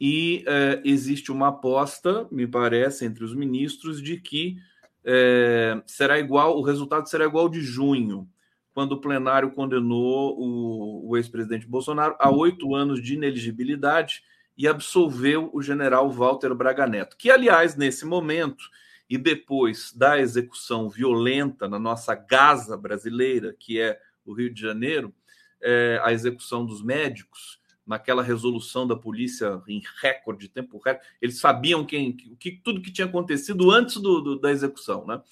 [0.00, 4.56] E é, existe uma aposta, me parece, entre os ministros, de que
[5.04, 8.28] é, será igual, o resultado será igual de junho,
[8.74, 14.22] quando o plenário condenou o, o ex-presidente Bolsonaro a oito anos de ineligibilidade
[14.58, 18.64] e absolveu o general Walter Braga Neto, que, aliás, nesse momento
[19.08, 25.14] e depois da execução violenta na nossa Gaza brasileira, que é o Rio de Janeiro,
[25.62, 31.86] é, a execução dos médicos, naquela resolução da polícia em recorde, tempo recorde, eles sabiam
[31.86, 35.22] quem, que, tudo que tinha acontecido antes do, do da execução, né?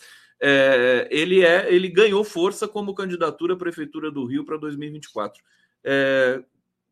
[0.41, 5.43] É, ele é, ele ganhou força como candidatura à prefeitura do Rio para 2024.
[5.83, 6.43] É,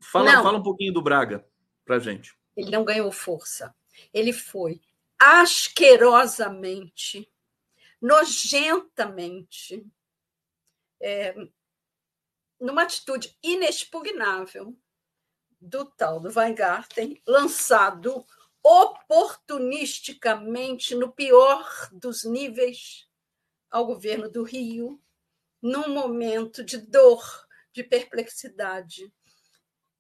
[0.01, 1.45] fala, fala um pouquinho do Braga
[1.85, 2.35] para gente.
[2.57, 3.75] Ele não ganhou força.
[4.13, 4.81] Ele foi
[5.19, 7.29] asquerosamente,
[8.01, 9.85] nojentamente,
[11.01, 11.35] é,
[12.61, 14.77] numa atitude inexpugnável
[15.61, 18.25] do tal do Weingarten, lançado
[18.63, 23.07] oportunisticamente, no pior dos níveis,
[23.71, 24.99] ao governo do Rio,
[25.61, 29.13] num momento de dor, de perplexidade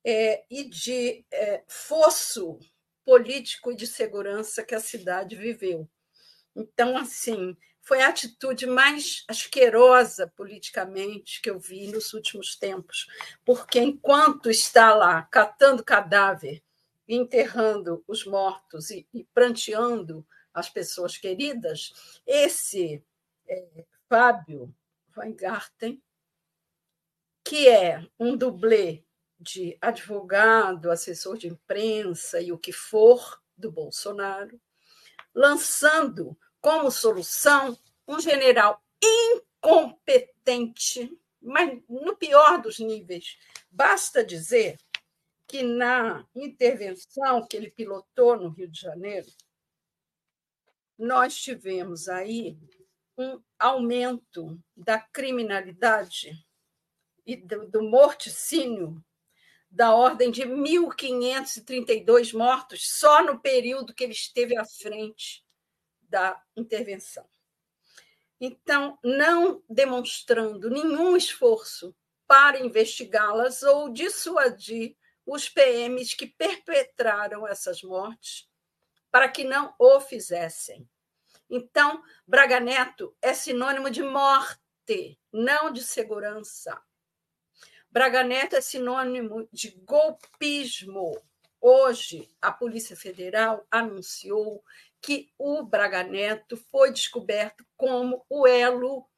[0.04, 2.58] é, e de é, fosso
[3.04, 5.88] político e de segurança que a cidade viveu.
[6.54, 13.06] Então, assim, foi a atitude mais asquerosa politicamente que eu vi nos últimos tempos,
[13.44, 16.62] porque enquanto está lá catando cadáver,
[17.06, 21.92] enterrando os mortos e, e pranteando as pessoas queridas,
[22.26, 23.04] esse
[23.46, 24.74] é, Fábio
[25.16, 26.02] Weingarten,
[27.44, 29.04] que é um dublê
[29.44, 34.60] de advogado, assessor de imprensa e o que for do Bolsonaro,
[35.34, 37.78] lançando como solução
[38.08, 38.82] um general
[39.62, 43.38] incompetente, mas no pior dos níveis.
[43.70, 44.78] Basta dizer
[45.46, 49.30] que na intervenção que ele pilotou no Rio de Janeiro,
[50.98, 52.58] nós tivemos aí
[53.18, 56.44] um aumento da criminalidade
[57.26, 59.04] e do, do morticínio
[59.74, 65.44] da ordem de 1.532 mortos só no período que ele esteve à frente
[66.00, 67.28] da intervenção.
[68.40, 71.92] Então, não demonstrando nenhum esforço
[72.24, 74.96] para investigá-las ou dissuadir
[75.26, 78.48] os PMs que perpetraram essas mortes
[79.10, 80.88] para que não o fizessem.
[81.50, 86.80] Então, Braga Neto é sinônimo de morte, não de segurança.
[87.94, 91.16] Braga Neto é sinônimo de golpismo.
[91.60, 94.64] Hoje, a Polícia Federal anunciou
[95.00, 99.08] que o Braga Neto foi descoberto como o elo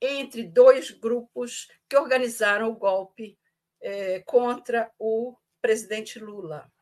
[0.00, 3.38] entre dois grupos que organizaram o golpe
[3.82, 6.72] eh, contra o presidente Lula.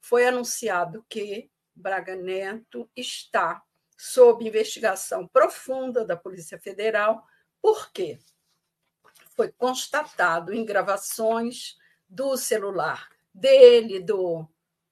[0.00, 3.62] Foi anunciado que Braga Neto está
[3.96, 7.24] sob investigação profunda da Polícia Federal.
[7.62, 8.18] Por quê?
[9.36, 11.76] Foi constatado em gravações
[12.08, 14.40] do celular dele, do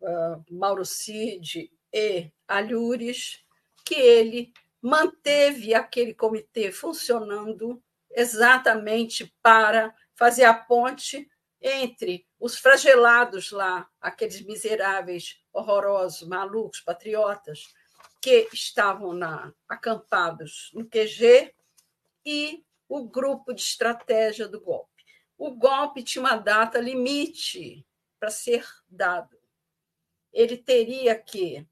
[0.01, 3.43] uh, Mauro Cid e Alhures,
[3.85, 11.29] que ele manteve aquele comitê funcionando exatamente para fazer a ponte
[11.61, 17.73] entre os flagelados lá, aqueles miseráveis, horrorosos, malucos, patriotas,
[18.21, 21.55] que estavam na, acampados no QG,
[22.27, 25.05] e o grupo de estratégia do golpe.
[25.37, 27.87] O golpe tinha uma data limite
[28.19, 29.37] para ser dado.
[30.33, 31.67] Ele teria que,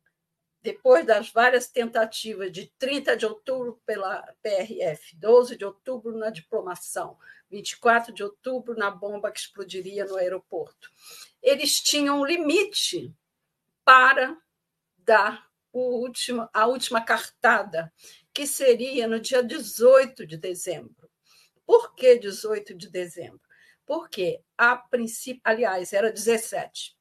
[0.60, 7.18] depois das várias tentativas de 30 de outubro pela PRF, 12 de outubro na diplomação,
[7.50, 10.90] 24 de outubro, na bomba que explodiria no aeroporto.
[11.42, 13.14] Eles tinham um limite
[13.84, 14.36] para
[14.96, 17.92] dar último, a última cartada,
[18.32, 21.10] que seria no dia 18 de dezembro.
[21.66, 23.40] Por que 18 de dezembro?
[23.86, 26.96] Porque a princípio, aliás, era 17.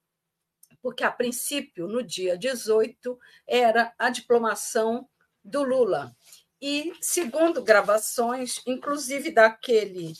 [0.81, 5.07] Porque a princípio, no dia 18, era a diplomação
[5.43, 6.15] do Lula.
[6.59, 10.13] E, segundo gravações, inclusive daquele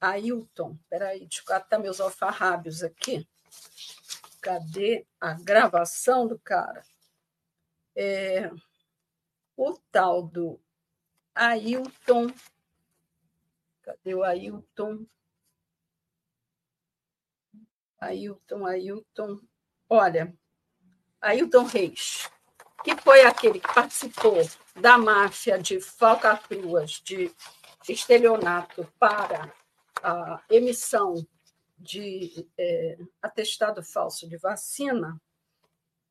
[0.00, 0.78] Ailton.
[0.88, 3.26] Peraí, deixa eu catar meus alfarrábios aqui.
[4.40, 6.82] Cadê a gravação do cara?
[7.94, 8.50] É,
[9.60, 10.58] o tal do
[11.34, 12.32] Ailton.
[13.82, 15.06] Cadê o Ailton?
[18.00, 19.40] Ailton, Ailton.
[19.86, 20.34] Olha,
[21.20, 22.30] Ailton Reis,
[22.82, 27.30] que foi aquele que participou da máfia de falcatruas, de
[27.86, 29.52] estelionato para
[30.02, 31.26] a emissão
[31.76, 35.20] de é, atestado falso de vacina,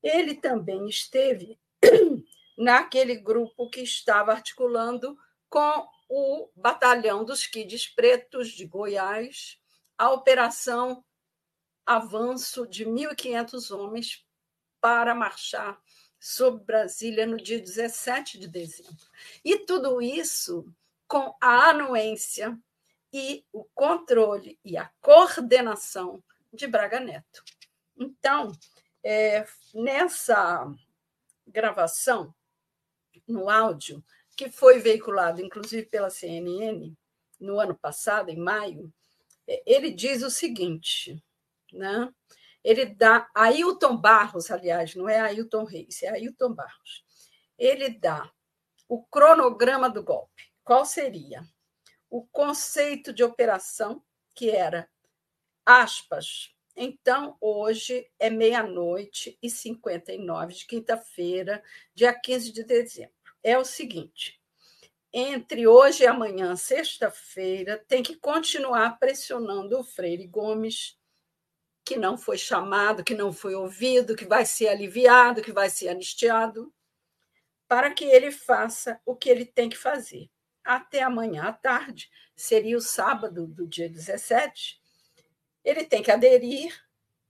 [0.04, 1.60] ele também esteve
[2.60, 5.18] naquele grupo que estava articulando
[5.50, 9.58] com o Batalhão dos Kids Pretos de Goiás
[9.98, 11.04] a operação
[11.86, 14.26] Avanço de 1.500 homens
[14.82, 15.80] para marchar
[16.20, 19.08] sobre Brasília no dia 17 de dezembro.
[19.44, 20.66] E tudo isso
[21.08, 22.60] com a anuência
[23.12, 26.22] e o controle e a coordenação
[26.54, 27.42] de Braga Neto.
[27.98, 28.52] Então,
[29.02, 30.70] é, nessa
[31.48, 32.36] gravação,
[33.32, 34.04] no áudio,
[34.36, 36.94] que foi veiculado inclusive pela CNN
[37.40, 38.94] no ano passado, em maio,
[39.48, 41.24] é, ele diz o seguinte,
[41.72, 42.12] né?
[42.64, 47.06] Ele dá Ailton Barros, aliás, não é Ailton Reis, é Ailton Barros.
[47.58, 48.30] Ele dá
[48.88, 50.52] o cronograma do golpe.
[50.64, 51.48] Qual seria?
[52.10, 54.04] o conceito de operação,
[54.36, 54.90] que era,
[55.66, 61.62] aspas, Então, hoje é meia-noite e 59 de quinta-feira,
[61.94, 63.14] dia 15 de dezembro.
[63.44, 64.40] É o seguinte:
[65.12, 70.98] entre hoje e amanhã, sexta-feira, tem que continuar pressionando o Freire Gomes,
[71.84, 75.90] que não foi chamado, que não foi ouvido, que vai ser aliviado, que vai ser
[75.90, 76.72] anistiado,
[77.68, 80.30] para que ele faça o que ele tem que fazer.
[80.64, 84.80] Até amanhã à tarde, seria o sábado do dia 17,
[85.64, 86.80] ele tem que aderir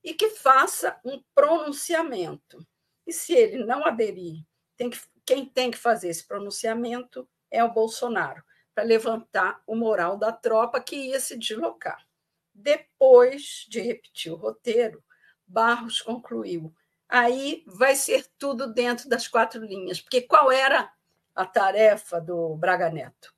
[0.04, 2.66] e que faça um pronunciamento.
[3.08, 4.46] E se ele não aderir,
[4.76, 5.00] tem que,
[5.30, 10.82] quem tem que fazer esse pronunciamento é o Bolsonaro, para levantar o moral da tropa
[10.82, 12.04] que ia se deslocar.
[12.52, 15.04] Depois de repetir o roteiro,
[15.46, 16.74] Barros concluiu:
[17.08, 20.92] aí vai ser tudo dentro das quatro linhas, porque qual era
[21.36, 23.32] a tarefa do Braga Neto?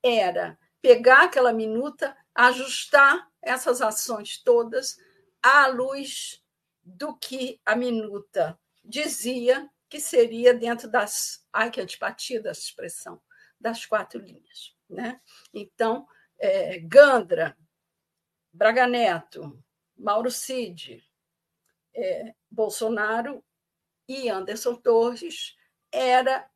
[0.00, 5.00] Era pegar aquela minuta, ajustar essas ações todas
[5.42, 6.40] à luz
[6.84, 11.46] do que a minuta dizia que seria dentro das.
[11.52, 13.22] Ai, que antipatia dessa expressão!
[13.60, 14.76] Das quatro linhas.
[14.90, 15.20] Né?
[15.52, 16.04] Então,
[16.36, 17.56] é, Gandra,
[18.52, 19.62] Braga Neto,
[19.96, 21.08] Mauro Cid,
[21.94, 23.44] é, Bolsonaro
[24.08, 25.56] e Anderson Torres
[25.92, 26.50] era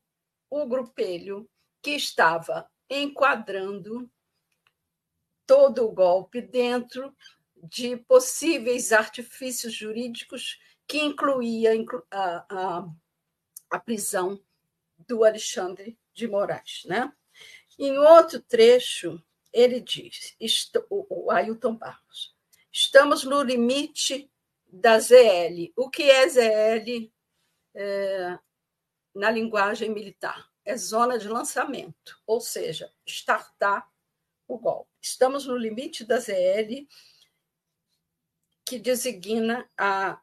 [0.51, 1.49] o grupelho
[1.81, 4.11] que estava enquadrando
[5.47, 7.17] todo o golpe dentro
[7.55, 10.59] de possíveis artifícios jurídicos
[10.89, 11.71] que incluía
[12.11, 12.89] a, a,
[13.71, 14.43] a prisão
[15.07, 16.83] do Alexandre de Moraes.
[16.85, 17.13] Né?
[17.79, 20.37] Em outro trecho, ele diz,
[20.91, 22.37] o Ailton Barros,
[22.73, 24.31] estamos no limite
[24.67, 25.73] da ZL.
[25.77, 27.11] O que é ZL
[27.75, 28.39] é,
[29.15, 30.51] na linguagem militar?
[30.65, 33.91] É zona de lançamento, ou seja, startar
[34.47, 34.91] o golpe.
[35.01, 36.87] Estamos no limite da ZL,
[38.67, 40.21] que designa a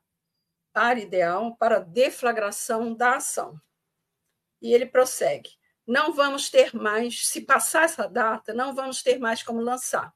[0.82, 3.60] área ideal para deflagração da ação.
[4.62, 5.52] E ele prossegue:
[5.86, 10.14] não vamos ter mais, se passar essa data, não vamos ter mais como lançar.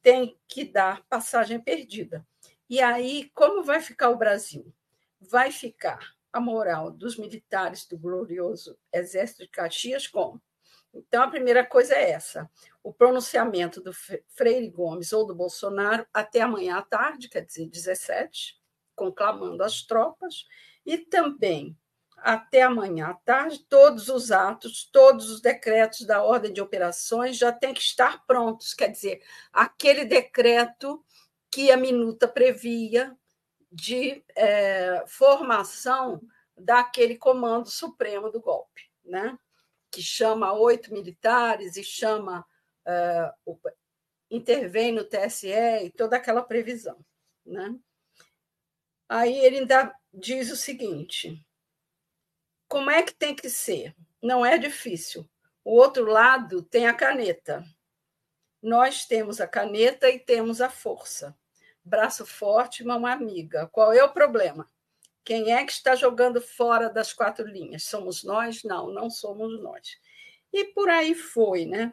[0.00, 2.26] Tem que dar passagem perdida.
[2.68, 4.72] E aí, como vai ficar o Brasil?
[5.20, 10.42] Vai ficar a moral dos militares do glorioso Exército de Caxias como?
[10.94, 12.50] Então, a primeira coisa é essa:
[12.82, 18.61] o pronunciamento do Freire Gomes ou do Bolsonaro até amanhã à tarde, quer dizer, 17,
[19.02, 20.46] conclamando as tropas,
[20.86, 21.76] e também
[22.16, 27.50] até amanhã à tarde, todos os atos, todos os decretos da ordem de operações já
[27.50, 29.20] têm que estar prontos, quer dizer,
[29.52, 31.04] aquele decreto
[31.50, 33.16] que a minuta previa
[33.70, 36.22] de é, formação
[36.56, 39.36] daquele comando supremo do golpe, né?
[39.90, 42.46] que chama oito militares e chama
[42.86, 43.58] uh,
[44.30, 45.48] intervém no TSE
[45.84, 47.04] e toda aquela previsão.
[47.44, 47.76] Né?
[49.14, 51.38] Aí ele ainda diz o seguinte:
[52.66, 53.94] como é que tem que ser?
[54.22, 55.28] Não é difícil.
[55.62, 57.62] O outro lado tem a caneta.
[58.62, 61.36] Nós temos a caneta e temos a força.
[61.84, 63.68] Braço forte, mão amiga.
[63.70, 64.66] Qual é o problema?
[65.22, 67.82] Quem é que está jogando fora das quatro linhas?
[67.82, 68.64] Somos nós?
[68.64, 69.98] Não, não somos nós.
[70.50, 71.92] E por aí foi, né?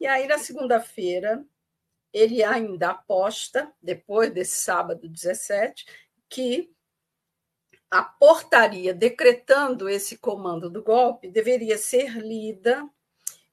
[0.00, 1.44] E aí, na segunda-feira,
[2.16, 5.84] ele ainda aposta, depois desse sábado 17,
[6.30, 6.74] que
[7.90, 12.88] a portaria decretando esse comando do golpe deveria ser lida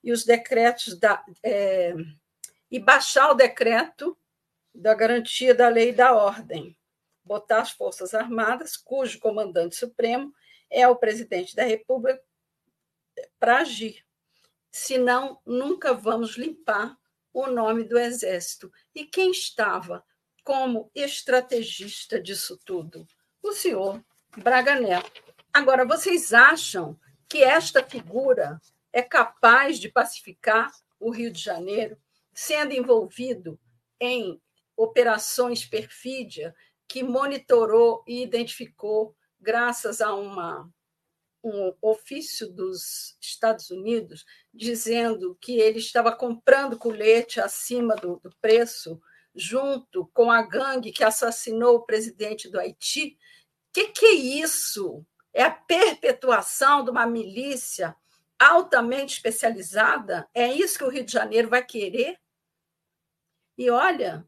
[0.01, 1.21] e os decretos da.
[1.43, 1.93] É,
[2.71, 4.17] e baixar o decreto
[4.73, 6.75] da garantia da lei e da ordem
[7.21, 10.33] botar as Forças Armadas, cujo comandante supremo
[10.69, 12.21] é o presidente da República,
[13.39, 14.05] para agir.
[14.71, 16.97] Senão, nunca vamos limpar
[17.33, 18.71] o nome do Exército.
[18.93, 20.03] E quem estava
[20.43, 23.07] como estrategista disso tudo?
[23.41, 24.03] O senhor
[24.37, 25.23] Braga Neto.
[25.51, 28.59] Agora, vocês acham que esta figura
[28.91, 31.97] é capaz de pacificar o Rio de Janeiro,
[32.33, 33.59] sendo envolvido
[33.99, 34.41] em
[34.75, 36.55] operações perfídia
[36.87, 40.69] que monitorou e identificou, graças a uma,
[41.43, 49.01] um ofício dos Estados Unidos, dizendo que ele estava comprando colete acima do, do preço,
[49.35, 53.17] junto com a gangue que assassinou o presidente do Haiti.
[53.69, 55.05] O que, que é isso?
[55.33, 57.95] É a perpetuação de uma milícia
[58.39, 60.29] altamente especializada?
[60.33, 62.19] É isso que o Rio de Janeiro vai querer?
[63.57, 64.25] E olha,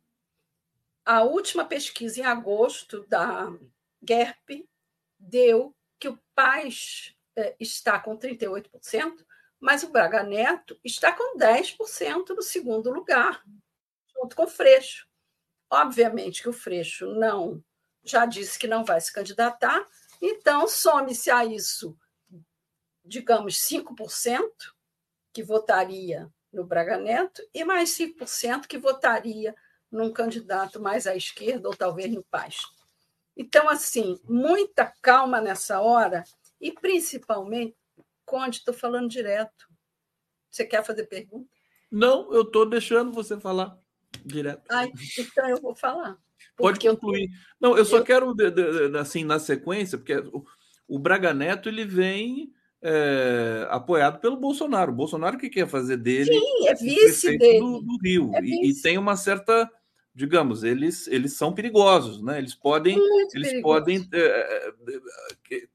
[1.05, 3.47] a última pesquisa em agosto da
[4.01, 4.67] GERP
[5.19, 9.25] deu que o Paz é, está com 38%,
[9.59, 13.43] mas o Braga Neto está com 10% no segundo lugar,
[14.13, 15.07] junto com o Freixo.
[15.69, 17.63] Obviamente que o Freixo não
[18.03, 19.87] já disse que não vai se candidatar,
[20.21, 21.97] então some-se a isso,
[23.03, 24.49] digamos, 5%
[25.33, 29.55] que votaria no Braga Neto e mais 5% que votaria
[29.91, 32.61] num candidato mais à esquerda ou talvez no Paz.
[33.35, 36.23] Então, assim, muita calma nessa hora
[36.59, 37.75] e principalmente,
[38.25, 39.67] Conde, estou falando direto.
[40.49, 41.47] Você quer fazer pergunta?
[41.91, 43.77] Não, eu estou deixando você falar
[44.25, 44.63] direto.
[44.69, 46.17] Ai, então eu vou falar.
[46.57, 47.25] Pode concluir.
[47.25, 47.29] Eu...
[47.59, 48.03] Não, eu só eu...
[48.03, 48.33] quero,
[48.99, 50.15] assim, na sequência, porque
[50.87, 52.51] o, Braga Neto ele vem
[52.81, 54.91] é, apoiado pelo Bolsonaro.
[54.91, 57.59] O Bolsonaro que quer fazer dele Sim, é vice dele.
[57.59, 58.31] Do, do Rio.
[58.33, 59.69] É e, e, tem uma certa,
[60.15, 62.37] digamos, eles, eles são perigosos, né?
[62.37, 64.73] Eles podem, Muito eles podem é,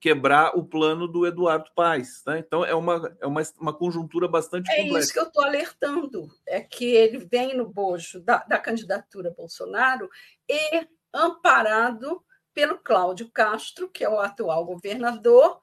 [0.01, 2.23] quebrar o plano do Eduardo Paes.
[2.27, 2.39] Né?
[2.39, 4.97] Então é uma, é uma, uma conjuntura bastante é complexa.
[4.97, 9.35] É isso que eu estou alertando, é que ele vem no bojo da, da candidatura
[9.37, 10.09] Bolsonaro
[10.49, 15.61] e amparado pelo Cláudio Castro, que é o atual governador,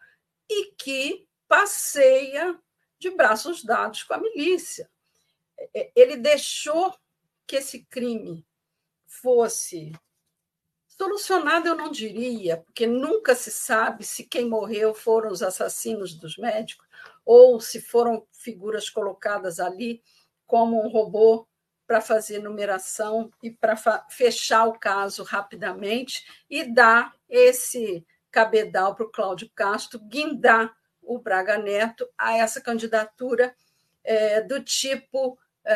[0.47, 2.57] e que passeia
[2.99, 4.87] de braços dados com a milícia.
[5.73, 6.95] É, ele deixou
[7.47, 8.46] que esse crime
[9.21, 9.91] fosse
[10.87, 16.37] solucionado, eu não diria, porque nunca se sabe se quem morreu foram os assassinos dos
[16.37, 16.87] médicos
[17.23, 20.01] ou se foram figuras colocadas ali
[20.47, 21.47] como um robô
[21.85, 23.75] para fazer numeração e para
[24.09, 31.57] fechar o caso rapidamente e dar esse cabedal para o Cláudio Castro guindar o Braga
[31.57, 33.55] Neto a essa candidatura
[34.03, 35.75] é, do tipo é,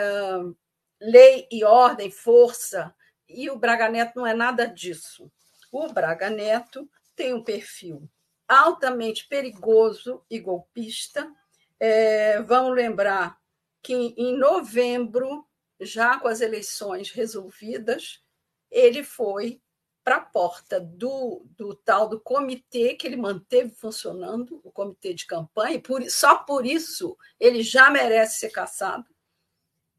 [1.00, 2.94] lei e ordem, força,
[3.34, 5.32] e o Braga Neto não é nada disso.
[5.72, 8.10] O Braga Neto tem um perfil
[8.48, 11.34] altamente perigoso e golpista.
[11.80, 13.40] É, vamos lembrar
[13.82, 15.48] que em novembro,
[15.80, 18.22] já com as eleições resolvidas,
[18.70, 19.62] ele foi
[20.04, 25.26] para a porta do, do tal do comitê que ele manteve funcionando, o comitê de
[25.26, 29.06] campanha, e por, só por isso ele já merece ser caçado,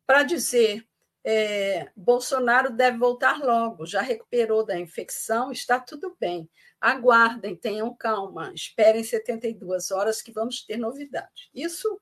[0.07, 0.87] para dizer
[1.24, 6.51] é, Bolsonaro deve voltar logo, já recuperou da infecção, está tudo bem.
[6.81, 11.49] Aguardem, tenham calma, esperem 72 horas que vamos ter novidade.
[11.55, 12.01] Isso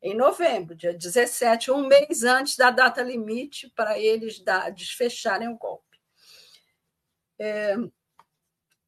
[0.00, 4.42] em novembro, dia 17, um mês antes da data limite para eles
[4.74, 5.98] desfecharem o golpe.
[7.38, 7.74] É,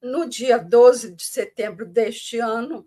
[0.00, 2.86] no dia 12 de setembro deste ano,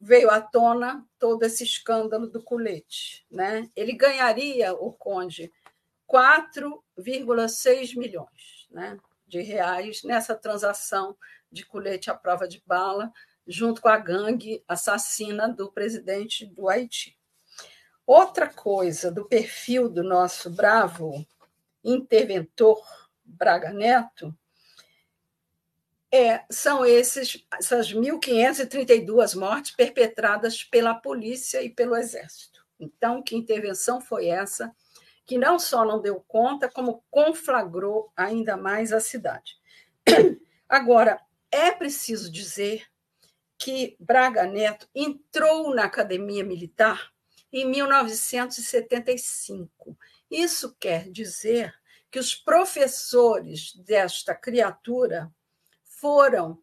[0.00, 3.26] veio à tona todo esse escândalo do colete.
[3.30, 3.68] Né?
[3.74, 5.52] Ele ganharia, o Conde,
[6.08, 11.16] 4,6 milhões né, de reais nessa transação
[11.50, 13.12] de colete à prova de bala,
[13.46, 17.18] junto com a gangue assassina do presidente do Haiti.
[18.06, 21.26] Outra coisa do perfil do nosso bravo
[21.82, 22.80] interventor
[23.24, 24.36] Braga Neto
[26.12, 32.64] é, são esses, essas 1.532 mortes perpetradas pela polícia e pelo exército.
[32.78, 34.74] Então, que intervenção foi essa
[35.26, 39.58] que não só não deu conta, como conflagrou ainda mais a cidade?
[40.68, 41.20] Agora,
[41.50, 42.86] é preciso dizer
[43.58, 47.10] que Braga Neto entrou na academia militar
[47.52, 49.98] em 1975.
[50.30, 51.74] Isso quer dizer
[52.10, 55.30] que os professores desta criatura
[55.82, 56.62] foram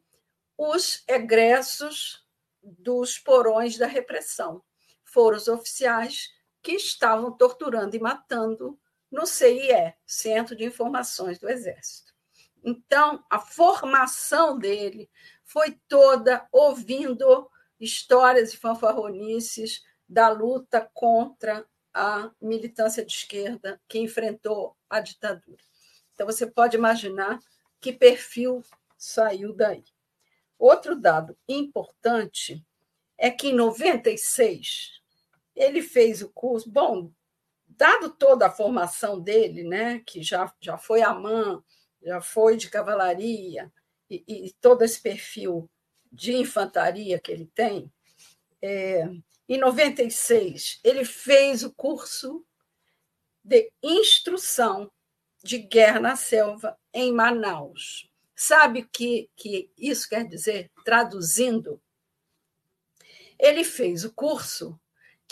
[0.58, 2.28] os egressos
[2.62, 4.62] dos porões da repressão.
[5.04, 6.34] Foram os oficiais
[6.64, 8.80] que estavam torturando e matando
[9.12, 12.14] no CIE, Centro de Informações do Exército.
[12.64, 15.12] Então, a formação dele
[15.44, 17.50] foi toda ouvindo
[17.80, 25.62] histórias e fanfarronices da luta contra a militância de esquerda que enfrentou a ditadura.
[26.14, 27.38] Então, você pode imaginar
[27.82, 28.64] que perfil
[28.98, 29.84] saiu daí.
[30.58, 32.66] Outro dado importante
[33.18, 35.03] é que em 96
[35.56, 36.70] ele fez o curso.
[36.70, 37.12] Bom,
[37.68, 41.64] dado toda a formação dele, né, que já, já foi AMAN,
[42.02, 43.72] já foi de cavalaria,
[44.10, 45.70] e, e todo esse perfil
[46.12, 47.92] de infantaria que ele tem,
[48.62, 49.10] é,
[49.50, 52.46] em 96 ele fez o curso
[53.44, 54.90] de instrução
[55.44, 58.10] de guerra na selva em Manaus.
[58.36, 60.72] Sabe o que, que isso quer dizer?
[60.86, 61.82] Traduzindo,
[63.38, 64.80] ele fez o curso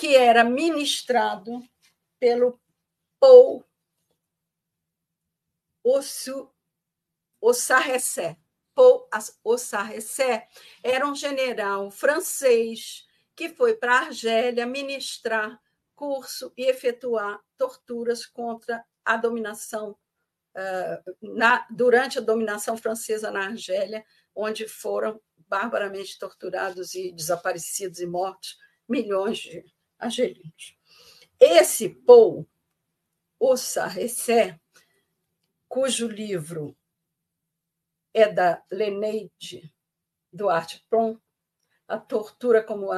[0.01, 1.63] que era ministrado
[2.19, 2.59] pelo
[3.19, 3.63] Paul
[7.39, 8.35] Ossarressé.
[8.73, 9.07] Paul
[9.43, 10.47] Ossarressé
[10.83, 15.61] era um general francês que foi para a Argélia ministrar
[15.93, 19.91] curso e efetuar torturas contra a dominação
[20.55, 24.03] uh, na, durante a dominação francesa na Argélia,
[24.33, 28.57] onde foram barbaramente torturados e desaparecidos e mortos
[28.89, 29.63] milhões de
[30.01, 30.77] argelinos.
[31.39, 32.47] Esse Paul,
[33.39, 34.59] o Sarressé,
[35.67, 36.75] cujo livro
[38.13, 39.73] é da Leneide
[40.31, 41.17] Duarte Pron,
[41.87, 42.89] A Tortura como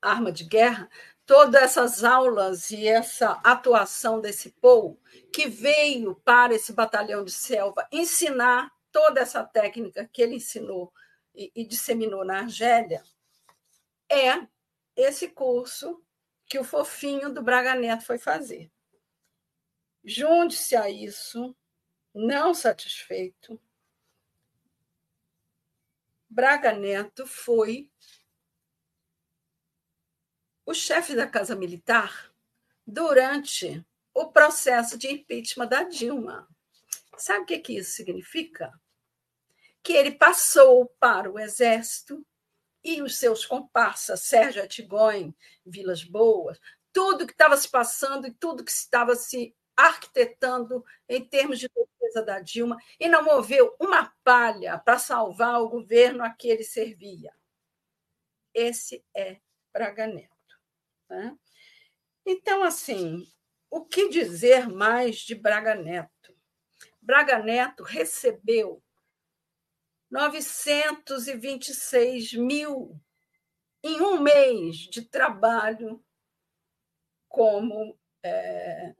[0.00, 0.88] Arma de Guerra,
[1.26, 5.00] todas essas aulas e essa atuação desse Paul,
[5.32, 10.92] que veio para esse batalhão de selva ensinar toda essa técnica que ele ensinou
[11.34, 13.02] e, e disseminou na Argélia,
[14.10, 14.46] é
[14.96, 16.03] esse curso
[16.46, 18.70] que o fofinho do Braga Neto foi fazer.
[20.04, 21.56] Junte-se a isso,
[22.14, 23.60] não satisfeito,
[26.28, 27.90] Braga Neto foi
[30.66, 32.32] o chefe da Casa Militar
[32.86, 36.48] durante o processo de impeachment da Dilma.
[37.16, 38.72] Sabe o que, que isso significa?
[39.82, 42.26] Que ele passou para o Exército
[42.84, 45.34] e os seus comparsas, Sérgio Atigonho,
[45.64, 46.60] Vilas Boas,
[46.92, 52.24] tudo que estava se passando e tudo que estava se arquitetando em termos de defesa
[52.24, 57.34] da Dilma e não moveu uma palha para salvar o governo a que ele servia.
[58.52, 59.40] Esse é
[59.72, 60.30] Braga Neto.
[61.08, 61.36] Né?
[62.24, 63.26] Então, assim,
[63.68, 66.36] o que dizer mais de Braga Neto?
[67.02, 68.80] Braga Neto recebeu
[70.14, 73.00] 926 mil
[73.82, 76.00] em um mês de trabalho
[77.28, 78.94] como é,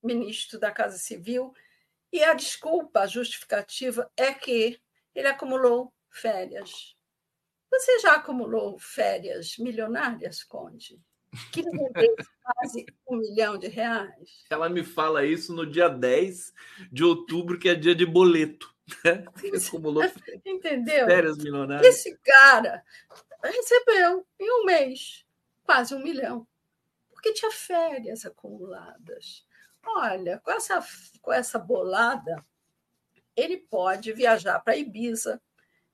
[0.00, 1.52] ministro da Casa Civil,
[2.12, 4.80] e a desculpa, a justificativa é que
[5.16, 6.96] ele acumulou férias.
[7.68, 11.02] Você já acumulou férias milionárias, Conde?
[11.50, 11.62] Que
[12.44, 14.44] quase um milhão de reais.
[14.48, 16.52] Ela me fala isso no dia 10
[16.92, 18.69] de outubro, que é dia de boleto.
[19.04, 19.24] Né?
[19.66, 20.02] Acumulou
[20.44, 21.06] Entendeu?
[21.06, 21.96] férias milionárias.
[21.96, 22.84] Esse cara
[23.42, 25.24] recebeu em um mês
[25.62, 26.46] quase um milhão,
[27.10, 29.46] porque tinha férias acumuladas.
[29.84, 30.84] Olha, com essa,
[31.22, 32.44] com essa bolada,
[33.36, 35.40] ele pode viajar para Ibiza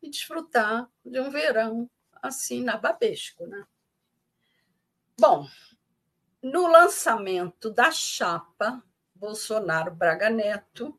[0.02, 1.90] e desfrutar de um verão
[2.22, 3.66] assim na Babesco, né?
[5.18, 5.46] Bom,
[6.42, 8.82] no lançamento da chapa
[9.14, 10.98] Bolsonaro Braga Neto,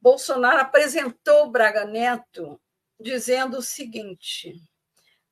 [0.00, 2.60] Bolsonaro apresentou Braga Neto
[3.00, 4.54] dizendo o seguinte: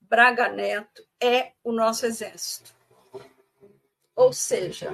[0.01, 2.75] Braga Neto é o nosso exército.
[4.15, 4.93] Ou seja,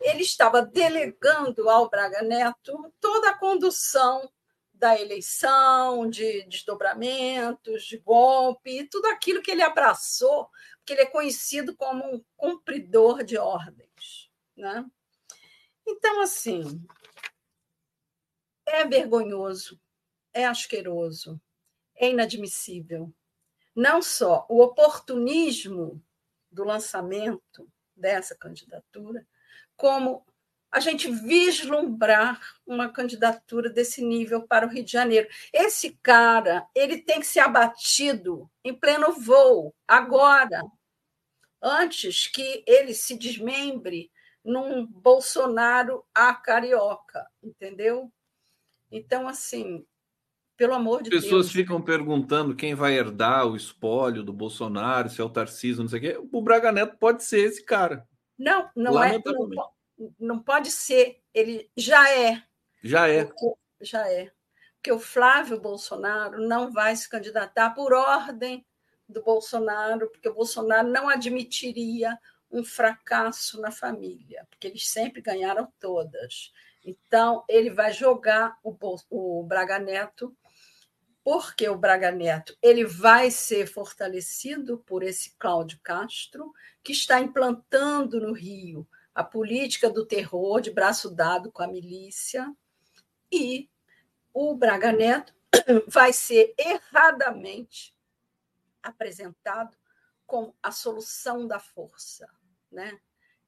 [0.00, 4.30] ele estava delegando ao Braga Neto toda a condução
[4.72, 10.48] da eleição, de desdobramentos, de golpe, tudo aquilo que ele abraçou,
[10.78, 14.30] porque ele é conhecido como um cumpridor de ordens.
[14.56, 14.86] Né?
[15.86, 16.82] Então, assim,
[18.70, 19.80] é vergonhoso,
[20.32, 21.40] é asqueroso,
[21.96, 23.12] é inadmissível.
[23.74, 26.02] Não só o oportunismo
[26.50, 29.26] do lançamento dessa candidatura,
[29.76, 30.24] como
[30.70, 35.28] a gente vislumbrar uma candidatura desse nível para o Rio de Janeiro.
[35.52, 40.62] Esse cara, ele tem que ser abatido em pleno voo, agora,
[41.60, 44.10] antes que ele se desmembre
[44.44, 48.10] num Bolsonaro a carioca, entendeu?
[48.90, 49.84] Então, assim,
[50.56, 51.46] pelo amor de Pessoas Deus.
[51.46, 55.88] Pessoas ficam perguntando quem vai herdar o espólio do Bolsonaro, se é o Tarcísio, não
[55.88, 56.28] sei o quê.
[56.32, 58.06] O Braga Neto pode ser esse cara.
[58.38, 59.18] Não, não é.
[59.24, 59.70] Não,
[60.18, 61.22] não pode ser.
[61.32, 62.42] Ele já é.
[62.82, 63.24] Já é.
[63.24, 63.46] Porque,
[63.80, 64.30] já é.
[64.74, 68.66] Porque o Flávio Bolsonaro não vai se candidatar por ordem
[69.08, 72.18] do Bolsonaro, porque o Bolsonaro não admitiria
[72.50, 76.52] um fracasso na família, porque eles sempre ganharam todas.
[76.84, 78.76] Então, ele vai jogar o,
[79.10, 80.36] o Braga Neto
[81.22, 86.52] porque o Braga Neto ele vai ser fortalecido por esse Cláudio Castro,
[86.82, 92.52] que está implantando no Rio a política do terror de braço dado com a milícia,
[93.30, 93.68] e
[94.32, 95.34] o Braga Neto
[95.86, 97.94] vai ser erradamente
[98.82, 99.76] apresentado
[100.26, 102.28] como a solução da força,
[102.70, 102.98] né?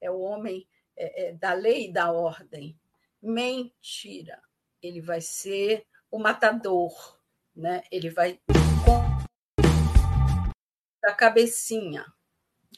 [0.01, 2.79] É o homem é, é, da lei e da ordem.
[3.23, 4.43] Mentira.
[4.83, 6.93] Ele vai ser o matador,
[7.55, 7.83] né?
[7.91, 8.41] Ele vai
[11.01, 12.05] da cabecinha.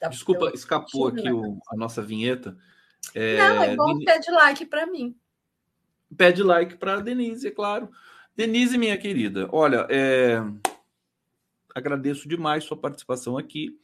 [0.01, 2.57] Da, Desculpa, escapou aqui o, a nossa vinheta.
[3.15, 5.17] É, Não, é bom, pede like para mim.
[6.17, 7.89] Pede like para Denise, é claro.
[8.37, 10.43] Denise, minha querida, olha, é...
[11.75, 13.79] agradeço demais sua participação aqui.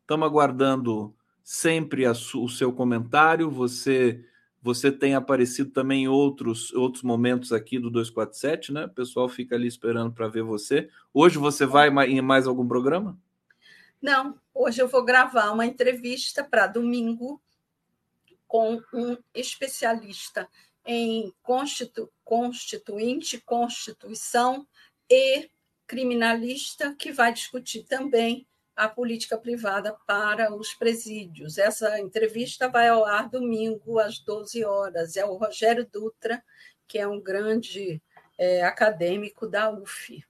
[0.00, 2.44] Estamos aguardando sempre su...
[2.44, 3.50] o seu comentário.
[3.50, 4.24] Você
[4.66, 8.86] Você tem aparecido também em outros, outros momentos aqui do 247, né?
[8.86, 10.90] O pessoal fica ali esperando para ver você.
[11.14, 13.16] Hoje você vai em mais algum programa?
[14.02, 17.40] Não, hoje eu vou gravar uma entrevista para domingo
[18.48, 20.48] com um especialista
[20.84, 24.66] em constitu, constituinte, constituição
[25.08, 25.48] e
[25.86, 28.44] criminalista, que vai discutir também
[28.76, 31.56] a política privada para os presídios.
[31.56, 35.16] Essa entrevista vai ao ar domingo às 12 horas.
[35.16, 36.44] É o Rogério Dutra,
[36.86, 38.02] que é um grande
[38.38, 40.22] é, acadêmico da UF.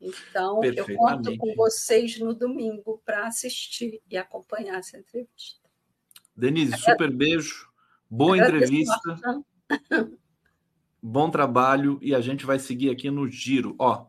[0.00, 5.64] Então, eu conto com vocês no domingo para assistir e acompanhar essa entrevista.
[6.36, 7.68] Denise, super beijo,
[8.10, 9.16] boa entrevista,
[11.00, 13.76] bom trabalho e a gente vai seguir aqui no giro.
[13.78, 14.06] Ó,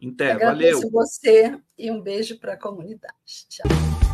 [0.00, 0.90] Inter, Agradeço valeu.
[0.90, 3.14] você e um beijo para a comunidade.
[3.48, 4.09] Tchau.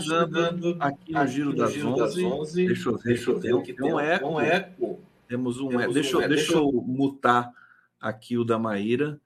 [0.00, 2.00] Chegando aqui no Giro, das, Giro 11.
[2.00, 2.66] das 11.
[2.66, 4.28] Deixa eu ver, deixa eu ver, tem um eco.
[4.28, 5.00] Um eco.
[5.28, 5.92] Temos um eco.
[5.92, 6.28] Deixa, um eco.
[6.28, 7.52] deixa eu mutar
[8.00, 9.20] aqui o da Maíra.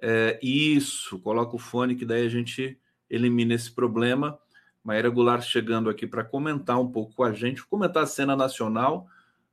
[0.00, 2.78] É, isso, coloca o fone que daí a gente
[3.10, 4.38] elimina esse problema.
[4.82, 9.06] Maíra Goulart chegando aqui para comentar um pouco com a gente, comentar a cena nacional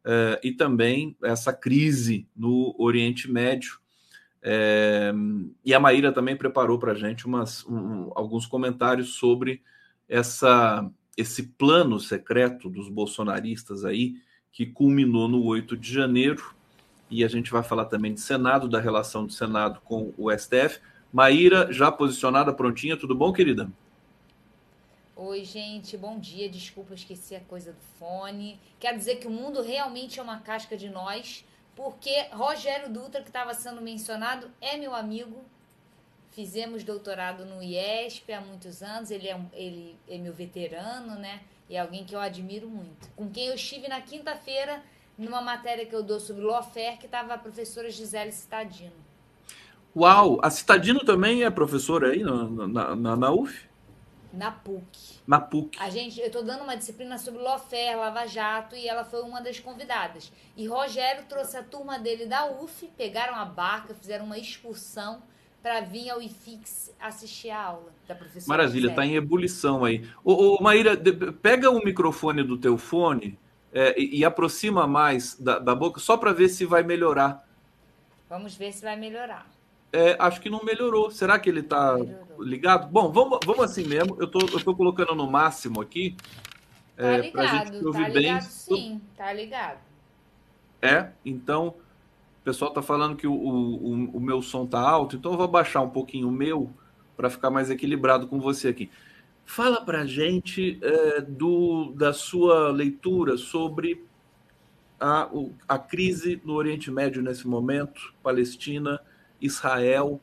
[0.04, 3.80] é, e também essa crise no Oriente Médio.
[4.42, 5.12] É,
[5.64, 9.64] e a Maíra também preparou para a gente umas, um, alguns comentários sobre
[10.08, 14.16] essa, esse plano secreto dos bolsonaristas aí,
[14.52, 16.56] que culminou no 8 de janeiro.
[17.10, 20.80] E a gente vai falar também de Senado, da relação do Senado com o STF.
[21.12, 23.70] Maíra, já posicionada, prontinha, tudo bom, querida?
[25.16, 26.50] Oi, gente, bom dia.
[26.50, 28.60] Desculpa, esqueci a coisa do fone.
[28.80, 31.46] Quer dizer que o mundo realmente é uma casca de nós
[31.76, 35.44] porque Rogério Dutra, que estava sendo mencionado, é meu amigo.
[36.36, 41.40] Fizemos doutorado no IESP há muitos anos, ele é, ele é meu veterano, né?
[41.70, 43.10] E é alguém que eu admiro muito.
[43.16, 44.84] Com quem eu estive na quinta-feira,
[45.18, 48.92] numa matéria que eu dou sobre lawfare, que estava a professora Gisele Citadino.
[49.96, 50.38] Uau!
[50.44, 53.70] A Citadino também é professora aí na, na, na, na UF?
[54.34, 55.22] Na PUC.
[55.26, 55.78] Na PUC.
[55.80, 59.40] A gente, eu estou dando uma disciplina sobre Lofer, Lava Jato, e ela foi uma
[59.40, 60.30] das convidadas.
[60.58, 65.24] E Rogério trouxe a turma dele da UF, pegaram a barca, fizeram uma excursão
[65.66, 68.56] para vir ao IFIX assistir a aula da professora.
[68.56, 70.08] Maravilha, está em ebulição aí.
[70.24, 70.96] Ô, ô, Maíra,
[71.42, 73.40] pega o microfone do teu fone
[73.74, 77.44] é, e, e, aproxima mais da, da boca, só para ver se vai melhorar.
[78.30, 79.50] Vamos ver se vai melhorar
[79.92, 81.10] é, acho que não melhorou.
[81.10, 81.96] Será que ele está
[82.38, 82.92] ligado?
[82.92, 84.18] Bom, vamos, vamos assim mesmo.
[84.20, 86.16] Eu tô, eu tô colocando no máximo aqui.
[86.96, 88.50] Tá é, ligado, gente ouvir tá ligado bem.
[88.50, 89.80] sim, tá ligado.
[90.82, 91.76] É, então
[92.46, 95.82] pessoal tá falando que o, o, o meu som tá alto, então eu vou baixar
[95.82, 96.72] um pouquinho o meu
[97.18, 98.90] para ficar mais equilibrado com você aqui.
[99.44, 104.06] Fala para gente é, do, da sua leitura sobre
[105.00, 105.30] a,
[105.68, 109.02] a crise no Oriente Médio nesse momento, Palestina
[109.42, 110.22] Israel,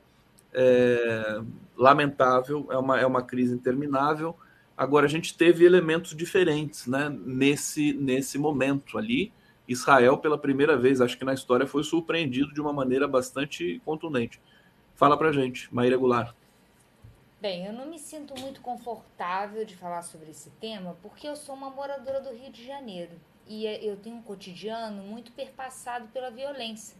[0.52, 1.40] é,
[1.76, 4.36] lamentável, é uma, é uma crise interminável.
[4.76, 9.32] Agora, a gente teve elementos diferentes né, nesse, nesse momento ali.
[9.66, 14.40] Israel, pela primeira vez, acho que na história, foi surpreendido de uma maneira bastante contundente.
[14.94, 16.34] Fala pra gente, Maíra Goulart.
[17.40, 21.56] Bem, eu não me sinto muito confortável de falar sobre esse tema porque eu sou
[21.56, 23.10] uma moradora do Rio de Janeiro
[23.48, 26.96] e é, eu tenho um cotidiano muito perpassado pela violência.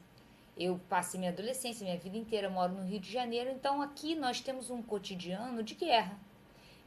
[0.59, 4.40] Eu passei minha adolescência, minha vida inteira, moro no Rio de Janeiro, então aqui nós
[4.40, 6.18] temos um cotidiano de guerra.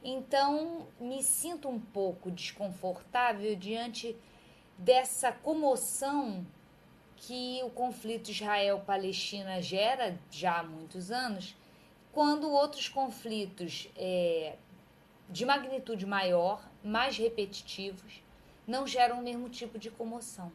[0.04, 4.14] Então, me sinto um pouco desconfortável diante
[4.78, 6.46] dessa comoção
[7.16, 11.56] que o conflito Israel-Palestina gera já há muitos anos,
[12.12, 14.56] quando outros conflitos é,
[15.28, 18.22] de magnitude maior, mais repetitivos,
[18.66, 20.52] não geram o mesmo tipo de comoção.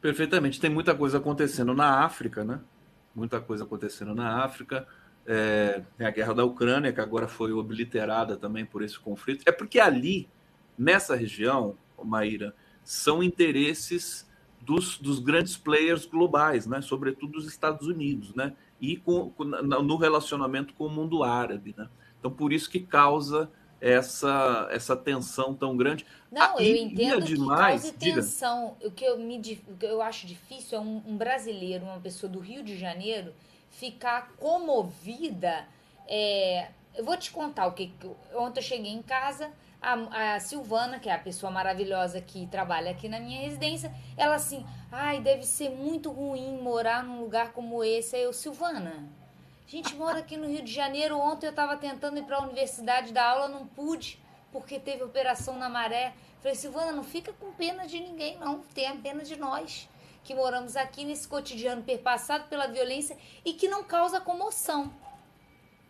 [0.00, 0.60] Perfeitamente.
[0.60, 2.60] Tem muita coisa acontecendo na África, né?
[3.14, 4.86] Muita coisa acontecendo na África.
[5.30, 9.44] É, a guerra da Ucrânia, que agora foi obliterada também por esse conflito.
[9.46, 10.26] É porque ali,
[10.78, 14.26] nessa região, Maíra, são interesses
[14.60, 16.80] dos, dos grandes players globais, né?
[16.80, 18.54] sobretudo dos Estados Unidos, né?
[18.80, 21.74] e com, com, no relacionamento com o mundo árabe.
[21.76, 21.88] Né?
[22.18, 23.50] Então, por isso que causa
[23.80, 26.04] essa essa tensão tão grande.
[26.30, 28.74] Não, ah, eu entendo demais, que cause tensão.
[28.78, 28.88] Diga.
[28.88, 29.38] O que eu, me,
[29.68, 33.32] o que eu acho difícil é um, um, brasileiro, uma pessoa do Rio de Janeiro,
[33.70, 35.66] ficar comovida.
[36.06, 37.92] É, eu vou te contar o que.
[38.34, 42.90] Ontem eu cheguei em casa, a, a, Silvana, que é a pessoa maravilhosa que trabalha
[42.90, 47.84] aqui na minha residência, ela assim, ai, deve ser muito ruim morar num lugar como
[47.84, 48.16] esse.
[48.16, 49.08] Aí eu, Silvana,
[49.66, 51.18] a gente mora aqui no Rio de Janeiro.
[51.18, 54.18] Ontem eu estava tentando ir para a universidade dar aula, não pude,
[54.50, 56.14] porque teve operação na maré.
[56.40, 58.60] Falei, Silvana, não fica com pena de ninguém, não.
[58.74, 59.88] Tenha pena de nós,
[60.28, 64.92] que moramos aqui nesse cotidiano perpassado pela violência e que não causa comoção,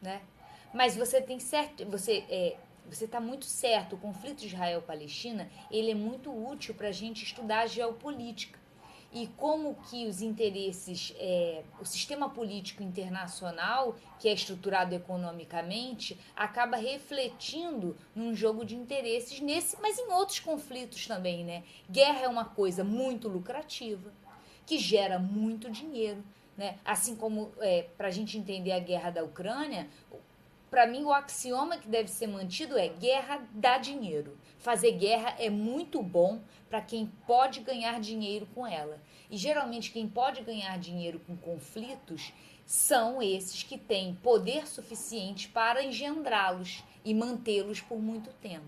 [0.01, 0.23] né?
[0.73, 2.57] Mas você tem certo, você é,
[2.89, 3.97] você está muito certo.
[3.97, 8.57] O conflito Israel-Palestina ele é muito útil para a gente estudar a geopolítica
[9.13, 16.77] e como que os interesses, é, o sistema político internacional, que é estruturado economicamente, acaba
[16.77, 21.65] refletindo num jogo de interesses nesse, mas em outros conflitos também, né?
[21.91, 24.13] Guerra é uma coisa muito lucrativa,
[24.69, 26.23] que gera muito dinheiro,
[26.55, 26.77] né?
[26.85, 29.89] Assim como é, para a gente entender a guerra da Ucrânia,
[30.71, 34.37] para mim, o axioma que deve ser mantido é guerra dá dinheiro.
[34.59, 39.01] Fazer guerra é muito bom para quem pode ganhar dinheiro com ela.
[39.31, 42.35] E geralmente, quem pode ganhar dinheiro com conflitos
[42.67, 48.67] são esses que têm poder suficiente para engendrá-los e mantê-los por muito tempo.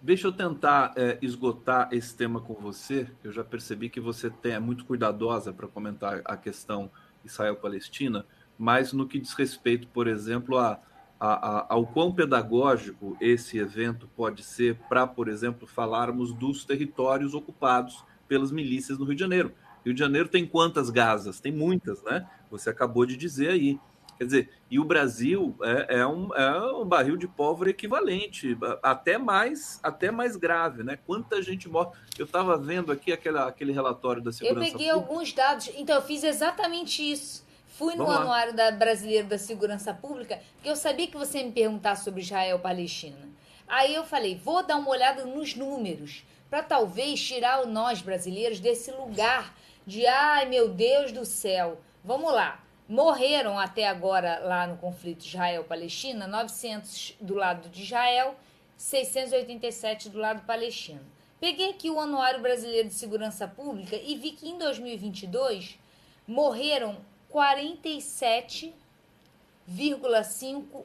[0.00, 3.08] Deixa eu tentar é, esgotar esse tema com você.
[3.22, 6.90] Eu já percebi que você tem, é muito cuidadosa para comentar a questão
[7.24, 8.24] Israel-Palestina
[8.58, 10.80] mas no que diz respeito, por exemplo, a,
[11.20, 17.34] a, a, ao quão pedagógico esse evento pode ser para, por exemplo, falarmos dos territórios
[17.34, 19.52] ocupados pelas milícias no Rio de Janeiro.
[19.84, 21.38] Rio de Janeiro tem quantas Gazas?
[21.38, 22.28] Tem muitas, né?
[22.50, 23.78] Você acabou de dizer aí.
[24.18, 29.16] Quer dizer, e o Brasil é, é, um, é um barril de pólvora equivalente, até
[29.16, 30.98] mais, até mais grave, né?
[31.06, 31.96] Quanta gente morre.
[32.18, 34.66] Eu estava vendo aqui aquela, aquele relatório da segurança.
[34.66, 35.12] Eu peguei pública.
[35.12, 37.46] alguns dados, então eu fiz exatamente isso.
[37.68, 41.52] Fui no Anuário da Brasileiro da Segurança Pública, porque eu sabia que você ia me
[41.52, 43.28] perguntar sobre Israel Palestina.
[43.68, 48.90] Aí eu falei, vou dar uma olhada nos números, para talvez tirar nós brasileiros desse
[48.90, 49.54] lugar
[49.86, 51.80] de ai meu Deus do céu.
[52.02, 52.60] Vamos lá.
[52.88, 58.34] Morreram até agora lá no conflito Israel-Palestina 900 do lado de Israel,
[58.78, 61.02] 687 do lado palestino.
[61.38, 65.78] Peguei aqui o Anuário Brasileiro de Segurança Pública e vi que em 2022
[66.26, 66.96] morreram
[67.30, 68.72] 47,5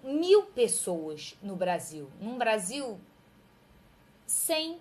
[0.04, 2.12] mil pessoas no Brasil.
[2.20, 3.00] Num Brasil
[4.28, 4.78] sem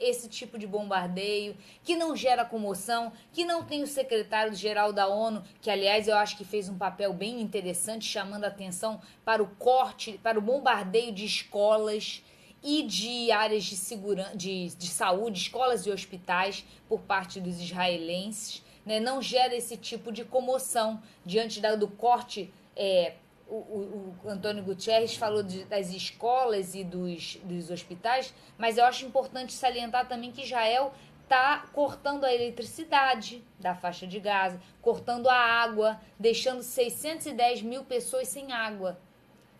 [0.00, 5.44] esse tipo de bombardeio, que não gera comoção, que não tem o secretário-geral da ONU,
[5.60, 10.18] que aliás eu acho que fez um papel bem interessante, chamando atenção para o corte,
[10.22, 12.22] para o bombardeio de escolas
[12.62, 18.62] e de áreas de, segurança, de, de saúde, escolas e hospitais por parte dos israelenses
[18.84, 22.52] né, não gera esse tipo de comoção diante da, do corte.
[22.74, 23.14] É,
[23.54, 29.04] o, o, Antônio Gutierrez falou de, das escolas e dos, dos hospitais, mas eu acho
[29.04, 30.92] importante salientar também que Israel
[31.24, 38.28] está cortando a eletricidade da faixa de Gaza, cortando a água, deixando 610 mil pessoas
[38.28, 38.98] sem água.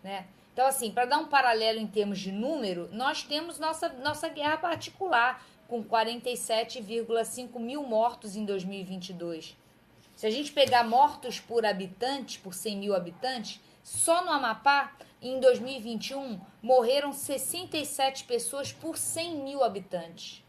[0.03, 0.25] Né?
[0.53, 4.57] Então, assim, para dar um paralelo em termos de número, nós temos nossa, nossa guerra
[4.57, 9.55] particular com 47,5 mil mortos em 2022.
[10.13, 15.39] Se a gente pegar mortos por habitante, por 100 mil habitantes, só no Amapá, em
[15.39, 20.43] 2021, morreram 67 pessoas por 100 mil habitantes.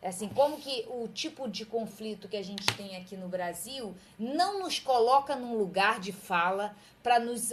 [0.00, 3.94] É assim, como que o tipo de conflito que a gente tem aqui no Brasil
[4.18, 7.52] não nos coloca num lugar de fala para nos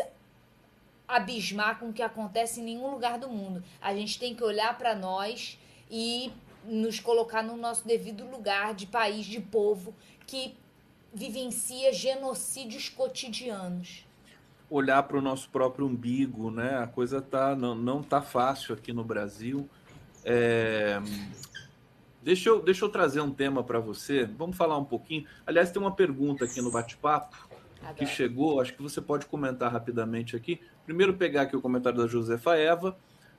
[1.07, 3.63] abismar com o que acontece em nenhum lugar do mundo.
[3.81, 5.57] A gente tem que olhar para nós
[5.89, 6.31] e
[6.65, 9.93] nos colocar no nosso devido lugar de país, de povo
[10.27, 10.55] que
[11.13, 14.05] vivencia genocídios cotidianos.
[14.69, 16.77] Olhar para o nosso próprio umbigo, né?
[16.77, 19.69] A coisa tá não, não tá fácil aqui no Brasil.
[20.23, 21.01] É...
[22.23, 24.25] Deixa eu, deixa eu trazer um tema para você.
[24.25, 25.25] Vamos falar um pouquinho.
[25.45, 27.49] Aliás, tem uma pergunta aqui no bate-papo
[27.95, 30.61] que chegou, acho que você pode comentar rapidamente aqui.
[30.85, 32.95] Primeiro pegar aqui o comentário da Josefa Eva.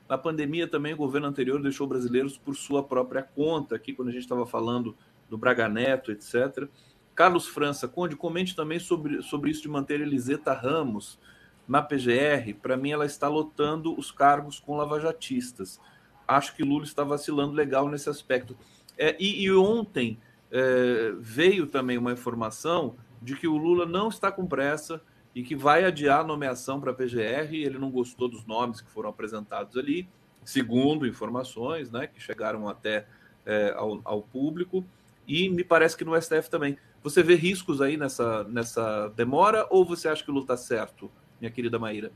[0.07, 4.11] Na pandemia também o governo anterior deixou brasileiros por sua própria conta, aqui quando a
[4.11, 4.95] gente estava falando
[5.29, 6.67] do Braga Neto, etc.
[7.15, 11.19] Carlos França, Conde, comente também sobre, sobre isso de manter Eliseta Ramos
[11.67, 12.53] na PGR.
[12.61, 15.79] Para mim, ela está lotando os cargos com lavajatistas.
[16.27, 18.57] Acho que Lula está vacilando legal nesse aspecto.
[18.97, 20.19] É, e, e, ontem
[20.51, 25.01] é, veio também uma informação de que o Lula não está com pressa
[25.33, 27.53] e que vai adiar a nomeação para a PGR.
[27.53, 30.07] Ele não gostou dos nomes que foram apresentados ali,
[30.43, 33.07] segundo informações né, que chegaram até
[33.45, 34.85] é, ao, ao, público,
[35.27, 36.77] e me parece que no STF também.
[37.03, 41.11] Você vê riscos aí nessa, nessa demora ou você acha que o Lula está certo,
[41.39, 42.11] minha querida Maíra?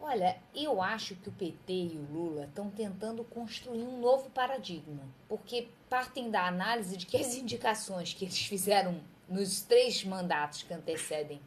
[0.00, 5.02] Olha, eu acho que o PT e o Lula estão tentando construir um novo paradigma,
[5.28, 10.72] porque partem da análise de que as indicações que eles fizeram nos três mandatos que
[10.72, 11.38] antecedem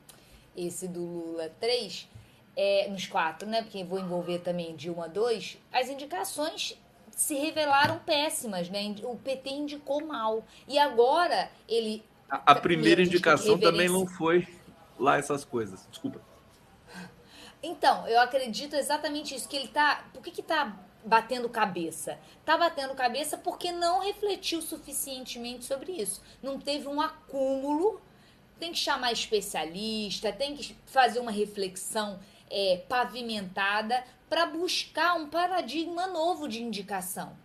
[0.56, 2.08] esse do Lula 3,
[2.56, 3.64] é, nos quatro, né?
[3.64, 6.78] Porque vou envolver também Dilma 2, as indicações
[7.12, 8.96] se revelaram péssimas, né?
[9.04, 10.44] O PT indicou mal.
[10.68, 12.04] E agora ele.
[12.32, 14.48] A, a primeira indicação também não foi
[14.98, 15.86] lá essas coisas.
[15.90, 16.22] Desculpa.
[17.62, 20.06] Então, eu acredito exatamente isso, que ele tá.
[20.14, 22.18] Por que, que tá batendo cabeça?
[22.46, 26.22] Tá batendo cabeça porque não refletiu suficientemente sobre isso.
[26.42, 28.00] Não teve um acúmulo.
[28.58, 36.08] Tem que chamar especialista, tem que fazer uma reflexão é, pavimentada para buscar um paradigma
[36.08, 37.36] novo de indicação.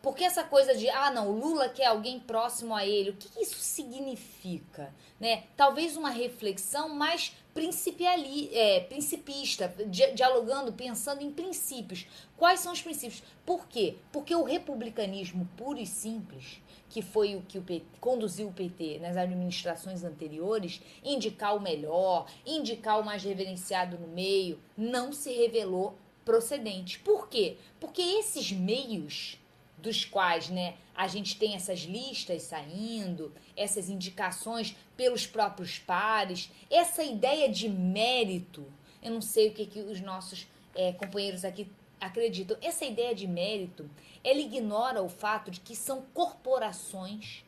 [0.00, 3.42] Porque essa coisa de, ah, não, o Lula quer alguém próximo a ele, o que
[3.42, 4.94] isso significa?
[5.18, 5.44] Né?
[5.56, 9.74] Talvez uma reflexão mais principiali, é, principista,
[10.14, 12.06] dialogando, pensando em princípios.
[12.36, 13.22] Quais são os princípios?
[13.44, 13.96] Por quê?
[14.12, 19.00] Porque o republicanismo puro e simples, que foi o que o PT, conduziu o PT
[19.00, 25.98] nas administrações anteriores, indicar o melhor, indicar o mais reverenciado no meio, não se revelou
[26.24, 27.00] procedente.
[27.00, 27.56] Por quê?
[27.80, 29.36] Porque esses meios
[29.80, 37.02] dos quais né, a gente tem essas listas saindo, essas indicações pelos próprios pares, essa
[37.02, 38.66] ideia de mérito.
[39.02, 41.68] Eu não sei o que, que os nossos é, companheiros aqui
[42.00, 42.56] acreditam.
[42.60, 43.88] Essa ideia de mérito,
[44.24, 47.44] ela ignora o fato de que são corporações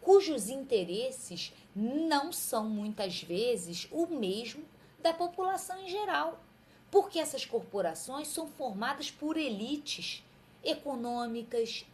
[0.00, 4.64] cujos interesses não são muitas vezes o mesmo
[4.98, 6.40] da população em geral.
[6.90, 10.24] Porque essas corporações são formadas por elites
[10.62, 11.84] econômicas,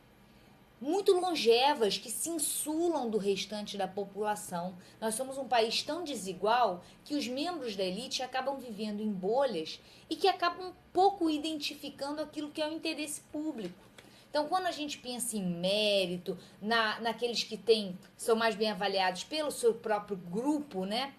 [0.81, 4.77] muito longevas que se insulam do restante da população.
[5.01, 9.81] Nós somos um país tão desigual que os membros da elite acabam vivendo em bolhas
[10.11, 13.87] e que acabam pouco identificando aquilo que é o interesse público.
[14.29, 19.25] Então, quando a gente pensa em mérito, na, naqueles que têm, são mais bem avaliados
[19.25, 21.15] pelo seu próprio grupo, né?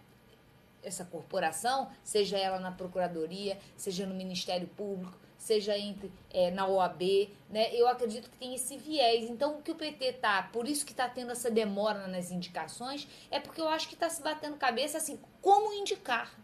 [0.84, 5.18] Essa corporação, seja ela na Procuradoria, seja no Ministério Público,
[5.48, 7.74] seja entre é, na OAB, né?
[7.74, 9.30] Eu acredito que tem esse viés.
[9.30, 13.07] Então, o que o PT tá, por isso que está tendo essa demora nas indicações,
[13.32, 16.38] é porque eu acho que está se batendo cabeça assim, como indicar?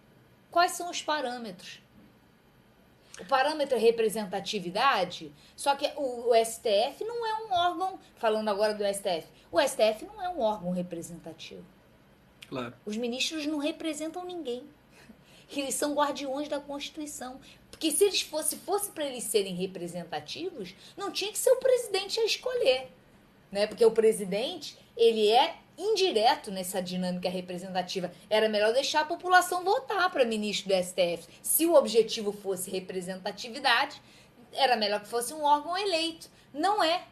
[0.50, 1.82] Quais são os parâmetros?
[3.20, 8.74] O parâmetro é representatividade, só que o, o STF não é um órgão, falando agora
[8.74, 11.66] do STF, o STF não é um órgão representativo.
[12.48, 12.74] Claro.
[12.86, 14.64] Os ministros não representam ninguém.
[15.52, 17.40] Eles são guardiões da Constituição.
[17.84, 22.18] Porque se eles fosse fosse para eles serem representativos, não tinha que ser o presidente
[22.18, 22.90] a escolher,
[23.52, 23.68] né?
[23.68, 28.10] Porque o presidente, ele é indireto nessa dinâmica representativa.
[28.30, 31.28] Era melhor deixar a população votar para ministro do STF.
[31.42, 34.02] Se o objetivo fosse representatividade,
[34.54, 36.30] era melhor que fosse um órgão eleito.
[36.54, 37.04] Não é.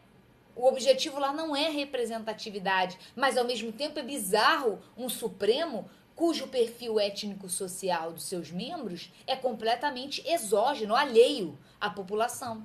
[0.56, 5.90] O objetivo lá não é representatividade, mas ao mesmo tempo é bizarro um Supremo
[6.22, 12.64] cujo perfil étnico-social dos seus membros é completamente exógeno, alheio à população.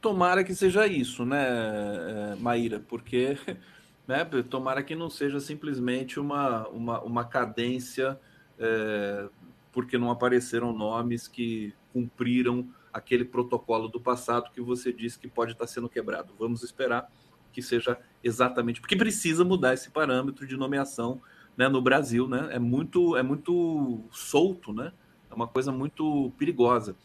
[0.00, 2.80] Tomara que seja isso, né, é, Maíra?
[2.80, 3.38] Porque
[4.08, 8.18] né, tomara que não seja simplesmente uma, uma, uma cadência
[8.58, 9.28] é,
[9.70, 15.52] porque não apareceram nomes que cumpriram aquele protocolo do passado que você disse que pode
[15.52, 16.34] estar sendo quebrado.
[16.36, 17.08] Vamos esperar
[17.52, 21.22] que seja exatamente, porque precisa mudar esse parâmetro de nomeação
[21.56, 22.48] né, no Brasil, né?
[22.52, 24.92] É muito, é muito solto, né?
[25.30, 26.96] É uma coisa muito perigosa.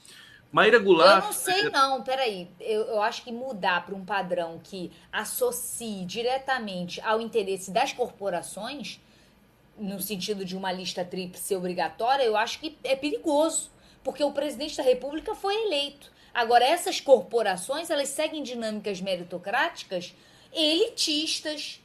[0.51, 1.23] Maíra Goulart.
[1.23, 2.49] Eu não sei, não, peraí.
[2.59, 8.99] Eu, eu acho que mudar para um padrão que associe diretamente ao interesse das corporações,
[9.77, 13.69] no sentido de uma lista tríplice obrigatória, eu acho que é perigoso.
[14.03, 16.09] Porque o presidente da República foi eleito.
[16.33, 20.13] Agora, essas corporações, elas seguem dinâmicas meritocráticas
[20.53, 21.81] elitistas,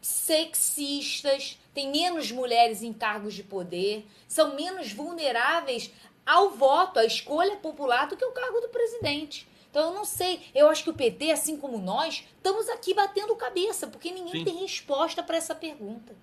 [0.00, 5.90] sexistas, tem menos mulheres em cargos de poder, são menos vulneráveis
[6.26, 9.48] ao voto, à escolha popular do que o cargo do presidente.
[9.70, 13.36] Então eu não sei, eu acho que o PT, assim como nós, estamos aqui batendo
[13.36, 14.44] cabeça, porque ninguém Sim.
[14.44, 16.14] tem resposta para essa pergunta.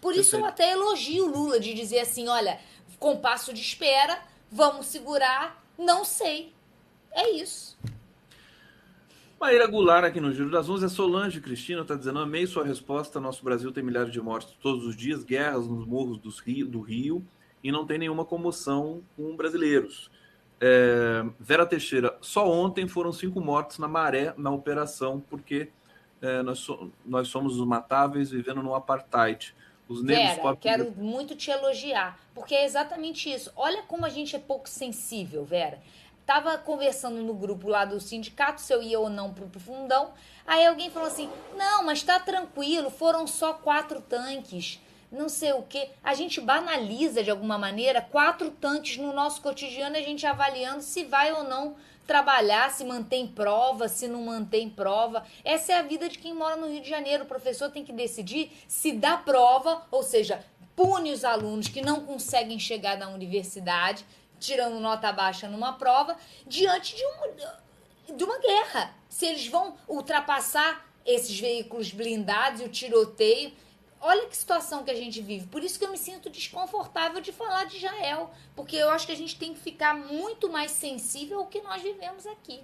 [0.00, 0.20] Por Perfeito.
[0.20, 2.58] isso eu até elogio o Lula de dizer assim, olha,
[2.98, 4.18] compasso de espera,
[4.50, 6.54] vamos segurar, não sei.
[7.12, 7.76] É isso.
[9.46, 10.86] Maíra Goulart aqui no Giro das Onze.
[10.86, 13.20] A Solange Cristina está dizendo: amei sua resposta.
[13.20, 16.80] Nosso Brasil tem milhares de mortes todos os dias, guerras nos morros do Rio, do
[16.80, 17.24] Rio
[17.62, 20.10] e não tem nenhuma comoção com brasileiros.
[20.60, 25.68] É, Vera Teixeira, só ontem foram cinco mortes na maré na operação, porque
[26.20, 29.54] é, nós, so, nós somos os matáveis vivendo no apartheid.
[29.88, 33.52] Os negros Vera, quero muito te elogiar, porque é exatamente isso.
[33.54, 35.80] Olha como a gente é pouco sensível, Vera.
[36.26, 40.10] Tava conversando no grupo lá do sindicato se eu ia ou não pro, fundão.
[40.46, 44.80] Aí alguém falou assim: não, mas tá tranquilo, foram só quatro tanques
[45.10, 45.88] não sei o que.
[46.02, 51.04] A gente banaliza de alguma maneira quatro tanques no nosso cotidiano, a gente avaliando se
[51.04, 51.76] vai ou não
[52.06, 55.24] trabalhar, se mantém prova, se não mantém prova.
[55.44, 57.24] Essa é a vida de quem mora no Rio de Janeiro.
[57.24, 60.44] O professor tem que decidir se dá prova, ou seja,
[60.76, 64.04] pune os alunos que não conseguem chegar na universidade,
[64.38, 68.94] tirando nota baixa numa prova, diante de uma, de uma guerra.
[69.08, 73.52] Se eles vão ultrapassar esses veículos blindados e o tiroteio
[74.00, 75.46] olha que situação que a gente vive.
[75.46, 79.12] Por isso que eu me sinto desconfortável de falar de Israel, porque eu acho que
[79.12, 82.60] a gente tem que ficar muito mais sensível ao que nós vivemos aqui.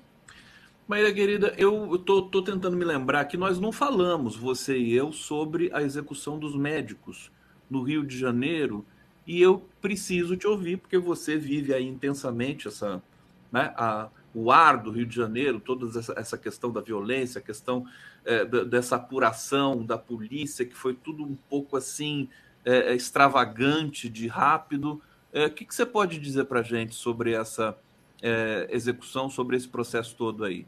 [0.86, 5.12] Maíra querida, eu tô, tô tentando me lembrar que nós não falamos, você e eu,
[5.12, 7.30] sobre a execução dos médicos
[7.70, 8.84] no Rio de Janeiro,
[9.26, 13.02] e eu preciso te ouvir, porque você vive aí intensamente essa,
[13.50, 17.42] né, a, o ar do Rio de Janeiro, toda essa, essa questão da violência, a
[17.42, 17.86] questão
[18.24, 22.28] é, dessa apuração da polícia, que foi tudo um pouco assim
[22.64, 25.02] é, é extravagante, de rápido.
[25.32, 27.76] É, o que, que, você pode dizer para a gente sobre essa
[28.20, 30.66] é, execução, sobre esse processo todo aí?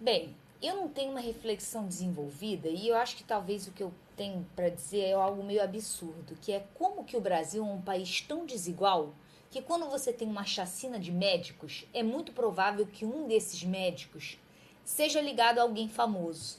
[0.00, 3.92] Bem, eu não tenho uma reflexão desenvolvida e eu acho que talvez o que eu
[4.16, 7.80] tenho para dizer é algo meio absurdo, que é como que o Brasil é um
[7.80, 9.14] país tão desigual
[9.50, 14.38] que quando você tem uma chacina de médicos, é muito provável que um desses médicos
[14.84, 16.58] seja ligado a alguém famoso.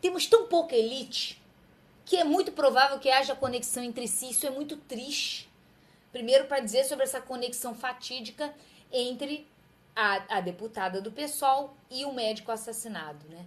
[0.00, 1.40] Temos tão pouca elite
[2.04, 4.30] que é muito provável que haja conexão entre si.
[4.30, 5.48] Isso é muito triste.
[6.10, 8.52] Primeiro, para dizer sobre essa conexão fatídica
[8.90, 9.46] entre
[9.94, 13.24] a, a deputada do PSOL e o médico assassinado.
[13.28, 13.46] Né?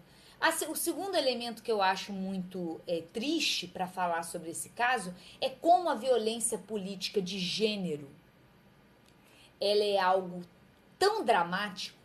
[0.69, 5.49] O segundo elemento que eu acho muito é, triste para falar sobre esse caso é
[5.49, 8.09] como a violência política de gênero
[9.59, 10.43] ela é algo
[10.99, 11.97] tão dramático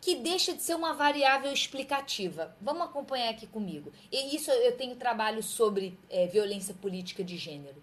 [0.00, 2.54] que deixa de ser uma variável explicativa.
[2.60, 3.92] Vamos acompanhar aqui comigo.
[4.10, 7.82] E isso eu tenho trabalho sobre é, violência política de gênero.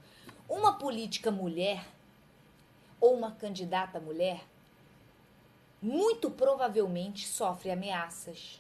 [0.50, 1.86] Uma política mulher
[3.00, 4.44] ou uma candidata mulher
[5.82, 8.60] muito provavelmente sofre ameaças.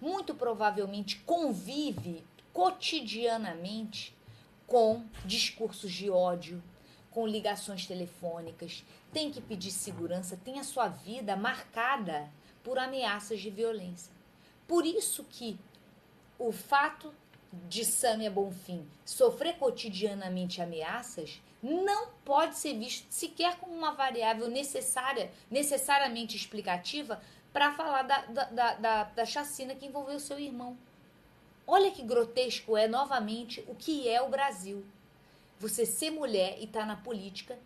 [0.00, 4.16] Muito provavelmente convive cotidianamente
[4.66, 6.62] com discursos de ódio,
[7.10, 12.30] com ligações telefônicas, tem que pedir segurança, tem a sua vida marcada
[12.62, 14.12] por ameaças de violência.
[14.66, 15.58] Por isso que
[16.38, 17.12] o fato
[17.68, 25.30] de Sâmia Bonfim sofrer cotidianamente ameaças não pode ser visto sequer como uma variável necessária,
[25.50, 27.20] necessariamente explicativa
[27.52, 30.76] para falar da, da, da, da, chacina que envolveu seu irmão.
[31.66, 34.84] Olha que grotesco é novamente o que é o Brasil.
[35.58, 37.58] Você ser mulher e estar tá na política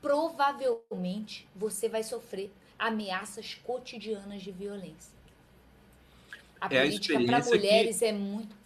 [0.00, 5.12] provavelmente você vai sofrer ameaças cotidianas de violência.
[6.60, 8.56] A é política para mulheres que, é muito.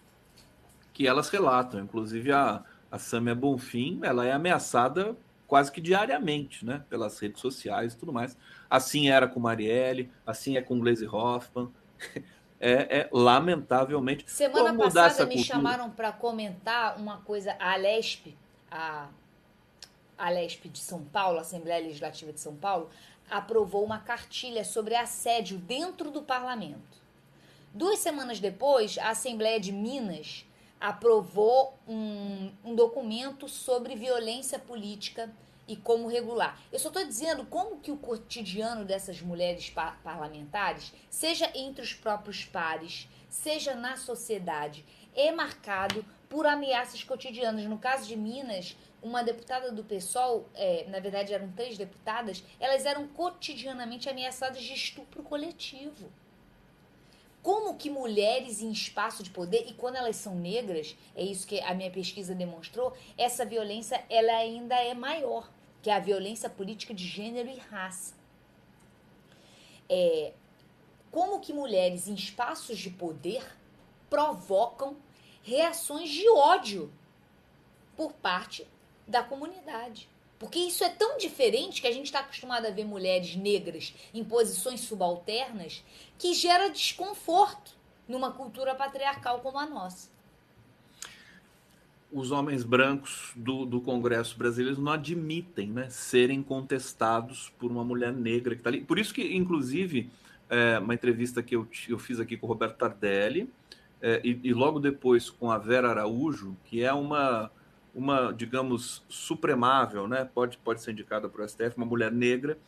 [0.92, 1.80] Que elas relatam.
[1.80, 5.16] Inclusive, a, a Samia Bonfim ela é ameaçada
[5.54, 6.82] quase que diariamente, né?
[6.90, 8.36] Pelas redes sociais e tudo mais.
[8.68, 11.70] Assim era com Marielle, assim é com Glaze Hoffman.
[12.60, 14.24] É, é, lamentavelmente.
[14.30, 17.54] Semana passada me chamaram para comentar uma coisa.
[17.58, 18.34] A Alesp,
[18.70, 19.08] a
[20.16, 22.88] a LESP de São Paulo, a Assembleia Legislativa de São Paulo,
[23.28, 27.02] aprovou uma cartilha sobre assédio dentro do parlamento.
[27.74, 30.46] Duas semanas depois, a Assembleia de Minas
[30.80, 35.30] aprovou um, um documento sobre violência política
[35.66, 36.60] e como regular.
[36.72, 41.92] Eu só estou dizendo como que o cotidiano dessas mulheres par parlamentares, seja entre os
[41.92, 44.84] próprios pares, seja na sociedade,
[45.14, 47.64] é marcado por ameaças cotidianas.
[47.64, 52.86] No caso de Minas, uma deputada do PSOL, é, na verdade eram três deputadas, elas
[52.86, 56.10] eram cotidianamente ameaçadas de estupro coletivo.
[57.44, 61.60] Como que mulheres em espaço de poder, e quando elas são negras, é isso que
[61.60, 65.52] a minha pesquisa demonstrou, essa violência ela ainda é maior,
[65.82, 68.14] que é a violência política de gênero e raça.
[69.90, 70.32] É,
[71.10, 73.44] como que mulheres em espaços de poder
[74.08, 74.96] provocam
[75.42, 76.90] reações de ódio
[77.94, 78.66] por parte
[79.06, 80.08] da comunidade.
[80.38, 84.24] Porque isso é tão diferente que a gente está acostumado a ver mulheres negras em
[84.24, 85.82] posições subalternas
[86.18, 87.72] que gera desconforto
[88.08, 90.12] numa cultura patriarcal como a nossa.
[92.12, 98.12] Os homens brancos do, do Congresso brasileiro não admitem né, serem contestados por uma mulher
[98.12, 98.80] negra que está ali.
[98.80, 100.10] Por isso que, inclusive,
[100.48, 103.50] é, uma entrevista que eu, eu fiz aqui com o Roberto Tardelli,
[104.00, 107.50] é, e, e logo depois com a Vera Araújo, que é uma
[107.94, 110.28] uma, digamos, supremável, né?
[110.34, 112.58] Pode, pode ser indicada para o STF, uma mulher negra.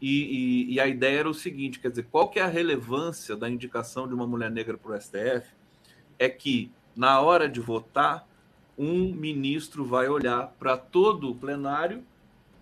[0.00, 3.36] E, e, e, a ideia era o seguinte: quer dizer, qual que é a relevância
[3.36, 5.46] da indicação de uma mulher negra para o STF?
[6.18, 8.26] É que, na hora de votar,
[8.76, 12.04] um ministro vai olhar para todo o plenário.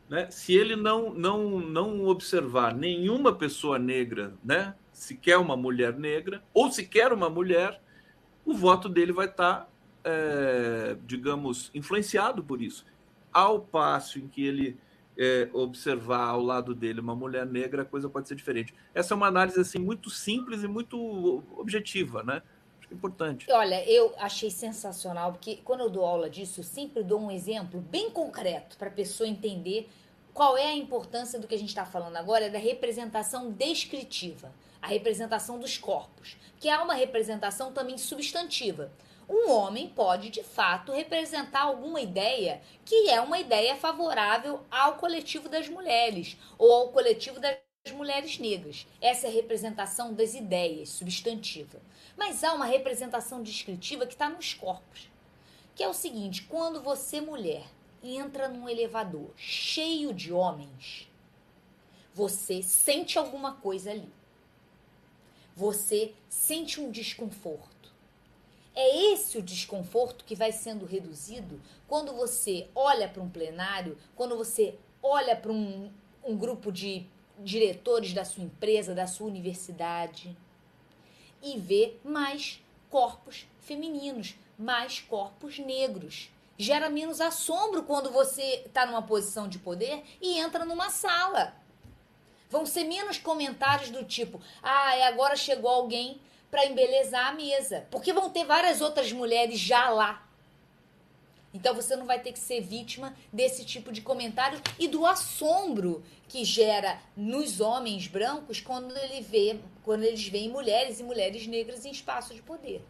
[0.09, 0.31] Né?
[0.31, 4.75] Se ele não, não, não observar nenhuma pessoa negra, né?
[4.93, 7.81] sequer uma mulher negra, ou sequer uma mulher,
[8.45, 9.70] o voto dele vai estar tá
[10.05, 12.85] é, digamos, influenciado por isso.
[13.33, 14.79] Ao passo em que ele
[15.17, 18.75] é, observar ao lado dele uma mulher negra, a coisa pode ser diferente.
[18.95, 22.43] Essa é uma análise assim muito simples e muito objetiva, né?
[22.91, 23.47] É importante.
[23.51, 27.81] Olha, eu achei sensacional, porque quando eu dou aula disso, eu sempre dou um exemplo
[27.81, 29.89] bem concreto para a pessoa entender
[30.33, 34.87] qual é a importância do que a gente está falando agora, da representação descritiva, a
[34.87, 38.91] representação dos corpos, que é uma representação também substantiva
[39.31, 45.49] um homem pode de fato representar alguma ideia que é uma ideia favorável ao coletivo
[45.49, 47.57] das mulheres ou ao coletivo das
[47.93, 48.89] mulheres negras.
[49.01, 51.81] Essa é a representação das ideias, substantiva.
[52.17, 55.09] Mas há uma representação descritiva que está nos corpos,
[55.77, 57.67] que é o seguinte: quando você, mulher,
[58.03, 61.09] entra num elevador cheio de homens,
[62.13, 64.13] você sente alguma coisa ali.
[65.55, 67.80] Você sente um desconforto
[68.75, 74.37] é esse o desconforto que vai sendo reduzido quando você olha para um plenário, quando
[74.37, 75.91] você olha para um,
[76.25, 77.07] um grupo de
[77.39, 80.37] diretores da sua empresa, da sua universidade
[81.43, 86.31] e vê mais corpos femininos, mais corpos negros.
[86.59, 91.55] Gera menos assombro quando você está numa posição de poder e entra numa sala.
[92.51, 98.13] Vão ser menos comentários do tipo: ah, agora chegou alguém para embelezar a mesa, porque
[98.13, 100.27] vão ter várias outras mulheres já lá.
[101.53, 106.03] Então você não vai ter que ser vítima desse tipo de comentário e do assombro
[106.29, 111.85] que gera nos homens brancos quando ele vê, quando eles veem mulheres e mulheres negras
[111.85, 112.85] em espaço de poder.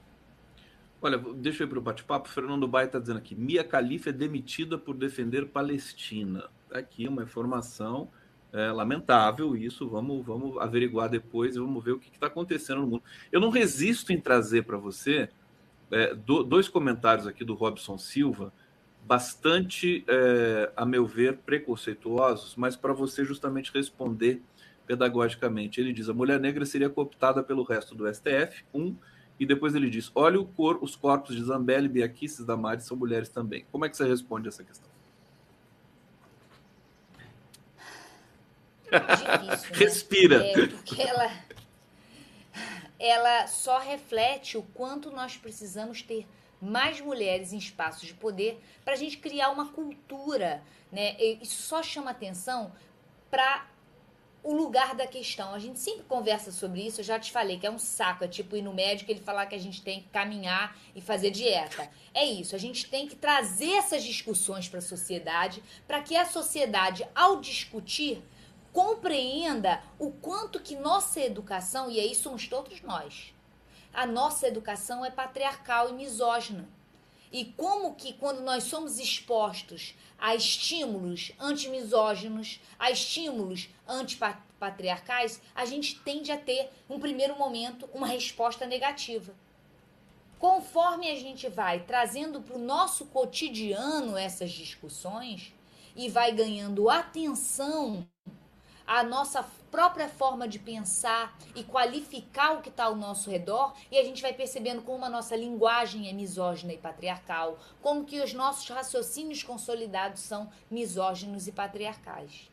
[1.02, 2.28] Olha, deixa eu ir para o bate-papo.
[2.28, 6.50] Fernando Baia está dizendo aqui: Mia Khalifa é demitida por defender Palestina.
[6.68, 8.10] Tá aqui uma informação
[8.52, 12.86] é lamentável isso, vamos, vamos averiguar depois e vamos ver o que está acontecendo no
[12.86, 13.02] mundo.
[13.31, 15.28] Eu não resisto em trazer para você
[15.90, 18.52] é, do, dois comentários aqui do Robson Silva,
[19.05, 24.43] bastante, é, a meu ver, preconceituosos, mas para você justamente responder
[24.86, 25.81] pedagogicamente.
[25.81, 28.97] Ele diz: a mulher negra seria cooptada pelo resto do STF, um,
[29.39, 33.28] e depois ele diz: olha o cor, os corpos de Zambelli, Biaquices, Damares são mulheres
[33.28, 33.64] também.
[33.70, 34.99] Como é que você responde essa questão?
[38.98, 39.70] Difícil.
[39.70, 39.78] Né?
[39.78, 40.46] Respira.
[40.46, 41.30] É, porque ela,
[42.98, 46.26] ela só reflete o quanto nós precisamos ter
[46.60, 50.62] mais mulheres em espaços de poder para a gente criar uma cultura.
[50.92, 51.16] Né?
[51.40, 52.72] Isso só chama atenção
[53.30, 53.66] para
[54.42, 55.54] o lugar da questão.
[55.54, 58.28] A gente sempre conversa sobre isso, eu já te falei que é um saco, é
[58.28, 61.30] tipo ir no médico e ele falar que a gente tem que caminhar e fazer
[61.30, 61.88] dieta.
[62.14, 66.24] É isso, a gente tem que trazer essas discussões para a sociedade, para que a
[66.24, 68.22] sociedade, ao discutir,
[68.72, 73.34] compreenda o quanto que nossa educação, e aí somos todos nós,
[73.92, 76.68] a nossa educação é patriarcal e misógina.
[77.32, 86.01] E como que quando nós somos expostos a estímulos antimisóginos, a estímulos antipatriarcais, a gente
[86.01, 89.32] tende a ter, um primeiro momento, uma resposta negativa.
[90.40, 95.52] Conforme a gente vai trazendo para o nosso cotidiano essas discussões
[95.94, 98.09] e vai ganhando atenção
[98.90, 103.96] a nossa própria forma de pensar e qualificar o que está ao nosso redor, e
[103.96, 108.34] a gente vai percebendo como a nossa linguagem é misógina e patriarcal, como que os
[108.34, 112.50] nossos raciocínios consolidados são misóginos e patriarcais.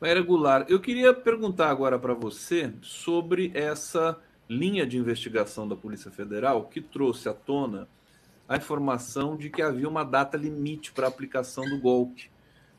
[0.00, 4.16] Maíra Goulart, eu queria perguntar agora para você sobre essa
[4.48, 7.88] linha de investigação da Polícia Federal que trouxe à tona
[8.48, 12.30] a informação de que havia uma data limite para a aplicação do golpe.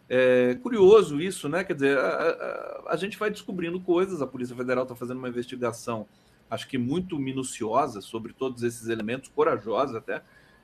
[0.08, 1.64] É curioso isso, né?
[1.64, 5.30] Quer dizer, a, a, a gente vai descobrindo coisas, a Polícia Federal está fazendo uma
[5.30, 6.08] investigação,
[6.50, 10.22] acho que muito minuciosa sobre todos esses elementos, corajosa até.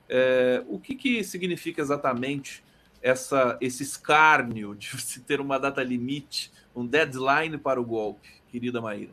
[0.08, 2.62] É, o que, que significa exatamente
[3.02, 8.80] essa, esse escárnio de se ter uma data limite, um deadline para o golpe, querida
[8.80, 9.12] Maíra?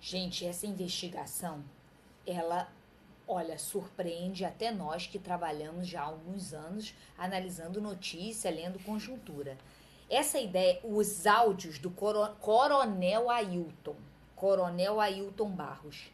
[0.00, 1.62] Gente, essa investigação,
[2.26, 2.68] ela,
[3.30, 9.56] olha, surpreende até nós que trabalhamos já há alguns anos analisando notícia, lendo conjuntura.
[10.08, 13.94] Essa ideia, os áudios do Coronel Ailton,
[14.34, 16.10] Coronel Ailton Barros,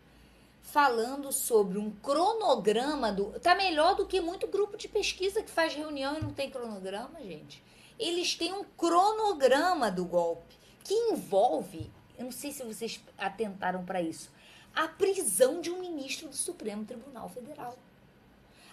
[0.60, 3.26] falando sobre um cronograma do.
[3.40, 7.22] Tá melhor do que muito grupo de pesquisa que faz reunião e não tem cronograma,
[7.22, 7.62] gente.
[7.98, 14.02] Eles têm um cronograma do golpe que envolve, eu não sei se vocês atentaram para
[14.02, 14.30] isso,
[14.76, 17.78] a prisão de um ministro do Supremo Tribunal Federal.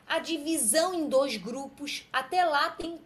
[0.06, 3.00] A divisão em dois grupos, até lá tem,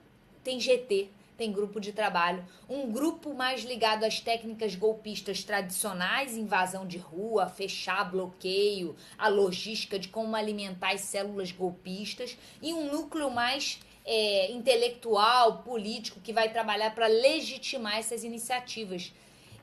[0.44, 1.08] tem GT,
[1.38, 2.44] tem grupo de trabalho.
[2.68, 10.00] Um grupo mais ligado às técnicas golpistas tradicionais, invasão de rua, fechar bloqueio, a logística
[10.00, 12.36] de como alimentar as células golpistas.
[12.60, 19.14] E um núcleo mais é, intelectual, político, que vai trabalhar para legitimar essas iniciativas.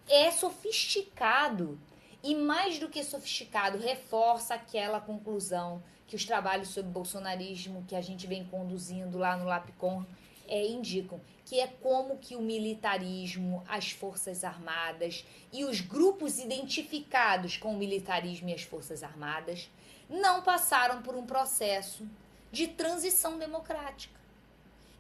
[0.09, 1.77] É sofisticado.
[2.27, 8.01] E mais do que sofisticado, reforça aquela conclusão que os trabalhos sobre bolsonarismo que a
[8.01, 10.07] gente vem conduzindo lá no LAPCON
[10.49, 15.23] é, indicam que é como que o militarismo, as forças armadas
[15.53, 19.69] e os grupos identificados com o militarismo e as forças armadas
[20.09, 22.09] não passaram por um processo
[22.51, 24.24] de transição democrática.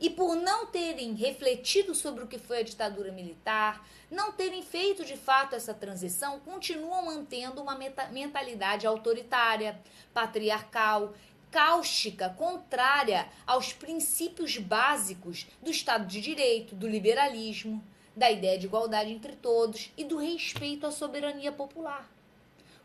[0.05, 5.03] E por não terem refletido sobre o que foi a ditadura militar, não terem feito
[5.03, 7.75] de fato essa transição, continuam mantendo uma
[8.13, 9.81] mentalidade autoritária,
[10.13, 11.15] patriarcal,
[11.51, 17.83] cáustica, contrária aos princípios básicos do Estado de Direito, do liberalismo,
[18.15, 22.07] da ideia de igualdade entre todos e do respeito à soberania popular.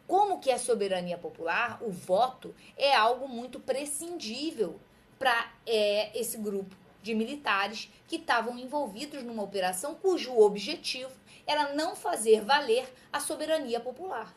[0.07, 4.79] Como que é soberania popular, o voto é algo muito prescindível
[5.19, 11.11] para é, esse grupo de militares que estavam envolvidos numa operação cujo objetivo
[11.47, 14.33] era não fazer valer a soberania popular.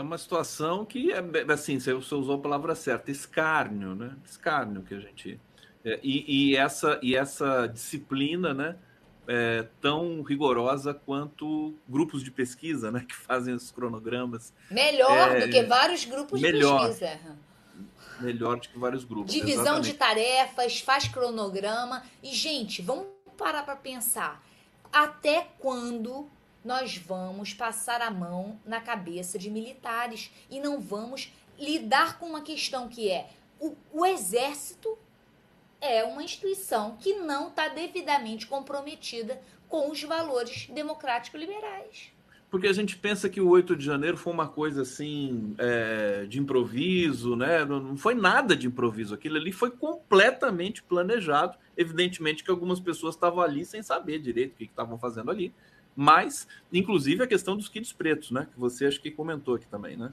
[0.00, 1.22] é uma situação que é
[1.52, 4.16] assim, você usou a palavra certa, escárnio, né?
[4.24, 5.38] Escárnio que a gente.
[5.84, 8.76] É, e, e, essa, e essa disciplina, né?
[9.28, 13.04] É, tão rigorosa quanto grupos de pesquisa, né?
[13.06, 14.52] Que fazem os cronogramas.
[14.70, 17.20] Melhor é, do que vários grupos melhor, de pesquisa.
[18.20, 19.32] Melhor do que vários grupos.
[19.32, 19.92] Divisão exatamente.
[19.92, 22.02] de tarefas, faz cronograma.
[22.22, 24.44] E, gente, vamos parar para pensar.
[24.92, 26.28] Até quando
[26.64, 32.42] nós vamos passar a mão na cabeça de militares e não vamos lidar com uma
[32.42, 34.98] questão que é o, o exército
[35.80, 42.12] é uma instituição que não está devidamente comprometida com os valores democráticos liberais.
[42.50, 46.40] Porque a gente pensa que o 8 de janeiro foi uma coisa assim é, de
[46.40, 47.64] improviso, né?
[47.64, 49.14] Não foi nada de improviso.
[49.14, 51.56] Aquilo ali foi completamente planejado.
[51.76, 55.54] Evidentemente que algumas pessoas estavam ali sem saber direito o que estavam fazendo ali
[55.94, 58.46] mas, inclusive, a questão dos kits pretos, né?
[58.52, 60.12] Que você acho que comentou aqui também, né?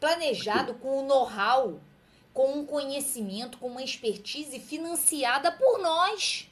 [0.00, 1.80] Planejado com o know-how,
[2.32, 6.48] com um conhecimento, com uma expertise financiada por nós.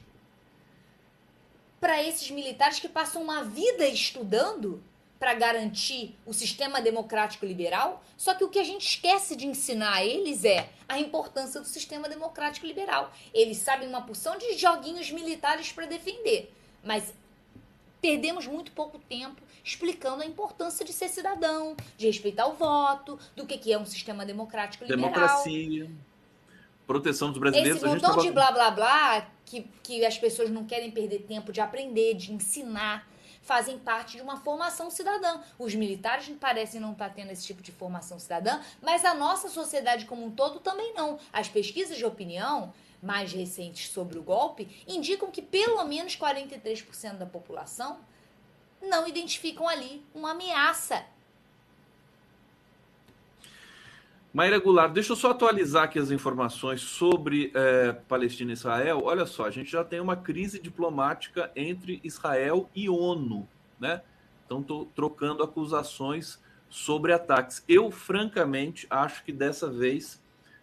[1.79, 4.83] Para esses militares que passam uma vida estudando
[5.19, 9.95] para garantir o sistema democrático liberal, só que o que a gente esquece de ensinar
[9.95, 13.11] a eles é a importância do sistema democrático liberal.
[13.33, 16.53] Eles sabem uma porção de joguinhos militares para defender,
[16.83, 17.13] mas
[17.99, 23.45] perdemos muito pouco tempo explicando a importância de ser cidadão, de respeitar o voto, do
[23.45, 25.11] que, que é um sistema democrático liberal.
[25.11, 25.91] Democracia,
[26.85, 27.77] proteção dos brasileiros.
[27.77, 28.21] Esse montão tava...
[28.21, 32.31] de blá blá blá que, que as pessoas não querem perder tempo de aprender, de
[32.31, 33.05] ensinar,
[33.47, 35.39] fazem parte de uma formação cidadã.
[35.57, 40.05] Os militares parecem não estar tendo esse tipo de formação cidadã, mas a nossa sociedade
[40.05, 41.17] como um todo também não.
[41.31, 47.25] As pesquisas de opinião mais recentes sobre o golpe indicam que pelo menos 43% da
[47.25, 47.97] população
[48.81, 51.05] não identificam ali uma ameaça.
[54.33, 59.01] Maíra Goulart, deixa eu só atualizar aqui as informações sobre é, Palestina e Israel.
[59.03, 63.47] Olha só, a gente já tem uma crise diplomática entre Israel e ONU,
[63.79, 64.01] né?
[64.45, 66.39] Então, estou trocando acusações
[66.69, 67.63] sobre ataques.
[67.67, 70.21] Eu, francamente, acho que dessa vez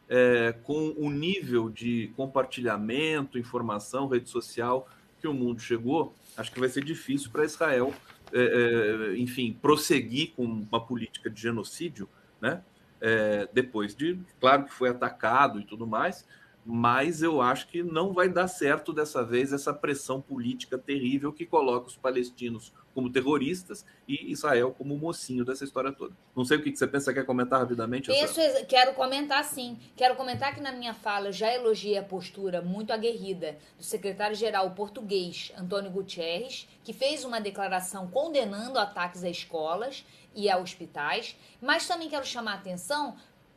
[0.08, 4.88] é, com o nível de compartilhamento, informação, rede social
[5.20, 7.92] que o mundo chegou, acho que vai ser difícil para Israel,
[8.32, 12.08] é, enfim, prosseguir com uma política de genocídio,
[12.40, 12.62] né?
[13.06, 16.26] É, depois de, claro que foi atacado e tudo mais,
[16.64, 21.44] mas eu acho que não vai dar certo dessa vez essa pressão política terrível que
[21.44, 26.14] coloca os palestinos como terroristas e Israel como mocinho dessa história toda.
[26.34, 28.08] Não sei o que você pensa, quer comentar rapidamente?
[28.08, 28.40] Penso.
[28.68, 29.78] Quero comentar sim.
[29.96, 35.52] Quero comentar que na minha fala já elogiei a postura muito aguerrida do secretário-geral português
[35.58, 40.04] Antônio Gutierrez, que fez uma declaração condenando ataques a escolas
[40.34, 43.16] e a hospitais, mas também quero chamar a atenção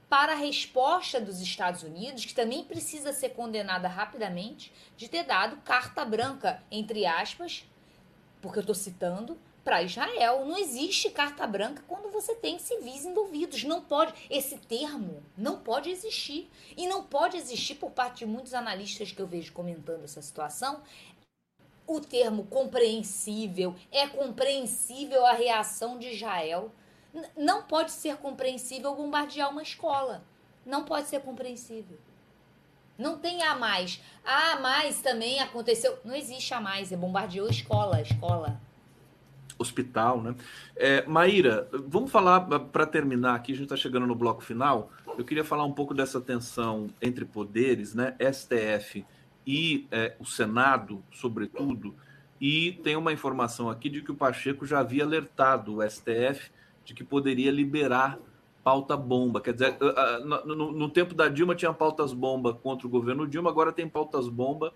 [0.10, 5.58] para a resposta dos Estados Unidos, que também precisa ser condenada rapidamente, de ter dado
[5.58, 7.66] carta branca, entre aspas,
[8.42, 9.38] porque eu estou citando,
[9.68, 10.46] para Israel.
[10.46, 13.66] Não existe carta branca quando você tem civis envolvidos.
[13.66, 14.14] Não pode.
[14.30, 16.50] Esse termo não pode existir.
[16.78, 20.82] E não pode existir por parte de muitos analistas que eu vejo comentando essa situação.
[21.86, 23.76] O termo compreensível.
[23.92, 26.72] É compreensível a reação de Israel.
[27.36, 30.24] Não pode ser compreensível bombardear uma escola.
[30.66, 32.00] Não pode ser compreensível.
[32.98, 34.02] Não tem a mais.
[34.26, 35.98] A mais também aconteceu.
[36.04, 36.92] Não existe a mais.
[36.92, 38.60] É bombardeou escola, escola.
[39.60, 40.36] Hospital, né?
[40.76, 43.52] É, Maíra, vamos falar para terminar aqui.
[43.54, 44.92] A gente está chegando no bloco final.
[45.18, 48.16] Eu queria falar um pouco dessa tensão entre poderes, né?
[48.32, 49.06] STF
[49.46, 51.96] e é, o Senado, sobretudo.
[52.40, 56.52] E tem uma informação aqui de que o Pacheco já havia alertado o STF
[56.86, 58.20] de que poderia liberar
[58.68, 59.40] pauta bomba.
[59.40, 59.78] Quer dizer,
[60.26, 64.74] no, tempo da Dilma tinha pautas bomba contra o governo Dilma, agora tem pautas bomba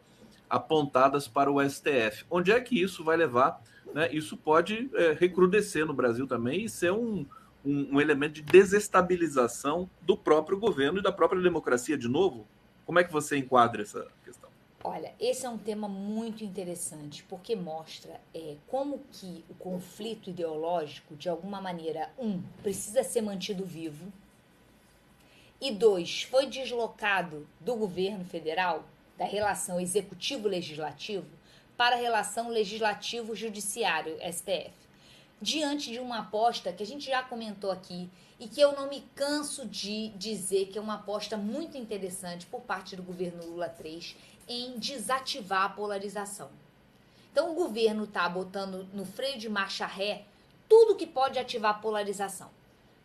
[0.49, 2.23] apontadas para o STF.
[2.29, 3.61] Onde é que isso vai levar?
[3.93, 4.07] Né?
[4.13, 7.25] Isso pode é, recrudescer no Brasil também e ser um,
[7.65, 12.47] um, um, elemento de desestabilização do próprio governo e da própria democracia de novo.
[12.85, 14.40] Como é que você enquadra essa questão?
[14.83, 21.15] Olha, esse é um tema muito interessante porque mostra é, como que o conflito ideológico,
[21.15, 24.11] de alguma maneira, um, precisa ser mantido vivo
[25.59, 28.83] e dois, foi deslocado do governo federal,
[29.15, 31.27] da relação executivo-legislativo,
[31.77, 34.73] para a relação legislativo-judiciário, STF.
[35.39, 38.09] Diante de uma aposta que a gente já comentou aqui
[38.39, 42.61] e que eu não me canso de dizer que é uma aposta muito interessante por
[42.61, 44.15] parte do governo Lula 3
[44.51, 46.49] em desativar a polarização.
[47.31, 50.25] Então o governo está botando no freio de marcha ré
[50.67, 52.49] tudo que pode ativar a polarização.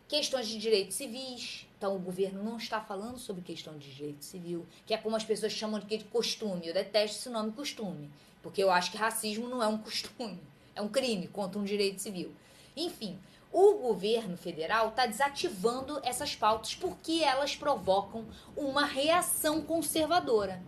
[0.07, 1.65] Questões de direitos civis.
[1.77, 5.23] Então o governo não está falando sobre questão de direito civil, que é como as
[5.23, 6.67] pessoas chamam de costume.
[6.67, 8.09] Eu detesto esse nome costume,
[8.41, 10.39] porque eu acho que racismo não é um costume,
[10.75, 12.33] é um crime contra um direito civil.
[12.75, 13.19] Enfim,
[13.51, 18.25] o governo federal está desativando essas pautas porque elas provocam
[18.55, 20.61] uma reação conservadora.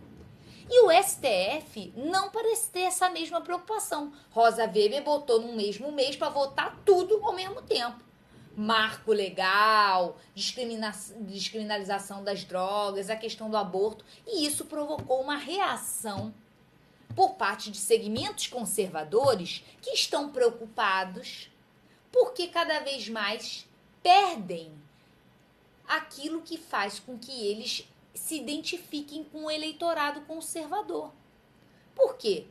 [0.70, 4.12] E o STF não parece ter essa mesma preocupação.
[4.30, 8.04] Rosa Weber botou no mesmo mês para votar tudo ao mesmo tempo.
[8.56, 14.04] Marco legal, descriminalização das drogas, a questão do aborto.
[14.24, 16.32] E isso provocou uma reação
[17.16, 21.50] por parte de segmentos conservadores que estão preocupados
[22.12, 23.66] porque cada vez mais
[24.02, 24.72] perdem
[25.86, 31.12] aquilo que faz com que eles se identifiquem com o eleitorado conservador.
[31.94, 32.46] Por quê?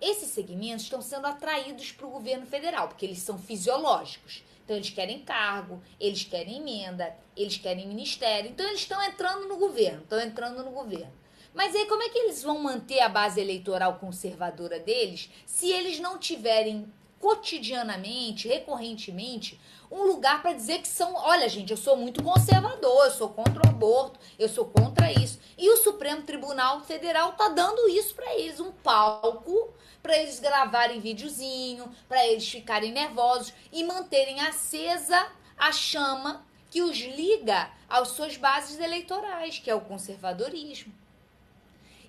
[0.00, 4.44] Esses segmentos estão sendo atraídos para o governo federal, porque eles são fisiológicos.
[4.64, 8.50] Então, eles querem cargo, eles querem emenda, eles querem ministério.
[8.50, 11.12] Então, eles estão entrando no governo, estão entrando no governo.
[11.54, 15.98] Mas aí, como é que eles vão manter a base eleitoral conservadora deles se eles
[15.98, 16.86] não tiverem
[17.20, 23.10] cotidianamente, recorrentemente, um lugar para dizer que são, olha, gente, eu sou muito conservador, eu
[23.10, 25.38] sou contra o aborto, eu sou contra isso.
[25.56, 29.72] E o Supremo Tribunal Federal tá dando isso para eles, um palco
[30.02, 35.26] para eles gravarem videozinho, para eles ficarem nervosos e manterem acesa
[35.56, 40.92] a chama que os liga às suas bases eleitorais, que é o conservadorismo.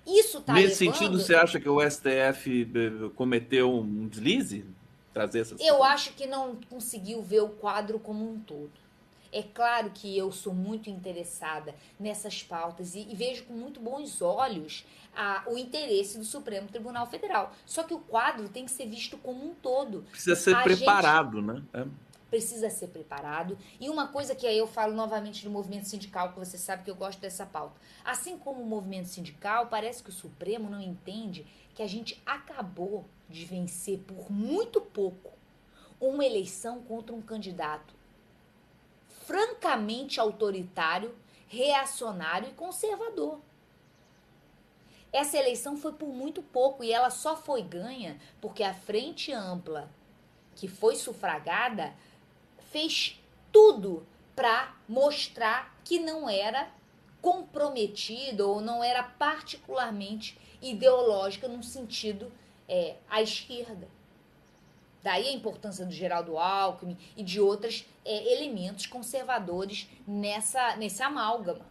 [0.06, 0.98] Isso tá Nesse levando...
[0.98, 4.64] sentido, você acha que o STF eh, cometeu um deslize?
[5.12, 8.72] Trazer essas Eu acho que não conseguiu ver o quadro como um todo.
[9.32, 14.20] É claro que eu sou muito interessada nessas pautas e, e vejo com muito bons
[14.20, 14.84] olhos
[15.14, 17.52] a, o interesse do Supremo Tribunal Federal.
[17.64, 20.04] Só que o quadro tem que ser visto como um todo.
[20.10, 21.46] Precisa ser a preparado, gente...
[21.46, 21.62] né?
[21.72, 21.86] É
[22.30, 23.58] precisa ser preparado.
[23.80, 26.90] E uma coisa que aí eu falo novamente do movimento sindical, que você sabe que
[26.90, 27.74] eu gosto dessa pauta.
[28.04, 33.04] Assim como o movimento sindical, parece que o Supremo não entende que a gente acabou
[33.30, 35.32] de vencer por muito pouco
[36.00, 37.94] uma eleição contra um candidato
[39.26, 41.14] francamente autoritário,
[41.46, 43.38] reacionário e conservador.
[45.12, 49.90] Essa eleição foi por muito pouco e ela só foi ganha porque a frente ampla
[50.56, 51.94] que foi sufragada
[52.70, 53.20] fez
[53.52, 56.70] tudo para mostrar que não era
[57.20, 62.32] comprometida ou não era particularmente ideológica no sentido
[62.70, 63.88] é, à esquerda.
[65.02, 71.66] Daí a importância do Geraldo Alckmin e de outros é, elementos conservadores nessa, nesse amálgama.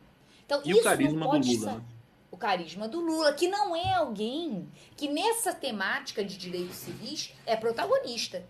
[0.46, 1.74] Então, e o carisma do Lula.
[1.74, 1.82] Né?
[2.32, 4.68] O carisma do Lula, que não é alguém
[4.98, 8.44] que nessa temática de direitos civis é protagonista.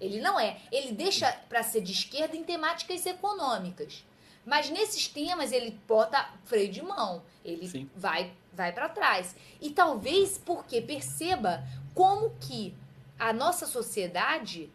[0.00, 0.58] Ele não é.
[0.70, 4.04] Ele deixa para ser de esquerda em temáticas econômicas.
[4.44, 7.22] Mas nesses temas ele bota freio de mão.
[7.44, 7.90] Ele Sim.
[7.94, 9.34] vai vai para trás.
[9.60, 11.64] E talvez porque perceba
[11.94, 12.74] como que
[13.18, 14.70] a nossa sociedade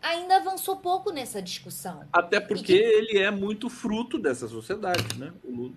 [0.00, 2.04] ainda avançou pouco nessa discussão.
[2.12, 2.72] Até porque que...
[2.72, 5.32] ele é muito fruto dessa sociedade, né?
[5.44, 5.74] O Lula.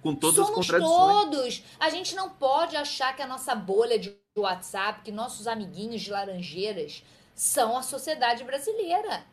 [0.00, 1.24] Com todas Somos as contradições.
[1.24, 1.64] todos.
[1.80, 6.10] A gente não pode achar que a nossa bolha de WhatsApp, que nossos amiguinhos de
[6.10, 7.02] laranjeiras
[7.34, 9.24] são a sociedade brasileira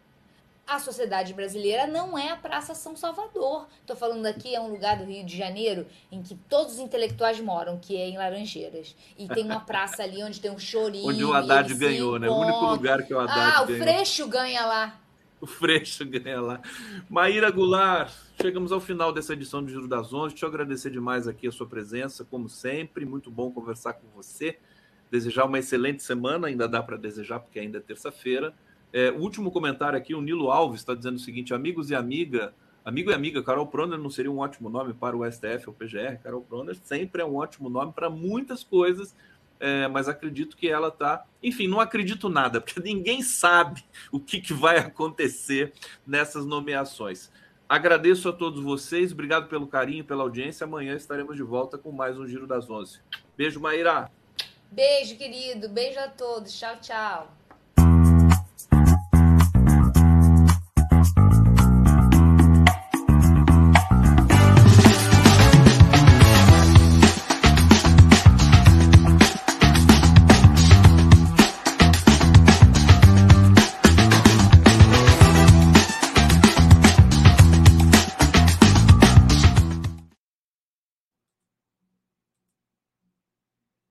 [0.75, 3.67] a sociedade brasileira não é a Praça São Salvador.
[3.81, 7.39] Estou falando aqui, é um lugar do Rio de Janeiro em que todos os intelectuais
[7.41, 8.95] moram, que é em Laranjeiras.
[9.17, 11.09] E tem uma praça ali onde tem um chorinho.
[11.09, 12.29] Onde o Haddad ganhou, né?
[12.29, 13.53] O único lugar que o Haddad ganhou.
[13.53, 13.83] Ah, o ganhou.
[13.83, 14.99] Freixo ganha lá.
[15.41, 16.61] O Freixo ganha lá.
[17.09, 20.35] Maíra Goulart, chegamos ao final dessa edição do Giro das Onze.
[20.35, 23.05] Deixa eu agradecer demais aqui a sua presença, como sempre.
[23.05, 24.57] Muito bom conversar com você.
[25.09, 28.53] Desejar uma excelente semana, ainda dá para desejar, porque ainda é terça-feira.
[28.93, 32.53] É, o último comentário aqui, o Nilo Alves está dizendo o seguinte: amigos e amiga,
[32.83, 36.17] amigo e amiga, Carol Proner não seria um ótimo nome para o STF ou PGR?
[36.21, 39.15] Carol Proner sempre é um ótimo nome para muitas coisas,
[39.59, 41.25] é, mas acredito que ela está.
[41.41, 45.73] Enfim, não acredito nada, porque ninguém sabe o que, que vai acontecer
[46.05, 47.31] nessas nomeações.
[47.69, 50.65] Agradeço a todos vocês, obrigado pelo carinho, pela audiência.
[50.65, 52.99] Amanhã estaremos de volta com mais um Giro das Onze.
[53.37, 54.11] Beijo, Maíra.
[54.69, 55.69] Beijo, querido.
[55.69, 56.57] Beijo a todos.
[56.59, 57.40] Tchau, tchau.